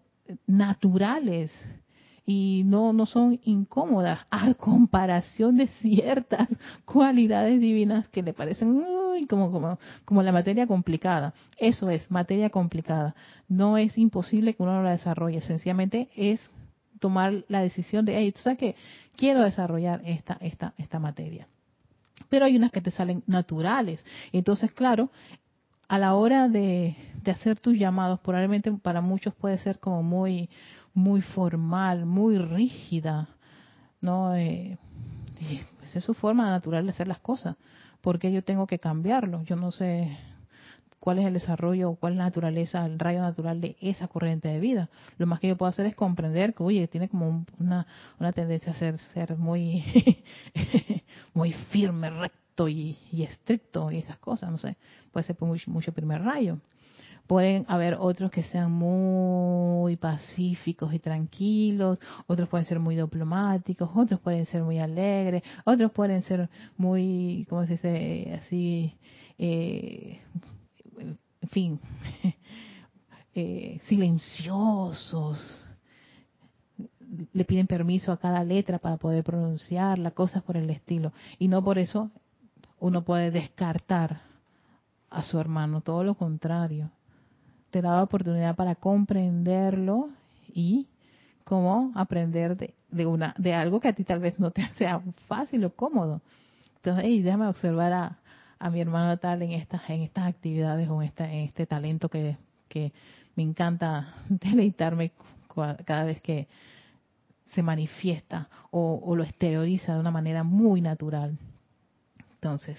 naturales 0.47 1.51
y 2.31 2.63
no, 2.67 2.93
no 2.93 3.07
son 3.07 3.41
incómodas 3.45 4.27
a 4.31 4.53
comparación 4.53 5.57
de 5.57 5.67
ciertas 5.67 6.47
cualidades 6.85 7.59
divinas 7.59 8.07
que 8.09 8.23
le 8.23 8.35
parecen 8.35 8.71
muy 8.71 9.27
como, 9.27 9.51
como, 9.51 9.79
como 10.05 10.23
la 10.23 10.31
materia 10.31 10.67
complicada. 10.67 11.33
Eso 11.57 11.89
es, 11.89 12.11
materia 12.11 12.51
complicada. 12.51 13.15
No 13.49 13.79
es 13.79 13.97
imposible 13.97 14.53
que 14.53 14.63
uno 14.63 14.75
no 14.75 14.83
la 14.83 14.91
desarrolle, 14.91 15.41
sencillamente 15.41 16.11
es 16.17 16.39
tomar 17.01 17.47
la 17.49 17.63
decisión 17.63 18.05
de, 18.05 18.19
hey, 18.19 18.31
tú 18.33 18.43
sabes 18.43 18.59
que 18.59 18.77
quiero 19.17 19.41
desarrollar 19.41 20.03
esta, 20.05 20.37
esta, 20.43 20.75
esta 20.77 20.99
materia. 20.99 21.49
Pero 22.29 22.45
hay 22.45 22.57
unas 22.57 22.73
que 22.73 22.83
te 22.83 22.91
salen 22.91 23.23
naturales. 23.27 24.05
Entonces, 24.33 24.71
claro, 24.73 25.11
a 25.89 25.99
la 25.99 26.15
hora 26.15 26.51
de, 26.51 26.95
de 27.23 27.31
hacer 27.31 27.59
tus 27.59 27.79
llamados, 27.79 28.21
probablemente 28.21 28.71
para 28.73 29.01
muchos 29.01 29.35
puede 29.35 29.57
ser 29.57 29.79
como 29.79 30.03
muy, 30.03 30.51
muy 30.95 31.21
formal, 31.23 32.07
muy 32.07 32.39
rígida, 32.39 33.29
¿no? 34.01 34.35
Eh, 34.35 34.79
esa 35.83 35.99
es 35.99 36.05
su 36.05 36.15
forma 36.15 36.51
natural 36.51 36.85
de 36.85 36.91
hacer 36.91 37.09
las 37.09 37.21
cosas. 37.21 37.57
porque 38.01 38.31
yo 38.33 38.43
tengo 38.45 38.67
que 38.67 38.79
cambiarlo? 38.79 39.43
Yo 39.43 39.57
no 39.57 39.73
sé 39.73 40.17
cuál 41.01 41.19
es 41.19 41.27
el 41.27 41.35
desarrollo 41.35 41.91
o 41.91 41.97
cuál 41.97 42.15
es 42.15 42.19
la 42.19 42.25
naturaleza, 42.25 42.85
el 42.87 42.99
rayo 42.99 43.21
natural 43.21 43.61
de 43.61 43.77
esa 43.81 44.09
corriente 44.09 44.49
de 44.49 44.61
vida. 44.61 44.89
Lo 45.17 45.27
más 45.27 45.41
que 45.41 45.49
yo 45.49 45.57
puedo 45.57 45.71
hacer 45.71 45.87
es 45.87 45.95
comprender 45.95 46.55
que, 46.55 46.63
oye, 46.63 46.89
tiene 46.89 47.09
como 47.09 47.45
una, 47.59 47.87
una 48.19 48.33
tendencia 48.33 48.73
a 48.73 48.75
ser, 48.77 48.99
ser 48.99 49.37
muy, 49.37 49.85
muy 51.35 51.53
firme, 51.53 52.11
recto 52.11 52.69
y, 52.69 52.97
estricto 53.13 53.91
y 53.91 53.99
esas 53.99 54.19
cosas, 54.19 54.51
no 54.51 54.59
sé. 54.59 54.77
Puede 55.13 55.25
ser 55.25 55.37
por 55.37 55.49
mucho 55.69 55.93
primer 55.93 56.23
rayo. 56.23 56.59
Pueden 57.29 57.67
haber 57.69 57.99
otros 58.01 58.31
que 58.31 58.43
sean 58.43 58.73
muy 58.73 59.97
pacíficos 59.97 60.95
y 60.95 60.99
tranquilos, 60.99 62.01
otros 62.27 62.49
pueden 62.49 62.65
ser 62.65 62.81
muy 62.81 62.97
diplomáticos, 62.97 63.91
otros 63.95 64.19
pueden 64.21 64.47
ser 64.47 64.63
muy 64.63 64.79
alegres, 64.79 65.43
otros 65.67 65.93
pueden 65.93 66.23
ser 66.23 66.49
muy, 66.79 67.47
¿cómo 67.51 67.67
se 67.67 67.75
dice? 67.75 68.41
Así, 68.41 68.95
eh, 69.37 70.23
en 70.99 71.49
fin, 71.51 71.81
eh, 73.35 73.79
silenciosos. 73.85 75.67
Le 77.35 77.45
piden 77.45 77.67
permiso 77.67 78.11
a 78.11 78.17
cada 78.17 78.43
letra 78.43 78.79
para 78.79 78.97
poder 78.97 79.23
pronunciarla, 79.23 80.13
cosas 80.13 80.43
por 80.43 80.57
el 80.57 80.71
estilo. 80.71 81.13
Y 81.39 81.49
no 81.49 81.63
por 81.63 81.79
eso 81.79 82.11
uno 82.81 83.05
puede 83.05 83.31
descartar 83.31 84.23
a 85.11 85.23
su 85.23 85.39
hermano, 85.39 85.83
todo 85.83 86.05
lo 86.05 86.15
contrario. 86.15 86.91
Te 87.71 87.83
da 87.83 87.97
la 87.97 88.03
oportunidad 88.03 88.57
para 88.57 88.75
comprenderlo 88.75 90.11
y 90.53 90.89
cómo 91.45 91.93
aprender 91.95 92.57
de, 92.57 92.75
de, 92.91 93.07
una 93.07 93.35
de 93.39 93.55
algo 93.55 93.81
que 93.81 93.89
a 93.89 93.93
ti 93.93 94.05
tal 94.05 94.21
vez 94.21 94.39
no 94.39 94.51
te 94.51 94.67
sea 94.79 95.01
fácil 95.27 95.65
o 95.65 95.71
cómodo. 95.71 96.21
Entonces, 96.77 97.05
hey, 97.07 97.23
déjame 97.23 97.47
observar 97.47 97.93
a, 97.93 98.19
a 98.59 98.71
mi 98.71 98.81
hermano 98.81 99.17
tal 99.19 99.43
en 99.43 99.53
estas 99.53 99.89
en 99.89 100.03
estas 100.03 100.27
actividades 100.27 100.89
o 100.89 101.03
en, 101.03 101.09
esta, 101.09 101.31
en 101.31 101.45
este 101.45 101.67
talento 101.67 102.09
que, 102.09 102.37
que 102.69 102.93
me 103.37 103.43
encanta 103.43 104.15
deleitarme 104.29 105.13
cada 105.85 106.05
vez 106.05 106.21
que 106.21 106.47
se 107.53 107.63
manifiesta 107.63 108.49
o, 108.71 109.01
o, 109.03 109.17
lo 109.17 109.25
exterioriza 109.25 109.95
de 109.95 110.01
una 110.01 110.11
manera 110.11 110.45
muy 110.45 110.81
natural. 110.81 111.39
Entonces, 112.35 112.79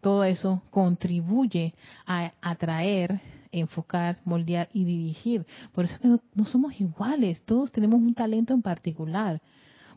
todo 0.00 0.24
eso 0.24 0.62
contribuye 0.70 1.74
a 2.06 2.32
atraer, 2.40 3.20
enfocar, 3.60 4.18
moldear 4.24 4.68
y 4.72 4.84
dirigir. 4.84 5.46
Por 5.72 5.84
eso 5.84 5.94
es 5.94 6.00
que 6.00 6.08
no, 6.08 6.44
somos 6.44 6.80
iguales, 6.80 7.42
todos 7.42 7.72
tenemos 7.72 8.00
un 8.00 8.14
talento 8.14 8.54
en 8.54 8.62
particular. 8.62 9.40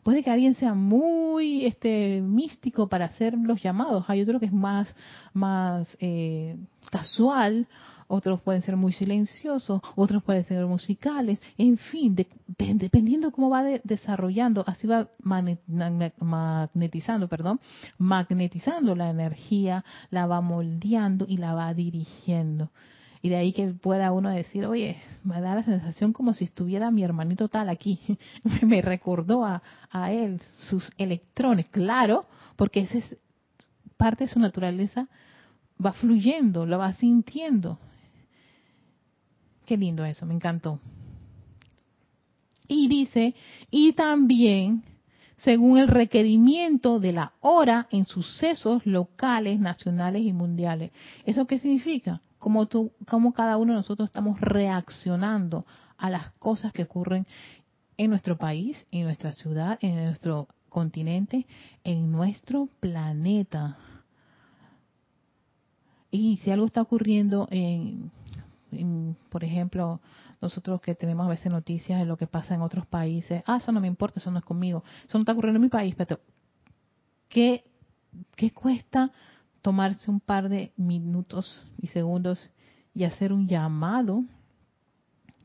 Puede 0.02 0.22
que 0.22 0.30
alguien 0.30 0.54
sea 0.54 0.72
muy 0.72 1.66
este 1.66 2.22
místico 2.22 2.88
para 2.88 3.04
hacer 3.04 3.34
los 3.34 3.62
llamados, 3.62 4.08
hay 4.08 4.22
otro 4.22 4.40
que 4.40 4.46
es 4.46 4.52
más 4.52 4.94
más 5.34 5.94
eh, 6.00 6.56
casual, 6.90 7.68
otros 8.10 8.42
pueden 8.42 8.60
ser 8.60 8.76
muy 8.76 8.92
silenciosos, 8.92 9.80
otros 9.94 10.24
pueden 10.24 10.42
ser 10.44 10.66
musicales, 10.66 11.40
en 11.56 11.78
fin, 11.78 12.16
de, 12.16 12.26
dependiendo 12.74 13.30
cómo 13.30 13.50
va 13.50 13.62
de, 13.62 13.80
desarrollando, 13.84 14.64
así 14.66 14.88
va 14.88 15.08
magnetizando, 15.22 17.28
perdón, 17.28 17.60
magnetizando 17.98 18.96
la 18.96 19.10
energía, 19.10 19.84
la 20.10 20.26
va 20.26 20.40
moldeando 20.40 21.24
y 21.28 21.36
la 21.36 21.54
va 21.54 21.72
dirigiendo. 21.72 22.72
Y 23.22 23.28
de 23.28 23.36
ahí 23.36 23.52
que 23.52 23.68
pueda 23.68 24.12
uno 24.12 24.30
decir, 24.30 24.64
oye, 24.66 24.96
me 25.24 25.40
da 25.40 25.54
la 25.54 25.62
sensación 25.62 26.12
como 26.12 26.32
si 26.32 26.44
estuviera 26.44 26.90
mi 26.90 27.02
hermanito 27.02 27.48
tal 27.48 27.68
aquí. 27.68 28.00
me 28.62 28.80
recordó 28.80 29.44
a, 29.44 29.62
a 29.90 30.12
él, 30.12 30.40
sus 30.68 30.90
electrones. 30.96 31.68
Claro, 31.68 32.26
porque 32.56 32.80
esa 32.80 32.98
es 32.98 33.16
parte 33.96 34.24
de 34.24 34.32
su 34.32 34.38
naturaleza, 34.38 35.08
va 35.84 35.92
fluyendo, 35.92 36.64
lo 36.64 36.78
va 36.78 36.92
sintiendo. 36.94 37.78
Qué 39.66 39.76
lindo 39.76 40.04
eso, 40.04 40.24
me 40.24 40.34
encantó. 40.34 40.80
Y 42.66 42.88
dice, 42.88 43.34
y 43.70 43.92
también 43.92 44.84
según 45.40 45.78
el 45.78 45.88
requerimiento 45.88 47.00
de 47.00 47.12
la 47.12 47.32
hora 47.40 47.88
en 47.90 48.04
sucesos 48.04 48.84
locales, 48.84 49.58
nacionales 49.58 50.22
y 50.22 50.32
mundiales. 50.32 50.92
¿Eso 51.24 51.46
qué 51.46 51.58
significa? 51.58 52.20
Cómo, 52.40 52.66
tú, 52.66 52.90
cómo 53.06 53.32
cada 53.32 53.56
uno 53.56 53.74
de 53.74 53.78
nosotros 53.78 54.08
estamos 54.08 54.40
reaccionando 54.40 55.64
a 55.96 56.10
las 56.10 56.32
cosas 56.32 56.72
que 56.72 56.82
ocurren 56.82 57.26
en 57.96 58.10
nuestro 58.10 58.36
país, 58.36 58.88
en 58.90 59.04
nuestra 59.04 59.30
ciudad, 59.30 59.78
en 59.82 60.06
nuestro 60.06 60.48
continente, 60.70 61.46
en 61.84 62.10
nuestro 62.10 62.68
planeta. 62.80 63.76
Y 66.10 66.38
si 66.38 66.50
algo 66.50 66.66
está 66.66 66.80
ocurriendo 66.80 67.46
en, 67.50 68.10
por 69.28 69.44
ejemplo, 69.44 70.00
nosotros 70.40 70.80
que 70.80 70.94
tenemos 70.94 71.26
a 71.26 71.30
veces 71.30 71.52
noticias 71.52 72.00
de 72.00 72.06
lo 72.06 72.16
que 72.16 72.26
pasa 72.26 72.54
en 72.54 72.62
otros 72.62 72.86
países, 72.86 73.42
ah, 73.46 73.58
eso 73.58 73.70
no 73.70 73.80
me 73.80 73.86
importa, 73.86 74.18
eso 74.18 74.30
no 74.30 74.38
es 74.38 74.44
conmigo, 74.44 74.82
eso 75.06 75.18
no 75.18 75.22
está 75.22 75.32
ocurriendo 75.32 75.58
en 75.58 75.64
mi 75.64 75.68
país, 75.68 75.94
pero 75.94 76.20
¿qué, 77.28 77.64
qué 78.34 78.50
cuesta 78.50 79.12
tomarse 79.62 80.10
un 80.10 80.20
par 80.20 80.48
de 80.48 80.72
minutos 80.76 81.66
y 81.78 81.88
segundos 81.88 82.50
y 82.94 83.04
hacer 83.04 83.32
un 83.32 83.48
llamado, 83.48 84.24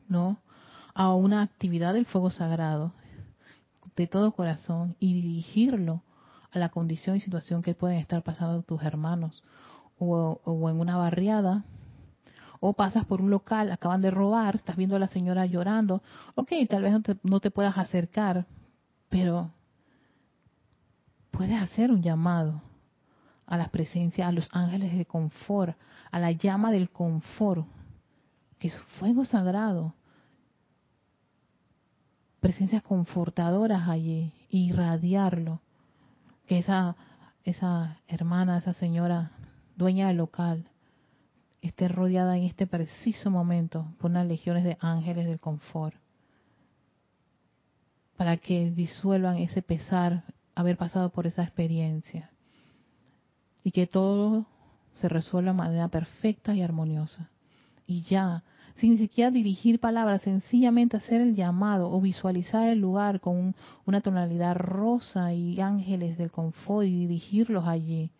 ¿no? 0.08 0.38
A 0.94 1.14
una 1.14 1.42
actividad 1.42 1.94
del 1.94 2.06
fuego 2.06 2.30
sagrado 2.30 2.92
de 3.96 4.06
todo 4.06 4.32
corazón 4.32 4.96
y 5.00 5.14
dirigirlo 5.14 6.02
a 6.50 6.58
la 6.58 6.68
condición 6.68 7.16
y 7.16 7.20
situación 7.20 7.62
que 7.62 7.74
pueden 7.74 7.98
estar 7.98 8.22
pasando 8.22 8.62
tus 8.62 8.82
hermanos 8.82 9.42
o, 9.98 10.40
en 10.70 10.80
una 10.80 10.96
barriada 10.96 11.64
o 12.60 12.72
pasas 12.72 13.04
por 13.04 13.20
un 13.20 13.30
local, 13.30 13.70
acaban 13.70 14.00
de 14.00 14.10
robar, 14.10 14.56
estás 14.56 14.76
viendo 14.76 14.96
a 14.96 14.98
la 14.98 15.08
señora 15.08 15.44
llorando, 15.46 16.02
ok, 16.34 16.52
tal 16.68 16.82
vez 16.82 16.92
no 16.92 17.02
te, 17.02 17.16
no 17.22 17.40
te 17.40 17.50
puedas 17.50 17.76
acercar, 17.76 18.46
pero 19.10 19.50
puedes 21.30 21.60
hacer 21.60 21.90
un 21.90 22.02
llamado 22.02 22.62
a 23.46 23.56
la 23.56 23.68
presencia, 23.68 24.26
a 24.26 24.32
los 24.32 24.48
ángeles 24.52 24.96
de 24.96 25.06
confort, 25.06 25.76
a 26.10 26.18
la 26.18 26.32
llama 26.32 26.72
del 26.72 26.90
confort, 26.90 27.66
que 28.58 28.68
es 28.68 28.76
fuego 28.98 29.24
sagrado. 29.24 29.94
Presencias 32.40 32.82
confortadoras 32.82 33.88
allí, 33.88 34.32
irradiarlo. 34.50 35.60
Que 36.46 36.58
esa, 36.58 36.96
esa 37.44 37.98
hermana, 38.08 38.58
esa 38.58 38.72
señora 38.72 39.32
dueña 39.76 40.08
del 40.08 40.18
local, 40.18 40.68
esté 41.60 41.88
rodeada 41.88 42.36
en 42.36 42.44
este 42.44 42.66
preciso 42.66 43.30
momento 43.30 43.94
por 43.98 44.10
unas 44.10 44.26
legiones 44.26 44.64
de 44.64 44.76
ángeles 44.80 45.26
del 45.26 45.40
confort. 45.40 45.94
Para 48.16 48.36
que 48.38 48.70
disuelvan 48.70 49.38
ese 49.38 49.62
pesar, 49.62 50.24
haber 50.54 50.76
pasado 50.76 51.10
por 51.10 51.26
esa 51.26 51.42
experiencia 51.42 52.30
y 53.66 53.72
que 53.72 53.88
todo 53.88 54.46
se 54.94 55.08
resuelva 55.08 55.50
de 55.50 55.58
manera 55.58 55.88
perfecta 55.88 56.54
y 56.54 56.62
armoniosa. 56.62 57.30
Y 57.84 58.02
ya, 58.02 58.44
sin 58.76 58.92
ni 58.92 58.98
siquiera 58.98 59.32
dirigir 59.32 59.80
palabras, 59.80 60.22
sencillamente 60.22 60.96
hacer 60.96 61.20
el 61.20 61.34
llamado 61.34 61.90
o 61.90 62.00
visualizar 62.00 62.68
el 62.68 62.78
lugar 62.78 63.18
con 63.18 63.56
una 63.84 64.02
tonalidad 64.02 64.54
rosa 64.54 65.32
y 65.32 65.60
ángeles 65.60 66.16
del 66.16 66.30
confort 66.30 66.86
y 66.86 67.08
dirigirlos 67.08 67.66
allí. 67.66 68.12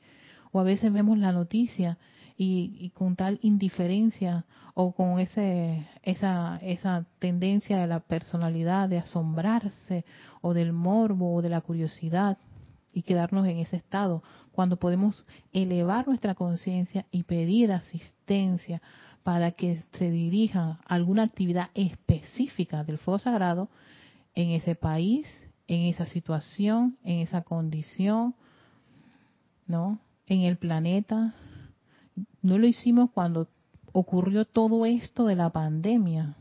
O 0.50 0.58
a 0.58 0.64
veces 0.64 0.92
vemos 0.92 1.16
la 1.16 1.30
noticia 1.30 1.96
y, 2.36 2.90
con 2.96 3.14
tal 3.14 3.38
indiferencia 3.40 4.46
o 4.74 4.94
con 4.94 5.20
ese, 5.20 5.86
esa, 6.02 6.58
esa 6.60 7.06
tendencia 7.20 7.78
de 7.78 7.86
la 7.86 8.00
personalidad 8.00 8.88
de 8.88 8.98
asombrarse 8.98 10.04
o 10.40 10.54
del 10.54 10.72
morbo 10.72 11.34
o 11.34 11.40
de 11.40 11.50
la 11.50 11.60
curiosidad 11.60 12.36
y 12.96 13.02
quedarnos 13.02 13.46
en 13.46 13.58
ese 13.58 13.76
estado, 13.76 14.22
cuando 14.52 14.78
podemos 14.78 15.26
elevar 15.52 16.08
nuestra 16.08 16.34
conciencia 16.34 17.04
y 17.10 17.24
pedir 17.24 17.70
asistencia 17.70 18.80
para 19.22 19.50
que 19.50 19.84
se 19.92 20.10
dirija 20.10 20.80
alguna 20.86 21.24
actividad 21.24 21.68
específica 21.74 22.84
del 22.84 22.96
fuego 22.96 23.18
sagrado 23.18 23.68
en 24.34 24.52
ese 24.52 24.76
país, 24.76 25.26
en 25.68 25.82
esa 25.82 26.06
situación, 26.06 26.96
en 27.04 27.18
esa 27.18 27.42
condición, 27.42 28.34
¿no? 29.66 29.98
En 30.26 30.40
el 30.40 30.56
planeta. 30.56 31.34
No 32.40 32.56
lo 32.56 32.66
hicimos 32.66 33.10
cuando 33.10 33.46
ocurrió 33.92 34.46
todo 34.46 34.86
esto 34.86 35.26
de 35.26 35.36
la 35.36 35.50
pandemia. 35.50 36.34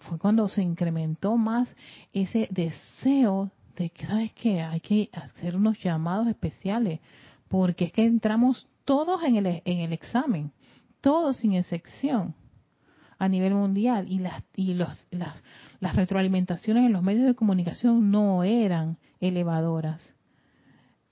Fue 0.00 0.18
cuando 0.18 0.48
se 0.48 0.62
incrementó 0.62 1.36
más 1.36 1.72
ese 2.12 2.48
deseo 2.50 3.52
que, 3.86 4.06
¿sabes 4.06 4.32
qué? 4.32 4.60
Hay 4.60 4.80
que 4.80 5.10
hacer 5.12 5.56
unos 5.56 5.78
llamados 5.78 6.26
especiales, 6.28 7.00
porque 7.48 7.86
es 7.86 7.92
que 7.92 8.04
entramos 8.04 8.68
todos 8.84 9.22
en 9.22 9.36
el, 9.36 9.62
en 9.64 9.78
el 9.78 9.92
examen, 9.92 10.52
todos 11.00 11.36
sin 11.36 11.54
excepción, 11.54 12.34
a 13.18 13.28
nivel 13.28 13.54
mundial, 13.54 14.06
y, 14.08 14.18
las, 14.18 14.44
y 14.54 14.74
los, 14.74 15.06
las, 15.10 15.42
las 15.80 15.96
retroalimentaciones 15.96 16.86
en 16.86 16.92
los 16.92 17.02
medios 17.02 17.26
de 17.26 17.34
comunicación 17.34 18.10
no 18.10 18.44
eran 18.44 18.98
elevadoras. 19.20 20.14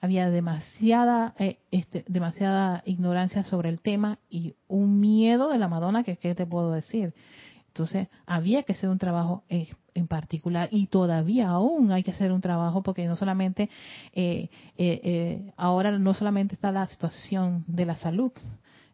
Había 0.01 0.31
demasiada, 0.31 1.35
eh, 1.39 1.59
este, 1.71 2.05
demasiada 2.07 2.83
ignorancia 2.87 3.43
sobre 3.45 3.71
el 3.71 3.81
tema 3.81 4.19
y 4.29 4.55
un 4.69 5.01
miedo 5.01 5.49
de 5.49 5.59
la 5.59 5.69
Madonna 5.69 6.05
que, 6.05 6.17
¿qué 6.17 6.35
te 6.35 6.47
puedo 6.47 6.73
decir? 6.73 7.14
Entonces, 7.77 8.09
había 8.24 8.62
que 8.62 8.72
hacer 8.72 8.89
un 8.89 8.97
trabajo 8.97 9.45
en, 9.51 10.07
particular 10.09 10.70
y 10.72 10.87
todavía 10.87 11.51
aún 11.51 11.93
hay 11.93 12.03
que 12.03 12.11
hacer 12.11 12.33
un 12.33 12.41
trabajo 12.41 12.83
porque 12.83 13.05
no 13.05 13.16
solamente, 13.16 13.68
eh, 14.14 14.49
eh, 14.79 15.01
eh, 15.05 15.53
ahora 15.59 15.91
no 15.99 16.14
solamente 16.14 16.55
está 16.55 16.72
la 16.72 16.87
situación 16.87 17.64
de 17.66 17.85
la 17.85 17.97
salud 17.97 18.33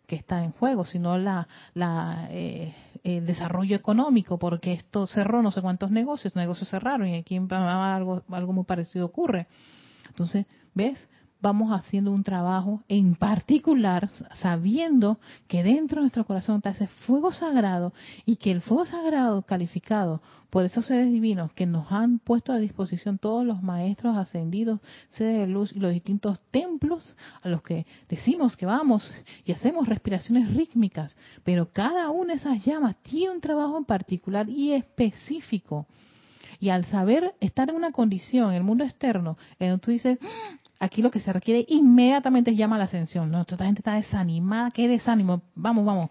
que 0.08 0.16
está 0.16 0.42
en 0.42 0.50
juego, 0.50 0.84
sino 0.84 1.16
la, 1.16 1.46
la 1.74 2.28
el 2.28 3.24
desarrollo 3.24 3.76
económico, 3.76 4.36
porque 4.36 4.72
esto 4.72 5.06
cerró 5.06 5.42
no 5.42 5.52
sé 5.52 5.62
cuántos 5.62 5.92
negocios, 5.92 6.34
negocios 6.34 6.68
cerraron 6.68 7.06
y 7.06 7.18
aquí 7.18 7.36
en 7.36 7.46
Panamá 7.46 7.94
algo, 7.94 8.24
algo 8.30 8.52
muy 8.52 8.64
parecido 8.64 9.06
ocurre. 9.06 9.46
Entonces, 10.08 10.46
¿ves? 10.74 11.08
Vamos 11.42 11.72
haciendo 11.72 12.12
un 12.12 12.22
trabajo 12.22 12.82
en 12.88 13.16
particular, 13.16 14.08
sabiendo 14.36 15.18
que 15.48 15.64
dentro 15.64 15.96
de 15.96 16.02
nuestro 16.02 16.24
corazón 16.24 16.56
está 16.56 16.70
ese 16.70 16.86
fuego 16.86 17.32
sagrado 17.32 17.92
y 18.24 18.36
que 18.36 18.52
el 18.52 18.62
fuego 18.62 18.86
sagrado 18.86 19.42
calificado 19.42 20.22
por 20.50 20.64
esos 20.64 20.86
seres 20.86 21.10
divinos 21.10 21.52
que 21.52 21.66
nos 21.66 21.90
han 21.90 22.20
puesto 22.20 22.52
a 22.52 22.58
disposición 22.58 23.18
todos 23.18 23.44
los 23.44 23.62
maestros 23.62 24.16
ascendidos, 24.16 24.80
seres 25.08 25.40
de 25.40 25.46
luz 25.46 25.72
y 25.74 25.80
los 25.80 25.92
distintos 25.92 26.40
templos 26.50 27.16
a 27.42 27.48
los 27.48 27.62
que 27.62 27.86
decimos 28.08 28.56
que 28.56 28.66
vamos 28.66 29.12
y 29.44 29.52
hacemos 29.52 29.88
respiraciones 29.88 30.54
rítmicas, 30.54 31.16
pero 31.42 31.72
cada 31.72 32.10
una 32.10 32.34
de 32.34 32.38
esas 32.38 32.64
llamas 32.64 32.96
tiene 33.02 33.34
un 33.34 33.40
trabajo 33.40 33.76
en 33.78 33.84
particular 33.84 34.48
y 34.48 34.72
específico. 34.72 35.86
Y 36.60 36.68
al 36.68 36.84
saber 36.84 37.34
estar 37.40 37.70
en 37.70 37.74
una 37.76 37.90
condición, 37.90 38.50
en 38.50 38.56
el 38.58 38.62
mundo 38.62 38.84
externo, 38.84 39.36
en 39.58 39.70
donde 39.70 39.84
tú 39.84 39.90
dices, 39.90 40.20
aquí 40.82 41.00
lo 41.00 41.12
que 41.12 41.20
se 41.20 41.32
requiere 41.32 41.64
inmediatamente 41.68 42.50
es 42.50 42.56
llama 42.56 42.74
a 42.74 42.80
la 42.80 42.84
ascensión. 42.84 43.30
¿no? 43.30 43.44
Toda 43.44 43.66
gente 43.66 43.80
está 43.80 43.94
desanimada, 43.94 44.72
qué 44.72 44.88
desánimo. 44.88 45.42
Vamos, 45.54 45.84
vamos. 45.84 46.10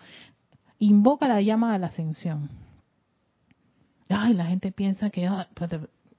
Invoca 0.80 1.28
la 1.28 1.42
llama 1.42 1.74
a 1.76 1.78
la 1.78 1.88
ascensión. 1.88 2.50
Ay, 4.08 4.34
la 4.34 4.46
gente 4.46 4.72
piensa 4.72 5.10
que 5.10 5.28
ah, 5.28 5.48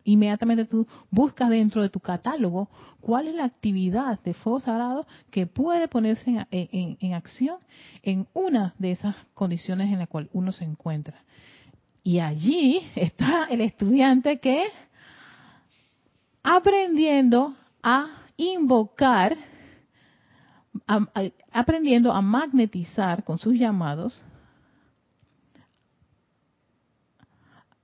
inmediatamente 0.04 0.66
tú 0.66 0.86
buscas 1.10 1.48
dentro 1.48 1.80
de 1.82 1.88
tu 1.88 1.98
catálogo 1.98 2.68
cuál 3.00 3.28
es 3.28 3.34
la 3.34 3.44
actividad 3.44 4.20
de 4.20 4.34
fuego 4.34 4.60
sagrado 4.60 5.06
que 5.30 5.46
puede 5.46 5.88
ponerse 5.88 6.46
en, 6.50 6.98
en 7.00 7.14
acción 7.14 7.56
en 8.02 8.26
una 8.34 8.74
de 8.78 8.92
esas 8.92 9.16
condiciones 9.32 9.90
en 9.90 9.98
la 9.98 10.06
cual 10.06 10.28
uno 10.32 10.52
se 10.52 10.64
encuentra. 10.64 11.24
Y 12.04 12.18
allí 12.18 12.82
está 12.96 13.46
el 13.48 13.62
estudiante 13.62 14.40
que 14.40 14.66
aprendiendo 16.42 17.54
a 17.82 18.21
invocar, 18.50 19.36
aprendiendo 21.52 22.12
a 22.12 22.20
magnetizar 22.20 23.24
con 23.24 23.38
sus 23.38 23.58
llamados, 23.58 24.24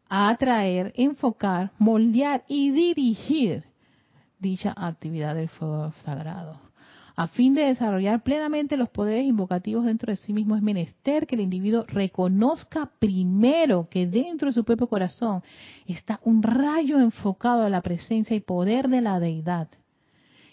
a 0.08 0.30
atraer, 0.30 0.92
enfocar, 0.96 1.70
moldear 1.78 2.44
y 2.48 2.70
dirigir 2.70 3.64
dicha 4.38 4.72
actividad 4.76 5.34
del 5.34 5.48
fuego 5.48 5.92
sagrado. 6.04 6.60
A 7.16 7.26
fin 7.26 7.56
de 7.56 7.62
desarrollar 7.62 8.22
plenamente 8.22 8.76
los 8.76 8.90
poderes 8.90 9.24
invocativos 9.24 9.84
dentro 9.84 10.12
de 10.12 10.16
sí 10.16 10.32
mismo, 10.32 10.54
es 10.54 10.62
menester 10.62 11.26
que 11.26 11.34
el 11.34 11.40
individuo 11.40 11.84
reconozca 11.88 12.92
primero 13.00 13.88
que 13.90 14.06
dentro 14.06 14.46
de 14.46 14.52
su 14.52 14.62
propio 14.62 14.86
corazón 14.86 15.42
está 15.86 16.20
un 16.22 16.44
rayo 16.44 17.00
enfocado 17.00 17.64
a 17.64 17.68
la 17.70 17.82
presencia 17.82 18.36
y 18.36 18.40
poder 18.40 18.88
de 18.88 19.00
la 19.00 19.18
deidad, 19.18 19.68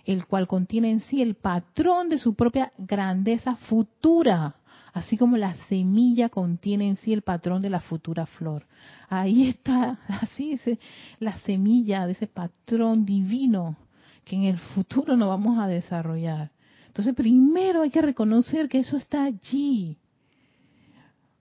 el 0.06 0.26
cual 0.26 0.48
contiene 0.48 0.92
en 0.92 1.00
sí 1.02 1.22
el 1.22 1.36
patrón 1.36 2.10
de 2.10 2.18
su 2.18 2.36
propia 2.36 2.72
grandeza 2.78 3.56
futura, 3.56 4.56
así 4.94 5.18
como 5.18 5.38
la 5.38 5.54
semilla 5.68 6.30
contiene 6.30 6.88
en 6.88 6.98
sí 6.98 7.12
el 7.12 7.22
patrón 7.22 7.62
de 7.62 7.70
la 7.70 7.82
futura 7.82 8.26
flor. 8.26 8.66
Ahí 9.10 9.48
está, 9.50 10.00
así 10.08 10.52
dice, 10.52 10.80
la 11.20 11.38
semilla 11.40 12.06
de 12.06 12.14
ese 12.14 12.28
patrón 12.28 13.06
divino 13.06 13.78
que 14.24 14.36
en 14.36 14.44
el 14.44 14.58
futuro 14.58 15.16
nos 15.16 15.30
vamos 15.30 15.60
a 15.60 15.68
desarrollar. 15.68 16.52
Entonces 16.88 17.14
primero 17.14 17.82
hay 17.82 17.90
que 17.90 18.02
reconocer 18.02 18.70
que 18.70 18.80
eso 18.80 18.98
está 18.98 19.24
allí 19.24 19.98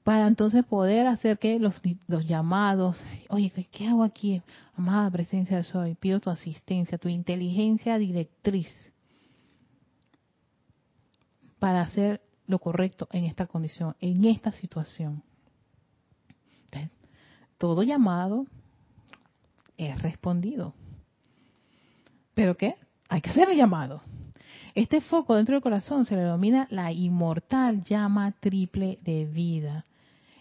para 0.05 0.27
entonces 0.27 0.65
poder 0.65 1.07
hacer 1.07 1.39
que 1.39 1.59
los, 1.59 1.75
los 2.07 2.27
llamados, 2.27 3.03
oye, 3.31 3.51
¿qué 3.73 3.89
hago 3.89 4.05
aquí? 4.05 4.43
Amada 4.77 5.11
presencia 5.11 5.57
de 5.57 5.65
soy, 5.65 5.95
pido 5.95 6.21
tu 6.21 6.29
asistencia, 6.29 6.99
tu 6.99 7.09
inteligencia 7.09 7.99
directriz 7.99 8.69
para 11.59 11.81
hacer 11.81 12.21
lo 12.47 12.59
correcto 12.59 13.09
en 13.13 13.25
esta 13.25 13.47
condición, 13.47 13.97
en 14.01 14.27
esta 14.27 14.53
situación. 14.53 15.23
todo 17.57 17.83
llamado 17.83 18.45
es 19.79 20.03
respondido. 20.03 20.75
¿Pero 22.35 22.59
qué? 22.59 22.77
Hay 23.09 23.23
que 23.23 23.31
hacer 23.31 23.49
el 23.49 23.57
llamado. 23.57 24.03
Este 24.75 25.01
foco 25.01 25.37
dentro 25.37 25.55
del 25.55 25.63
corazón 25.63 26.05
se 26.05 26.17
le 26.17 26.23
denomina 26.23 26.67
la 26.71 26.93
inmortal 26.93 27.83
llama 27.85 28.33
triple 28.41 28.99
de 29.03 29.25
vida. 29.25 29.87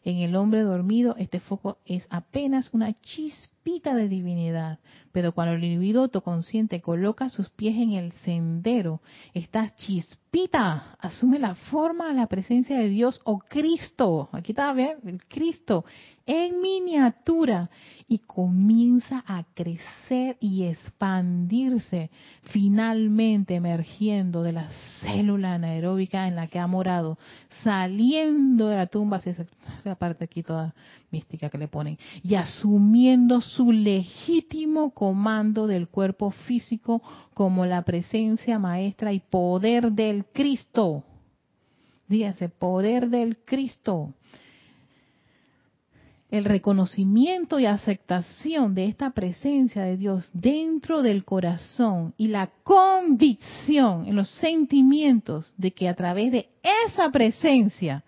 En 0.05 0.17
el 0.17 0.35
hombre 0.35 0.61
dormido, 0.61 1.15
este 1.17 1.39
foco 1.39 1.77
es 1.85 2.05
apenas 2.09 2.73
una 2.73 2.91
chispita 3.01 3.95
de 3.95 4.09
divinidad, 4.09 4.79
pero 5.13 5.31
cuando 5.31 5.53
el 5.53 5.63
individuo 5.63 6.03
autoconsciente 6.03 6.81
coloca 6.81 7.29
sus 7.29 7.49
pies 7.49 7.75
en 7.77 7.93
el 7.93 8.11
sendero, 8.11 9.01
esta 9.33 9.73
chispita 9.75 10.97
asume 10.99 11.39
la 11.39 11.55
forma 11.55 12.09
de 12.09 12.15
la 12.15 12.27
presencia 12.27 12.77
de 12.77 12.89
Dios 12.89 13.21
o 13.23 13.39
Cristo. 13.39 14.27
Aquí 14.33 14.51
está, 14.51 14.73
¿ver? 14.73 14.97
El 15.05 15.23
Cristo 15.25 15.85
en 16.25 16.61
miniatura 16.61 17.69
y 18.07 18.19
comienza 18.19 19.23
a 19.27 19.43
crecer 19.53 20.37
y 20.39 20.63
expandirse, 20.63 22.09
finalmente 22.43 23.55
emergiendo 23.55 24.43
de 24.43 24.53
la 24.53 24.69
célula 25.01 25.55
anaeróbica 25.55 26.27
en 26.27 26.35
la 26.35 26.47
que 26.47 26.59
ha 26.59 26.67
morado, 26.67 27.17
saliendo 27.63 28.67
de 28.67 28.77
la 28.77 28.87
tumba, 28.87 29.21
esa, 29.23 29.45
parte 29.95 30.25
aquí 30.25 30.43
toda 30.43 30.73
mística 31.11 31.49
que 31.49 31.57
le 31.57 31.67
ponen, 31.67 31.97
y 32.23 32.35
asumiendo 32.35 33.41
su 33.41 33.71
legítimo 33.71 34.91
comando 34.91 35.67
del 35.67 35.87
cuerpo 35.87 36.31
físico 36.31 37.01
como 37.33 37.65
la 37.65 37.81
presencia 37.81 38.59
maestra 38.59 39.11
y 39.11 39.19
poder 39.19 39.91
del 39.91 40.25
Cristo. 40.25 41.03
Dígase, 42.07 42.49
poder 42.49 43.09
del 43.09 43.37
Cristo 43.43 44.13
el 46.33 46.45
reconocimiento 46.45 47.59
y 47.59 47.67
aceptación 47.67 48.73
de 48.73 48.85
esta 48.85 49.11
presencia 49.11 49.83
de 49.83 49.97
Dios 49.97 50.31
dentro 50.33 51.03
del 51.03 51.25
corazón 51.25 52.15
y 52.17 52.29
la 52.29 52.49
convicción 52.63 54.07
en 54.07 54.15
los 54.15 54.29
sentimientos 54.29 55.53
de 55.57 55.73
que 55.73 55.87
a 55.87 55.93
través 55.93 56.31
de 56.31 56.49
esa 56.87 57.11
presencia 57.11 58.03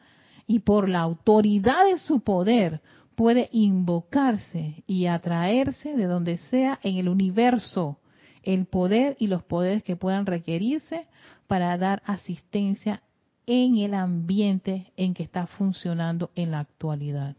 y 0.48 0.58
por 0.58 0.90
la 0.90 1.02
autoridad 1.02 1.86
de 1.86 2.00
su 2.00 2.22
poder 2.22 2.82
puede 3.14 3.48
invocarse 3.52 4.84
y 4.88 5.06
atraerse 5.06 5.96
de 5.96 6.06
donde 6.06 6.38
sea 6.38 6.80
en 6.82 6.98
el 6.98 7.10
universo 7.10 8.00
el 8.42 8.66
poder 8.66 9.18
y 9.20 9.28
los 9.28 9.44
poderes 9.44 9.84
que 9.84 9.98
puedan 9.98 10.26
requerirse 10.26 11.06
para 11.46 11.78
dar 11.78 12.02
asistencia 12.08 13.04
en 13.46 13.78
el 13.78 13.94
ambiente 13.94 14.92
en 14.98 15.14
que 15.14 15.22
está 15.22 15.46
funcionando 15.46 16.32
en 16.34 16.50
la 16.50 16.62
actualidad. 16.62 17.36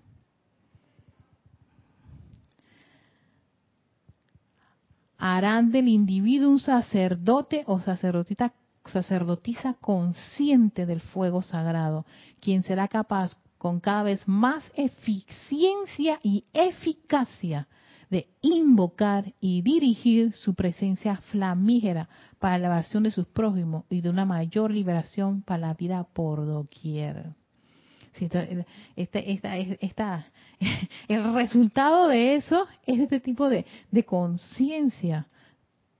Harán 5.34 5.72
del 5.72 5.88
individuo 5.88 6.50
un 6.50 6.60
sacerdote 6.60 7.64
o 7.66 7.80
sacerdotita, 7.80 8.52
sacerdotisa 8.84 9.74
consciente 9.80 10.86
del 10.86 11.00
fuego 11.00 11.42
sagrado, 11.42 12.06
quien 12.40 12.62
será 12.62 12.86
capaz 12.88 13.36
con 13.58 13.80
cada 13.80 14.04
vez 14.04 14.26
más 14.28 14.62
eficiencia 14.76 16.20
y 16.22 16.44
eficacia 16.52 17.66
de 18.10 18.28
invocar 18.40 19.32
y 19.40 19.62
dirigir 19.62 20.32
su 20.34 20.54
presencia 20.54 21.16
flamígera 21.30 22.08
para 22.38 22.58
la 22.58 22.66
elevación 22.66 23.02
de 23.02 23.10
sus 23.10 23.26
prójimos 23.26 23.84
y 23.90 24.00
de 24.00 24.10
una 24.10 24.24
mayor 24.24 24.70
liberación 24.70 25.42
para 25.42 25.68
la 25.68 25.74
vida 25.74 26.04
por 26.12 26.46
doquier. 26.46 27.34
Este, 28.14 28.64
esta, 29.26 29.56
esta, 29.56 30.26
el 31.08 31.34
resultado 31.34 32.08
de 32.08 32.36
eso 32.36 32.66
es 32.86 33.00
este 33.00 33.20
tipo 33.20 33.48
de, 33.48 33.64
conciencia. 34.04 35.26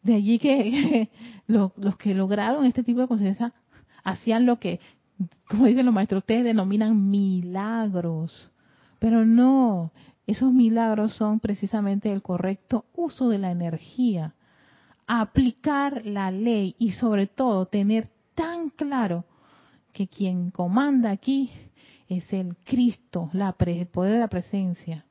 De 0.02 0.14
allí 0.14 0.38
que, 0.38 1.08
los 1.46 1.96
que 1.98 2.14
lograron 2.14 2.64
este 2.64 2.82
tipo 2.82 3.00
de 3.00 3.08
conciencia 3.08 3.52
hacían 4.04 4.46
lo 4.46 4.58
que, 4.58 4.80
como 5.48 5.66
dicen 5.66 5.86
los 5.86 5.94
maestros, 5.94 6.20
ustedes 6.22 6.44
denominan 6.44 7.10
milagros. 7.10 8.50
Pero 8.98 9.24
no, 9.24 9.92
esos 10.26 10.52
milagros 10.52 11.14
son 11.14 11.40
precisamente 11.40 12.10
el 12.10 12.22
correcto 12.22 12.84
uso 12.94 13.28
de 13.28 13.38
la 13.38 13.50
energía, 13.50 14.34
aplicar 15.06 16.04
la 16.04 16.30
ley 16.30 16.74
y 16.78 16.92
sobre 16.92 17.26
todo 17.26 17.66
tener 17.66 18.08
tan 18.34 18.70
claro 18.70 19.24
que 19.92 20.08
quien 20.08 20.50
comanda 20.50 21.10
aquí 21.10 21.50
es 22.08 22.32
el 22.32 22.56
Cristo, 22.64 23.30
la 23.32 23.54
el 23.58 23.86
poder 23.86 24.14
de 24.14 24.18
la 24.20 24.28
presencia, 24.28 25.04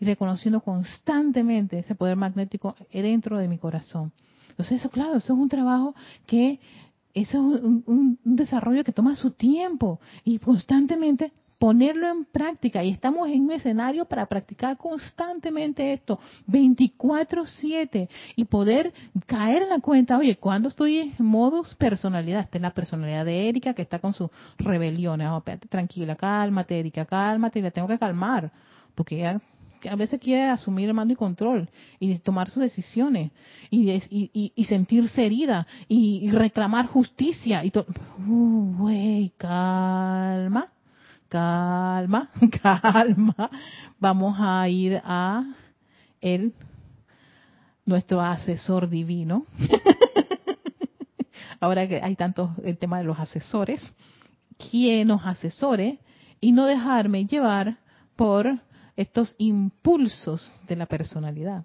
y 0.00 0.04
reconociendo 0.04 0.60
constantemente 0.60 1.78
ese 1.78 1.94
poder 1.94 2.16
magnético 2.16 2.74
dentro 2.92 3.38
de 3.38 3.48
mi 3.48 3.58
corazón. 3.58 4.12
Entonces 4.50 4.80
eso, 4.80 4.90
claro, 4.90 5.16
eso 5.16 5.32
es 5.32 5.38
un 5.38 5.48
trabajo 5.48 5.94
que, 6.26 6.60
eso 7.12 7.56
es 7.56 7.62
un, 7.62 8.18
desarrollo 8.24 8.84
que 8.84 8.92
toma 8.92 9.16
su 9.16 9.32
tiempo 9.32 10.00
y 10.24 10.38
constantemente 10.38 11.32
ponerlo 11.58 12.08
en 12.08 12.24
práctica. 12.24 12.82
Y 12.82 12.90
estamos 12.90 13.28
en 13.28 13.42
un 13.42 13.52
escenario 13.52 14.04
para 14.04 14.26
practicar 14.26 14.76
constantemente 14.76 15.92
esto 15.92 16.18
24/7 16.46 18.08
y 18.36 18.44
poder 18.44 18.92
caer 19.26 19.62
en 19.62 19.68
la 19.68 19.80
cuenta, 19.80 20.18
oye, 20.18 20.36
cuando 20.36 20.68
estoy 20.68 20.98
en 20.98 21.14
modus 21.18 21.74
personalidad, 21.74 22.40
esta 22.40 22.58
es 22.58 22.62
la 22.62 22.74
personalidad 22.74 23.24
de 23.24 23.48
Erika 23.48 23.74
que 23.74 23.82
está 23.82 23.98
con 23.98 24.12
sus 24.12 24.30
rebeliones, 24.58 25.28
oh, 25.30 25.42
tranquila, 25.68 26.16
cálmate 26.16 26.78
Erika, 26.78 27.04
cálmate, 27.04 27.58
y 27.58 27.62
la 27.62 27.70
tengo 27.70 27.88
que 27.88 27.98
calmar, 27.98 28.50
porque 28.94 29.16
ella 29.16 29.40
a 29.88 29.96
veces 29.96 30.20
quiere 30.20 30.48
asumir 30.48 30.88
el 30.88 30.94
mando 30.94 31.12
y 31.12 31.16
control 31.16 31.68
y 31.98 32.18
tomar 32.18 32.50
sus 32.50 32.62
decisiones 32.62 33.32
y, 33.70 33.90
y, 33.90 34.52
y, 34.54 34.64
sentirse 34.64 35.26
herida 35.26 35.66
y, 35.88 36.30
reclamar 36.30 36.86
justicia 36.86 37.64
y 37.64 37.70
todo. 37.70 37.86
Uh, 38.26 38.76
güey, 38.78 39.32
calma, 39.36 40.72
calma, 41.34 42.30
calma. 42.62 43.50
Vamos 43.98 44.36
a 44.38 44.68
ir 44.68 45.02
a 45.04 45.44
el 46.20 46.54
nuestro 47.84 48.20
asesor 48.20 48.88
divino. 48.88 49.44
Ahora 51.60 51.88
que 51.88 52.00
hay 52.00 52.14
tanto 52.14 52.54
el 52.62 52.78
tema 52.78 52.98
de 52.98 53.04
los 53.04 53.18
asesores, 53.18 53.80
quien 54.70 55.08
nos 55.08 55.26
asesore 55.26 55.98
y 56.40 56.52
no 56.52 56.66
dejarme 56.66 57.26
llevar 57.26 57.78
por 58.14 58.60
estos 58.96 59.34
impulsos 59.38 60.54
de 60.68 60.76
la 60.76 60.86
personalidad. 60.86 61.64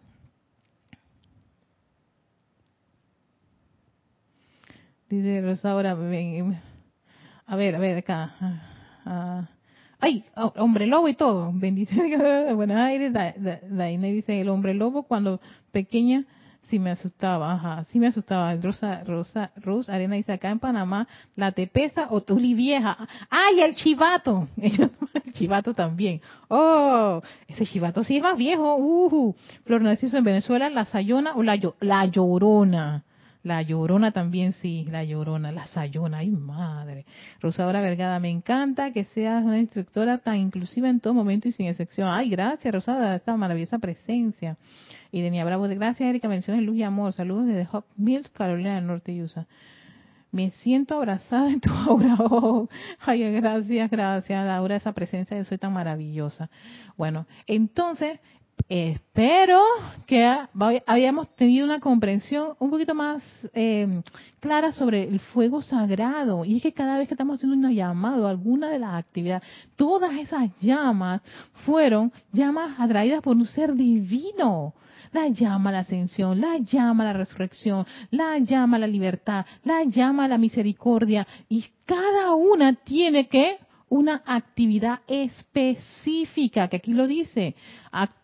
Dice 5.09 5.41
Rosa 5.41 5.72
ahora, 5.72 5.91
a 5.91 7.55
ver, 7.55 7.76
a 7.76 7.80
ver, 7.80 7.97
acá. 7.97 8.36
Ah, 8.39 8.61
ah. 9.05 9.59
Ay, 9.99 10.23
hombre 10.35 10.87
lobo 10.87 11.07
y 11.07 11.13
todo. 11.13 11.51
Bendice. 11.53 11.95
Buenos 12.55 12.77
Aires. 12.77 13.13
Daina 13.13 14.07
dice, 14.07 14.41
el 14.41 14.49
hombre 14.49 14.73
lobo 14.73 15.03
cuando 15.03 15.39
pequeña 15.71 16.25
sí 16.69 16.77
me 16.77 16.91
asustaba, 16.91 17.53
ajá, 17.53 17.83
sí 17.85 17.99
me 17.99 18.07
asustaba. 18.07 18.55
Rosa, 18.55 19.03
Rosa, 19.03 19.51
Rosa 19.57 19.93
Arena 19.93 20.15
dice, 20.15 20.31
acá 20.31 20.49
en 20.49 20.59
Panamá, 20.59 21.07
la 21.35 21.51
tepesa 21.51 22.07
o 22.11 22.21
tuli 22.21 22.53
vieja. 22.53 22.97
¡Ay, 23.29 23.61
el 23.61 23.75
chivato! 23.75 24.47
el 24.57 25.33
chivato 25.33 25.73
también. 25.73 26.21
¡Oh! 26.47 27.21
Ese 27.47 27.65
chivato 27.65 28.03
sí 28.03 28.17
es 28.17 28.23
más 28.23 28.37
viejo. 28.37 28.75
¡Uh! 28.77 29.35
Flor 29.65 29.81
Narciso 29.81 30.17
en 30.17 30.23
Venezuela, 30.23 30.69
la 30.69 30.85
sayona 30.85 31.33
o 31.35 31.43
la, 31.43 31.59
la 31.79 32.05
llorona. 32.05 33.03
La 33.41 33.61
llorona 33.61 34.11
también, 34.11 34.51
sí, 34.51 34.85
la 34.91 35.05
llorona, 35.05 35.53
la 35.53 35.65
sayona, 35.65 36.17
ay 36.17 36.29
madre. 36.29 37.05
Rosadora 37.39 37.79
Vergada, 37.79 38.19
me 38.19 38.29
encanta 38.29 38.91
que 38.91 39.05
seas 39.05 39.45
una 39.45 39.59
instructora 39.59 40.17
tan 40.17 40.35
inclusiva 40.35 40.89
en 40.89 40.99
todo 40.99 41.13
momento 41.13 41.47
y 41.47 41.53
sin 41.53 41.67
excepción. 41.67 42.09
Ay, 42.09 42.29
gracias 42.29 42.73
Rosada, 42.73 43.15
esta 43.15 43.37
maravillosa 43.37 43.79
presencia. 43.79 44.57
Y 45.11 45.21
Denia 45.21 45.45
Bravo, 45.45 45.69
de 45.69 45.75
gracias 45.75 46.09
Erika, 46.09 46.27
menciones 46.27 46.63
luz 46.63 46.75
y 46.75 46.83
amor. 46.83 47.13
Saludos 47.13 47.45
desde 47.45 47.65
Hawk 47.71 47.85
Mills, 47.95 48.29
Carolina 48.29 48.75
del 48.75 48.87
Norte, 48.87 49.23
USA. 49.23 49.47
Me 50.31 50.51
siento 50.51 50.95
abrazada 50.95 51.49
en 51.49 51.61
tu 51.61 51.69
aura. 51.87 52.15
Oh, 52.19 52.67
ay, 52.99 53.31
gracias, 53.31 53.89
gracias, 53.89 54.45
Laura, 54.45 54.75
esa 54.75 54.91
presencia 54.91 55.37
de 55.37 55.45
soy 55.45 55.57
tan 55.57 55.71
maravillosa. 55.71 56.49
Bueno, 56.97 57.25
entonces, 57.47 58.19
espero 58.70 59.61
que 60.05 60.24
hayamos 60.86 61.36
tenido 61.36 61.65
una 61.65 61.80
comprensión 61.80 62.53
un 62.59 62.70
poquito 62.70 62.93
más 62.93 63.24
eh, 63.53 64.01
clara 64.39 64.72
sobre 64.72 65.03
el 65.03 65.20
fuego 65.20 65.61
sagrado. 65.63 66.45
Y 66.45 66.57
es 66.57 66.61
que 66.61 66.72
cada 66.72 66.99
vez 66.99 67.07
que 67.07 67.15
estamos 67.15 67.38
haciendo 67.38 67.57
una 67.57 67.74
llamada, 67.74 68.30
alguna 68.30 68.70
de 68.70 68.80
las 68.80 68.93
actividades, 68.93 69.43
todas 69.76 70.13
esas 70.13 70.51
llamas 70.61 71.22
fueron 71.65 72.13
llamas 72.32 72.80
atraídas 72.80 73.22
por 73.22 73.36
un 73.36 73.45
ser 73.45 73.74
divino 73.74 74.76
la 75.11 75.28
llama 75.28 75.72
a 75.72 75.74
la 75.74 75.80
ascensión, 75.80 76.39
la 76.39 76.57
llama 76.57 77.03
a 77.03 77.07
la 77.07 77.13
resurrección, 77.13 77.84
la 78.11 78.38
llama 78.38 78.78
a 78.78 78.82
la 78.82 78.86
libertad, 78.86 79.43
la 79.63 79.84
llama 79.84 80.26
a 80.26 80.28
la 80.28 80.38
misericordia. 80.38 81.26
Y 81.47 81.65
cada 81.86 82.36
una 82.36 82.76
tiene 82.76 83.28
que 83.28 83.57
una 83.89 84.22
actividad 84.26 84.99
específica, 85.07 86.67
que 86.67 86.78
aquí 86.78 86.93
lo 86.93 87.07
dice, 87.07 87.55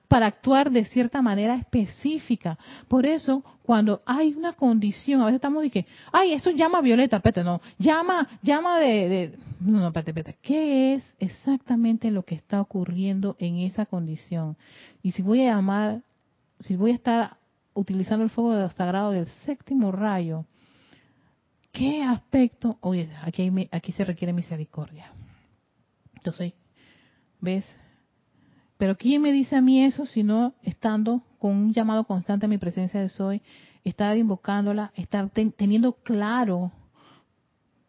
para 0.08 0.28
actuar 0.28 0.72
de 0.72 0.86
cierta 0.86 1.22
manera 1.22 1.56
específica. 1.56 2.58
Por 2.88 3.06
eso, 3.06 3.44
cuando 3.64 4.02
hay 4.06 4.34
una 4.34 4.54
condición, 4.54 5.22
a 5.22 5.26
veces 5.26 5.38
estamos 5.38 5.64
diciendo, 5.64 5.90
ay, 6.12 6.34
esto 6.34 6.52
llama 6.52 6.82
violeta, 6.82 7.18
espérate, 7.18 7.44
no, 7.44 7.62
llama, 7.78 8.28
llama 8.42 8.80
de, 8.80 9.10
de, 9.10 9.38
no, 9.60 9.80
no, 9.80 9.88
espérate, 9.88 10.12
espérate, 10.12 10.38
¿qué 10.42 10.94
es 10.94 11.16
exactamente 11.20 12.12
lo 12.12 12.24
que 12.24 12.36
está 12.36 12.62
ocurriendo 12.62 13.36
en 13.40 13.60
esa 13.60 13.86
condición? 13.86 14.58
Y 15.02 15.12
si 15.12 15.22
voy 15.22 15.42
a 15.42 15.56
llamar 15.56 16.02
si 16.62 16.76
voy 16.76 16.92
a 16.92 16.96
estar 16.96 17.38
utilizando 17.74 18.24
el 18.24 18.30
fuego 18.30 18.70
sagrado 18.70 19.12
del 19.12 19.26
séptimo 19.46 19.92
rayo, 19.92 20.46
¿qué 21.72 22.04
aspecto? 22.04 22.78
Oye, 22.82 23.10
aquí, 23.22 23.52
aquí 23.72 23.92
se 23.92 24.06
requiere 24.06 24.34
misericordia. 24.34 25.12
Entonces, 26.16 26.54
¿ves? 27.42 27.66
Pero 28.78 28.98
¿quién 28.98 29.22
me 29.22 29.32
dice 29.32 29.56
a 29.56 29.62
mí 29.62 29.84
eso 29.84 30.06
si 30.06 30.24
no 30.24 30.54
estando 30.62 31.22
con 31.40 31.52
un 31.52 31.74
llamado 31.74 32.04
constante 32.04 32.46
a 32.46 32.50
mi 32.50 32.58
presencia 32.58 33.00
de 33.00 33.10
soy, 33.10 33.42
estar 33.84 34.18
invocándola, 34.18 34.92
estar 34.96 35.30
teniendo 35.30 35.94
claro 35.94 36.72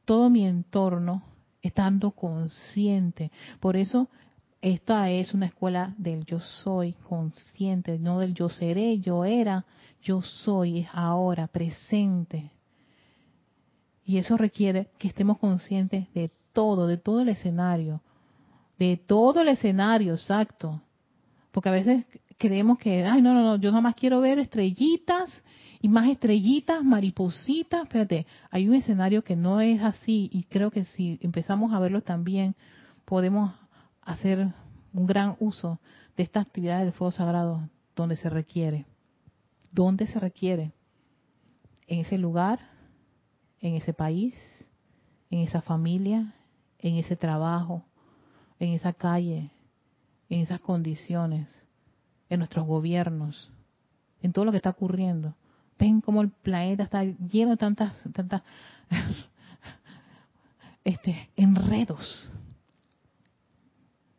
todo 0.04 0.30
mi 0.30 0.46
entorno, 0.46 1.22
estando 1.62 2.12
consciente? 2.12 3.32
Por 3.58 3.76
eso 3.76 4.08
esta 4.60 5.10
es 5.10 5.34
una 5.34 5.46
escuela 5.46 5.94
del 5.98 6.24
yo 6.24 6.40
soy 6.40 6.92
consciente, 7.08 7.98
no 7.98 8.20
del 8.20 8.34
yo 8.34 8.48
seré, 8.48 8.98
yo 8.98 9.24
era, 9.24 9.64
yo 10.02 10.22
soy, 10.22 10.80
es 10.80 10.88
ahora, 10.92 11.46
presente. 11.48 12.50
Y 14.04 14.18
eso 14.18 14.36
requiere 14.36 14.88
que 14.98 15.08
estemos 15.08 15.38
conscientes 15.38 16.12
de 16.14 16.30
todo, 16.52 16.86
de 16.86 16.96
todo 16.96 17.20
el 17.20 17.28
escenario, 17.28 18.00
de 18.78 18.96
todo 18.96 19.40
el 19.40 19.48
escenario, 19.48 20.14
exacto. 20.14 20.82
Porque 21.52 21.68
a 21.68 21.72
veces 21.72 22.06
creemos 22.38 22.78
que, 22.78 23.04
ay, 23.04 23.22
no, 23.22 23.34
no, 23.34 23.42
no, 23.42 23.56
yo 23.56 23.70
nada 23.70 23.80
más 23.80 23.94
quiero 23.94 24.20
ver 24.20 24.38
estrellitas 24.38 25.30
y 25.80 25.88
más 25.88 26.08
estrellitas, 26.08 26.84
maripositas. 26.84 27.84
Espérate, 27.84 28.26
hay 28.50 28.68
un 28.68 28.74
escenario 28.74 29.22
que 29.22 29.36
no 29.36 29.60
es 29.60 29.82
así 29.82 30.28
y 30.32 30.44
creo 30.44 30.70
que 30.70 30.84
si 30.84 31.18
empezamos 31.22 31.72
a 31.72 31.78
verlo 31.78 32.02
también, 32.02 32.54
podemos 33.04 33.54
hacer 34.02 34.52
un 34.92 35.06
gran 35.06 35.36
uso 35.40 35.80
de 36.16 36.22
esta 36.22 36.40
actividad 36.40 36.80
del 36.80 36.92
fuego 36.92 37.12
sagrado 37.12 37.68
donde 37.94 38.16
se 38.16 38.30
requiere. 38.30 38.86
¿Dónde 39.72 40.06
se 40.06 40.18
requiere? 40.18 40.72
En 41.86 42.00
ese 42.00 42.18
lugar, 42.18 42.60
en 43.60 43.74
ese 43.74 43.92
país, 43.92 44.34
en 45.30 45.40
esa 45.40 45.60
familia, 45.62 46.34
en 46.78 46.96
ese 46.96 47.16
trabajo, 47.16 47.84
en 48.58 48.72
esa 48.72 48.92
calle, 48.92 49.50
en 50.28 50.40
esas 50.40 50.60
condiciones, 50.60 51.64
en 52.28 52.38
nuestros 52.38 52.66
gobiernos, 52.66 53.50
en 54.22 54.32
todo 54.32 54.44
lo 54.44 54.50
que 54.50 54.58
está 54.58 54.70
ocurriendo. 54.70 55.34
Ven 55.78 56.00
cómo 56.00 56.22
el 56.22 56.30
planeta 56.30 56.84
está 56.84 57.04
lleno 57.04 57.52
de 57.52 57.56
tantas, 57.58 57.92
tantas 58.12 58.42
este, 60.84 61.30
enredos 61.36 62.30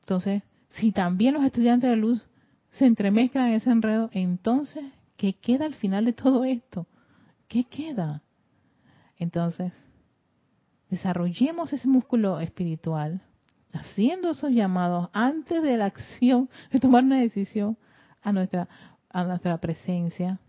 entonces, 0.08 0.42
si 0.70 0.94
también 0.94 1.34
los 1.34 1.44
estudiantes 1.44 1.90
de 1.90 1.98
luz 1.98 2.26
se 2.72 2.86
entremezclan 2.86 3.48
en 3.50 3.56
ese 3.56 3.70
enredo, 3.70 4.10
entonces, 4.14 4.86
¿qué 5.18 5.34
queda 5.34 5.66
al 5.66 5.74
final 5.74 6.06
de 6.06 6.14
todo 6.14 6.46
esto? 6.46 6.88
¿Qué 7.50 7.66
queda? 7.66 8.22
Entonces, 9.18 9.74
desarrollemos 10.90 11.74
ese 11.74 11.90
músculo 11.90 12.40
espiritual, 12.40 13.22
haciendo 13.74 14.32
esos 14.32 14.52
llamados 14.52 15.10
antes 15.14 15.62
de 15.62 15.78
la 15.78 15.86
acción, 15.86 16.50
de 16.72 16.80
tomar 16.80 17.04
una 17.04 17.20
decisión 17.20 17.78
a 18.22 18.32
nuestra, 18.32 18.68
a 19.10 19.24
nuestra 19.24 19.58
presencia. 19.58 20.40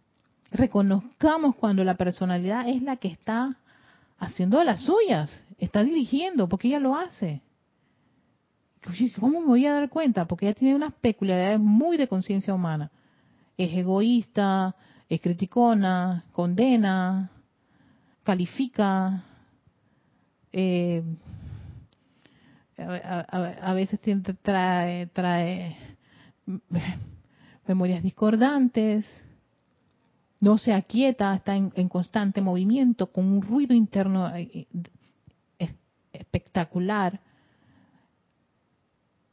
Reconozcamos 0.51 1.57
cuando 1.57 1.85
la 1.85 1.97
personalidad 1.97 2.69
es 2.69 2.83
la 2.83 2.97
que 2.97 3.09
está 3.09 3.57
haciendo 4.19 4.63
las 4.65 4.83
suyas, 4.83 5.31
está 5.59 5.85
dirigiendo, 5.85 6.49
porque 6.49 6.69
ella 6.69 6.81
lo 6.81 6.97
hace. 6.97 7.43
¿cómo 9.19 9.41
me 9.41 9.47
voy 9.47 9.67
a 9.67 9.75
dar 9.75 9.89
cuenta? 9.89 10.27
Porque 10.27 10.47
ella 10.47 10.55
tiene 10.55 10.75
unas 10.75 10.95
peculiaridades 10.95 11.61
muy 11.61 11.97
de 11.97 12.09
conciencia 12.09 12.55
humana. 12.55 12.91
Es 13.57 13.73
egoísta, 13.77 14.77
es 15.09 15.21
criticona, 15.21 16.25
condena, 16.33 17.31
califica, 18.23 19.25
eh, 20.53 21.03
a, 22.79 23.75
veces 23.75 24.01
trae, 24.43 25.07
trae 25.09 25.77
memorias 27.67 28.03
discordantes, 28.03 29.05
no 30.41 30.57
se 30.59 30.73
aquieta, 30.73 31.35
está 31.35 31.57
en, 31.57 31.89
constante 31.89 32.41
movimiento, 32.41 33.09
con 33.09 33.27
un 33.27 33.43
ruido 33.43 33.75
interno 33.75 34.35
eh, 34.37 34.67
eh, 35.59 35.75
espectacular 36.13 37.21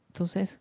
Entonces, 0.08 0.60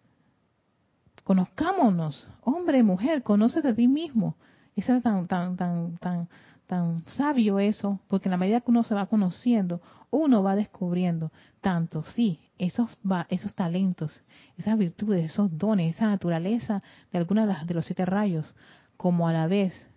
conozcámonos, 1.24 2.30
hombre, 2.42 2.84
mujer, 2.84 3.24
conócete 3.24 3.70
a 3.70 3.76
ti 3.76 3.88
mismo. 3.88 4.36
Eso 4.76 4.94
es 4.94 5.02
tan, 5.02 5.28
tan, 5.28 5.56
tan, 5.56 5.98
tan, 5.98 6.28
tan 6.68 7.05
sabio 7.09 7.59
eso, 7.59 7.99
porque 8.07 8.28
en 8.28 8.32
la 8.32 8.38
medida 8.38 8.61
que 8.61 8.72
uno 8.72 8.84
se 8.84 8.95
va 8.95 9.05
conociendo, 9.05 9.82
uno 10.09 10.43
va 10.43 10.55
descubriendo 10.55 11.32
tanto, 11.61 12.03
sí, 12.03 12.39
esos, 12.57 12.89
esos 13.30 13.53
talentos, 13.53 14.24
esas 14.57 14.78
virtudes, 14.78 15.32
esos 15.32 15.55
dones, 15.57 15.95
esa 15.95 16.07
naturaleza 16.07 16.82
de 17.11 17.18
alguna 17.18 17.45
de, 17.45 17.66
de 17.66 17.74
los 17.74 17.86
siete 17.86 18.05
rayos, 18.05 18.55
como 18.97 19.28
a 19.28 19.34
la 19.34 19.47
vez 19.47 19.89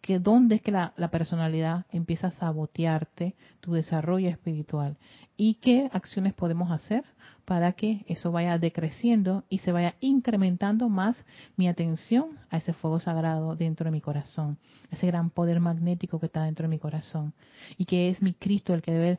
que 0.00 0.18
dónde 0.18 0.56
es 0.56 0.62
que 0.62 0.72
la, 0.72 0.94
la, 0.96 1.10
personalidad 1.10 1.84
empieza 1.90 2.28
a 2.28 2.32
sabotearte 2.32 3.36
tu 3.60 3.74
desarrollo 3.74 4.30
espiritual 4.30 4.96
y 5.36 5.54
qué 5.56 5.90
acciones 5.92 6.32
podemos 6.32 6.70
hacer 6.70 7.04
para 7.50 7.72
que 7.72 8.04
eso 8.06 8.30
vaya 8.30 8.60
decreciendo 8.60 9.42
y 9.48 9.58
se 9.58 9.72
vaya 9.72 9.96
incrementando 9.98 10.88
más 10.88 11.16
mi 11.56 11.66
atención 11.66 12.38
a 12.48 12.58
ese 12.58 12.72
fuego 12.72 13.00
sagrado 13.00 13.56
dentro 13.56 13.86
de 13.86 13.90
mi 13.90 14.00
corazón, 14.00 14.56
ese 14.92 15.08
gran 15.08 15.30
poder 15.30 15.58
magnético 15.58 16.20
que 16.20 16.26
está 16.26 16.44
dentro 16.44 16.62
de 16.62 16.68
mi 16.68 16.78
corazón 16.78 17.34
y 17.76 17.86
que 17.86 18.08
es 18.08 18.22
mi 18.22 18.34
Cristo 18.34 18.72
el 18.72 18.82
que 18.82 18.92
debe 18.92 19.18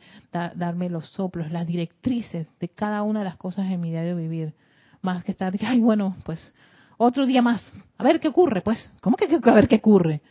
darme 0.56 0.90
los 0.90 1.10
soplos, 1.10 1.52
las 1.52 1.68
directrices 1.68 2.48
de 2.62 2.70
cada 2.70 3.04
una 3.04 3.20
de 3.20 3.26
las 3.26 3.36
cosas 3.36 3.70
en 3.70 3.82
mi 3.82 3.90
diario 3.90 4.16
vivir, 4.16 4.54
más 5.02 5.26
que 5.26 5.34
estar, 5.34 5.54
ay 5.68 5.82
bueno, 5.82 6.16
pues 6.24 6.54
otro 6.96 7.26
día 7.26 7.42
más, 7.42 7.62
a 7.98 8.04
ver 8.06 8.22
qué 8.22 8.30
ocurre, 8.30 8.62
pues, 8.62 8.94
¿cómo 9.02 9.18
que 9.18 9.26
a 9.26 9.54
ver 9.54 9.68
qué 9.68 9.76
ocurre? 9.76 10.22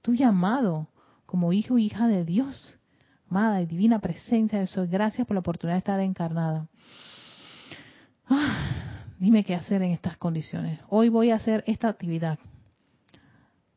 Tu 0.00 0.14
llamado 0.14 0.86
como 1.26 1.52
hijo 1.52 1.76
y 1.76 1.86
hija 1.86 2.06
de 2.06 2.24
Dios 2.24 2.78
amada 3.34 3.60
y 3.60 3.66
divina 3.66 3.98
presencia 3.98 4.60
de 4.60 4.68
Soy, 4.68 4.86
gracias 4.86 5.26
por 5.26 5.34
la 5.34 5.40
oportunidad 5.40 5.74
de 5.74 5.78
estar 5.78 5.98
encarnada. 5.98 6.68
Ah, 8.28 9.02
dime 9.18 9.42
qué 9.42 9.56
hacer 9.56 9.82
en 9.82 9.90
estas 9.90 10.16
condiciones. 10.16 10.78
Hoy 10.88 11.08
voy 11.08 11.32
a 11.32 11.34
hacer 11.34 11.64
esta 11.66 11.88
actividad. 11.88 12.38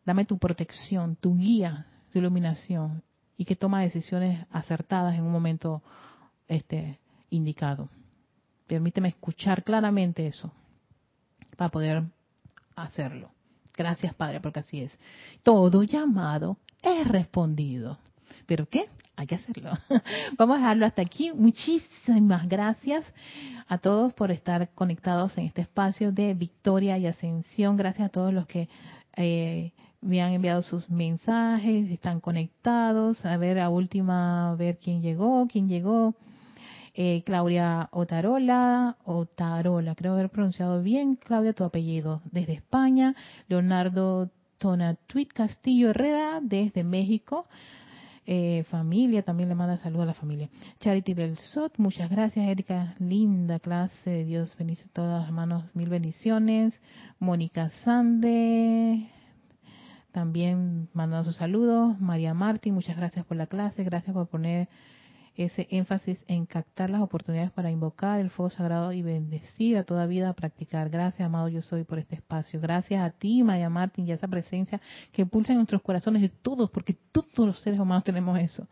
Dame 0.06 0.26
tu 0.26 0.38
protección, 0.38 1.16
tu 1.16 1.36
guía, 1.36 1.88
tu 2.14 2.20
iluminación 2.20 3.02
y 3.36 3.46
que 3.46 3.56
toma 3.56 3.82
decisiones 3.82 4.46
acertadas 4.52 5.16
en 5.16 5.24
un 5.24 5.32
momento 5.32 5.82
este, 6.48 7.00
indicado. 7.32 7.90
Permíteme 8.68 9.10
escuchar 9.10 9.64
claramente 9.64 10.28
eso 10.28 10.54
para 11.56 11.72
poder 11.72 12.04
hacerlo. 12.76 13.32
Gracias, 13.76 14.14
Padre, 14.14 14.40
porque 14.40 14.60
así 14.60 14.82
es. 14.82 15.00
Todo 15.42 15.82
llamado 15.82 16.58
es 16.84 17.08
respondido. 17.08 17.98
¿Pero 18.46 18.68
qué? 18.68 18.88
Hay 19.18 19.26
que 19.26 19.36
hacerlo. 19.36 19.72
Vamos 20.38 20.56
a 20.56 20.60
dejarlo 20.60 20.86
hasta 20.86 21.02
aquí. 21.02 21.32
Muchísimas 21.34 22.48
gracias 22.48 23.04
a 23.68 23.80
todos 23.80 24.14
por 24.14 24.32
estar 24.32 24.70
conectados 24.76 25.38
en 25.38 25.46
este 25.46 25.62
espacio 25.62 26.12
de 26.12 26.36
victoria 26.36 26.98
y 27.00 27.08
ascensión. 27.08 27.76
Gracias 27.78 28.06
a 28.06 28.12
todos 28.12 28.32
los 28.32 28.46
que 28.46 28.70
eh, 29.16 29.74
me 30.02 30.22
han 30.22 30.34
enviado 30.34 30.62
sus 30.62 30.88
mensajes, 30.92 31.90
están 31.90 32.22
conectados. 32.22 33.26
A 33.26 33.38
ver, 33.38 33.60
a 33.60 33.70
última, 33.70 34.52
a 34.52 34.56
ver 34.56 34.78
quién 34.78 35.02
llegó, 35.02 35.48
quién 35.52 35.68
llegó. 35.68 36.14
Eh, 36.94 37.24
Claudia 37.26 37.90
Otarola, 37.92 38.98
Otarola, 39.04 39.96
creo 39.96 40.14
haber 40.14 40.30
pronunciado 40.30 40.82
bien, 40.82 41.16
Claudia, 41.16 41.54
tu 41.54 41.64
apellido, 41.64 42.22
desde 42.32 42.54
España. 42.54 43.16
Leonardo 43.48 44.30
Tonatuit 44.60 45.34
Castillo 45.34 45.90
Herrera, 45.90 46.40
desde 46.42 46.84
México. 46.84 47.48
Eh, 48.30 48.66
familia, 48.70 49.24
también 49.24 49.48
le 49.48 49.56
manda 49.56 49.78
saludos 49.78 50.04
a 50.04 50.08
la 50.08 50.14
familia. 50.14 50.50
Charity 50.80 51.14
del 51.14 51.38
SOT, 51.38 51.78
muchas 51.78 52.10
gracias, 52.10 52.46
Erika, 52.46 52.94
linda 53.00 53.58
clase, 53.58 54.26
Dios 54.26 54.54
bendice 54.58 54.84
a 54.84 54.92
todas 54.92 55.22
las 55.24 55.32
manos, 55.32 55.64
mil 55.74 55.88
bendiciones. 55.88 56.78
Mónica 57.20 57.70
Sande, 57.86 59.10
también 60.12 60.90
mandando 60.94 61.24
sus 61.24 61.38
saludos. 61.38 61.98
María 62.02 62.34
Martín, 62.34 62.74
muchas 62.74 62.98
gracias 62.98 63.26
por 63.26 63.38
la 63.38 63.48
clase, 63.48 63.86
gracias 63.86 64.14
por 64.14 64.28
poner 64.28 64.68
ese 65.38 65.68
énfasis 65.70 66.24
en 66.28 66.46
captar 66.46 66.90
las 66.90 67.02
oportunidades 67.02 67.52
para 67.52 67.72
invocar 67.72 68.20
el 68.20 68.30
fuego 68.30 68.50
sagrado 68.50 68.92
y 68.92 69.02
bendecir 69.02 69.78
a 69.78 69.84
toda 69.84 70.08
vida 70.08 70.30
a 70.30 70.34
practicar. 70.34 70.90
Gracias, 70.90 71.26
amado 71.26 71.48
yo 71.48 71.62
soy, 71.62 71.84
por 71.84 72.00
este 72.00 72.16
espacio. 72.16 72.60
Gracias 72.60 73.04
a 73.04 73.12
ti, 73.12 73.44
Maya 73.44 73.70
Martín, 73.70 74.08
y 74.08 74.12
a 74.12 74.16
esa 74.16 74.28
presencia 74.28 74.82
que 75.12 75.26
pulsa 75.26 75.54
en 75.54 75.60
nuestros 75.60 75.82
corazones 75.82 76.22
de 76.22 76.30
todos, 76.30 76.70
porque 76.72 76.98
todos 77.12 77.48
los 77.48 77.60
seres 77.60 77.80
humanos 77.80 78.04
tenemos 78.04 78.38
eso. 78.40 78.68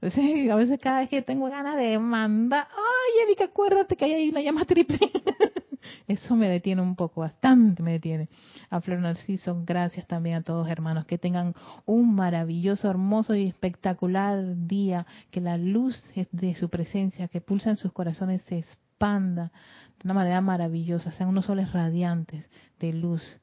a 0.00 0.54
veces 0.56 0.78
cada 0.80 1.00
vez 1.00 1.08
que 1.08 1.22
tengo 1.22 1.50
ganas 1.50 1.76
de 1.76 1.98
mandar, 1.98 2.68
ay, 2.70 3.24
Erika, 3.24 3.44
acuérdate 3.44 3.96
que 3.96 4.04
hay 4.04 4.12
ahí 4.12 4.28
una 4.30 4.40
llama 4.40 4.64
triple. 4.64 4.98
Eso 6.06 6.36
me 6.36 6.48
detiene 6.48 6.82
un 6.82 6.96
poco, 6.96 7.22
bastante 7.22 7.82
me 7.82 7.92
detiene. 7.92 8.28
A 8.70 8.80
Flor 8.80 9.00
Narciso, 9.00 9.62
gracias 9.64 10.06
también 10.06 10.36
a 10.36 10.42
todos 10.42 10.68
hermanos. 10.68 11.06
Que 11.06 11.18
tengan 11.18 11.54
un 11.86 12.14
maravilloso, 12.14 12.88
hermoso 12.90 13.34
y 13.34 13.46
espectacular 13.46 14.66
día. 14.66 15.06
Que 15.30 15.40
la 15.40 15.56
luz 15.56 16.02
de 16.32 16.54
su 16.54 16.68
presencia 16.68 17.28
que 17.28 17.40
pulsa 17.40 17.70
en 17.70 17.76
sus 17.76 17.92
corazones 17.92 18.42
se 18.42 18.58
expanda 18.58 19.52
de 19.98 20.04
una 20.04 20.14
manera 20.14 20.40
maravillosa. 20.40 21.10
Sean 21.12 21.28
unos 21.28 21.46
soles 21.46 21.72
radiantes 21.72 22.48
de 22.78 22.92
luz, 22.92 23.40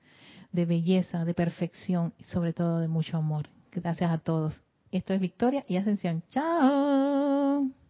de 0.52 0.66
belleza, 0.66 1.26
de 1.26 1.34
perfección 1.34 2.14
y 2.18 2.24
sobre 2.24 2.54
todo 2.54 2.80
de 2.80 2.88
mucho 2.88 3.18
amor. 3.18 3.50
Gracias 3.72 4.12
a 4.12 4.18
todos. 4.18 4.62
Esto 4.92 5.14
es 5.14 5.20
Victoria 5.20 5.66
y 5.68 5.78
Ascensión. 5.78 6.24
Chao. 6.30 7.68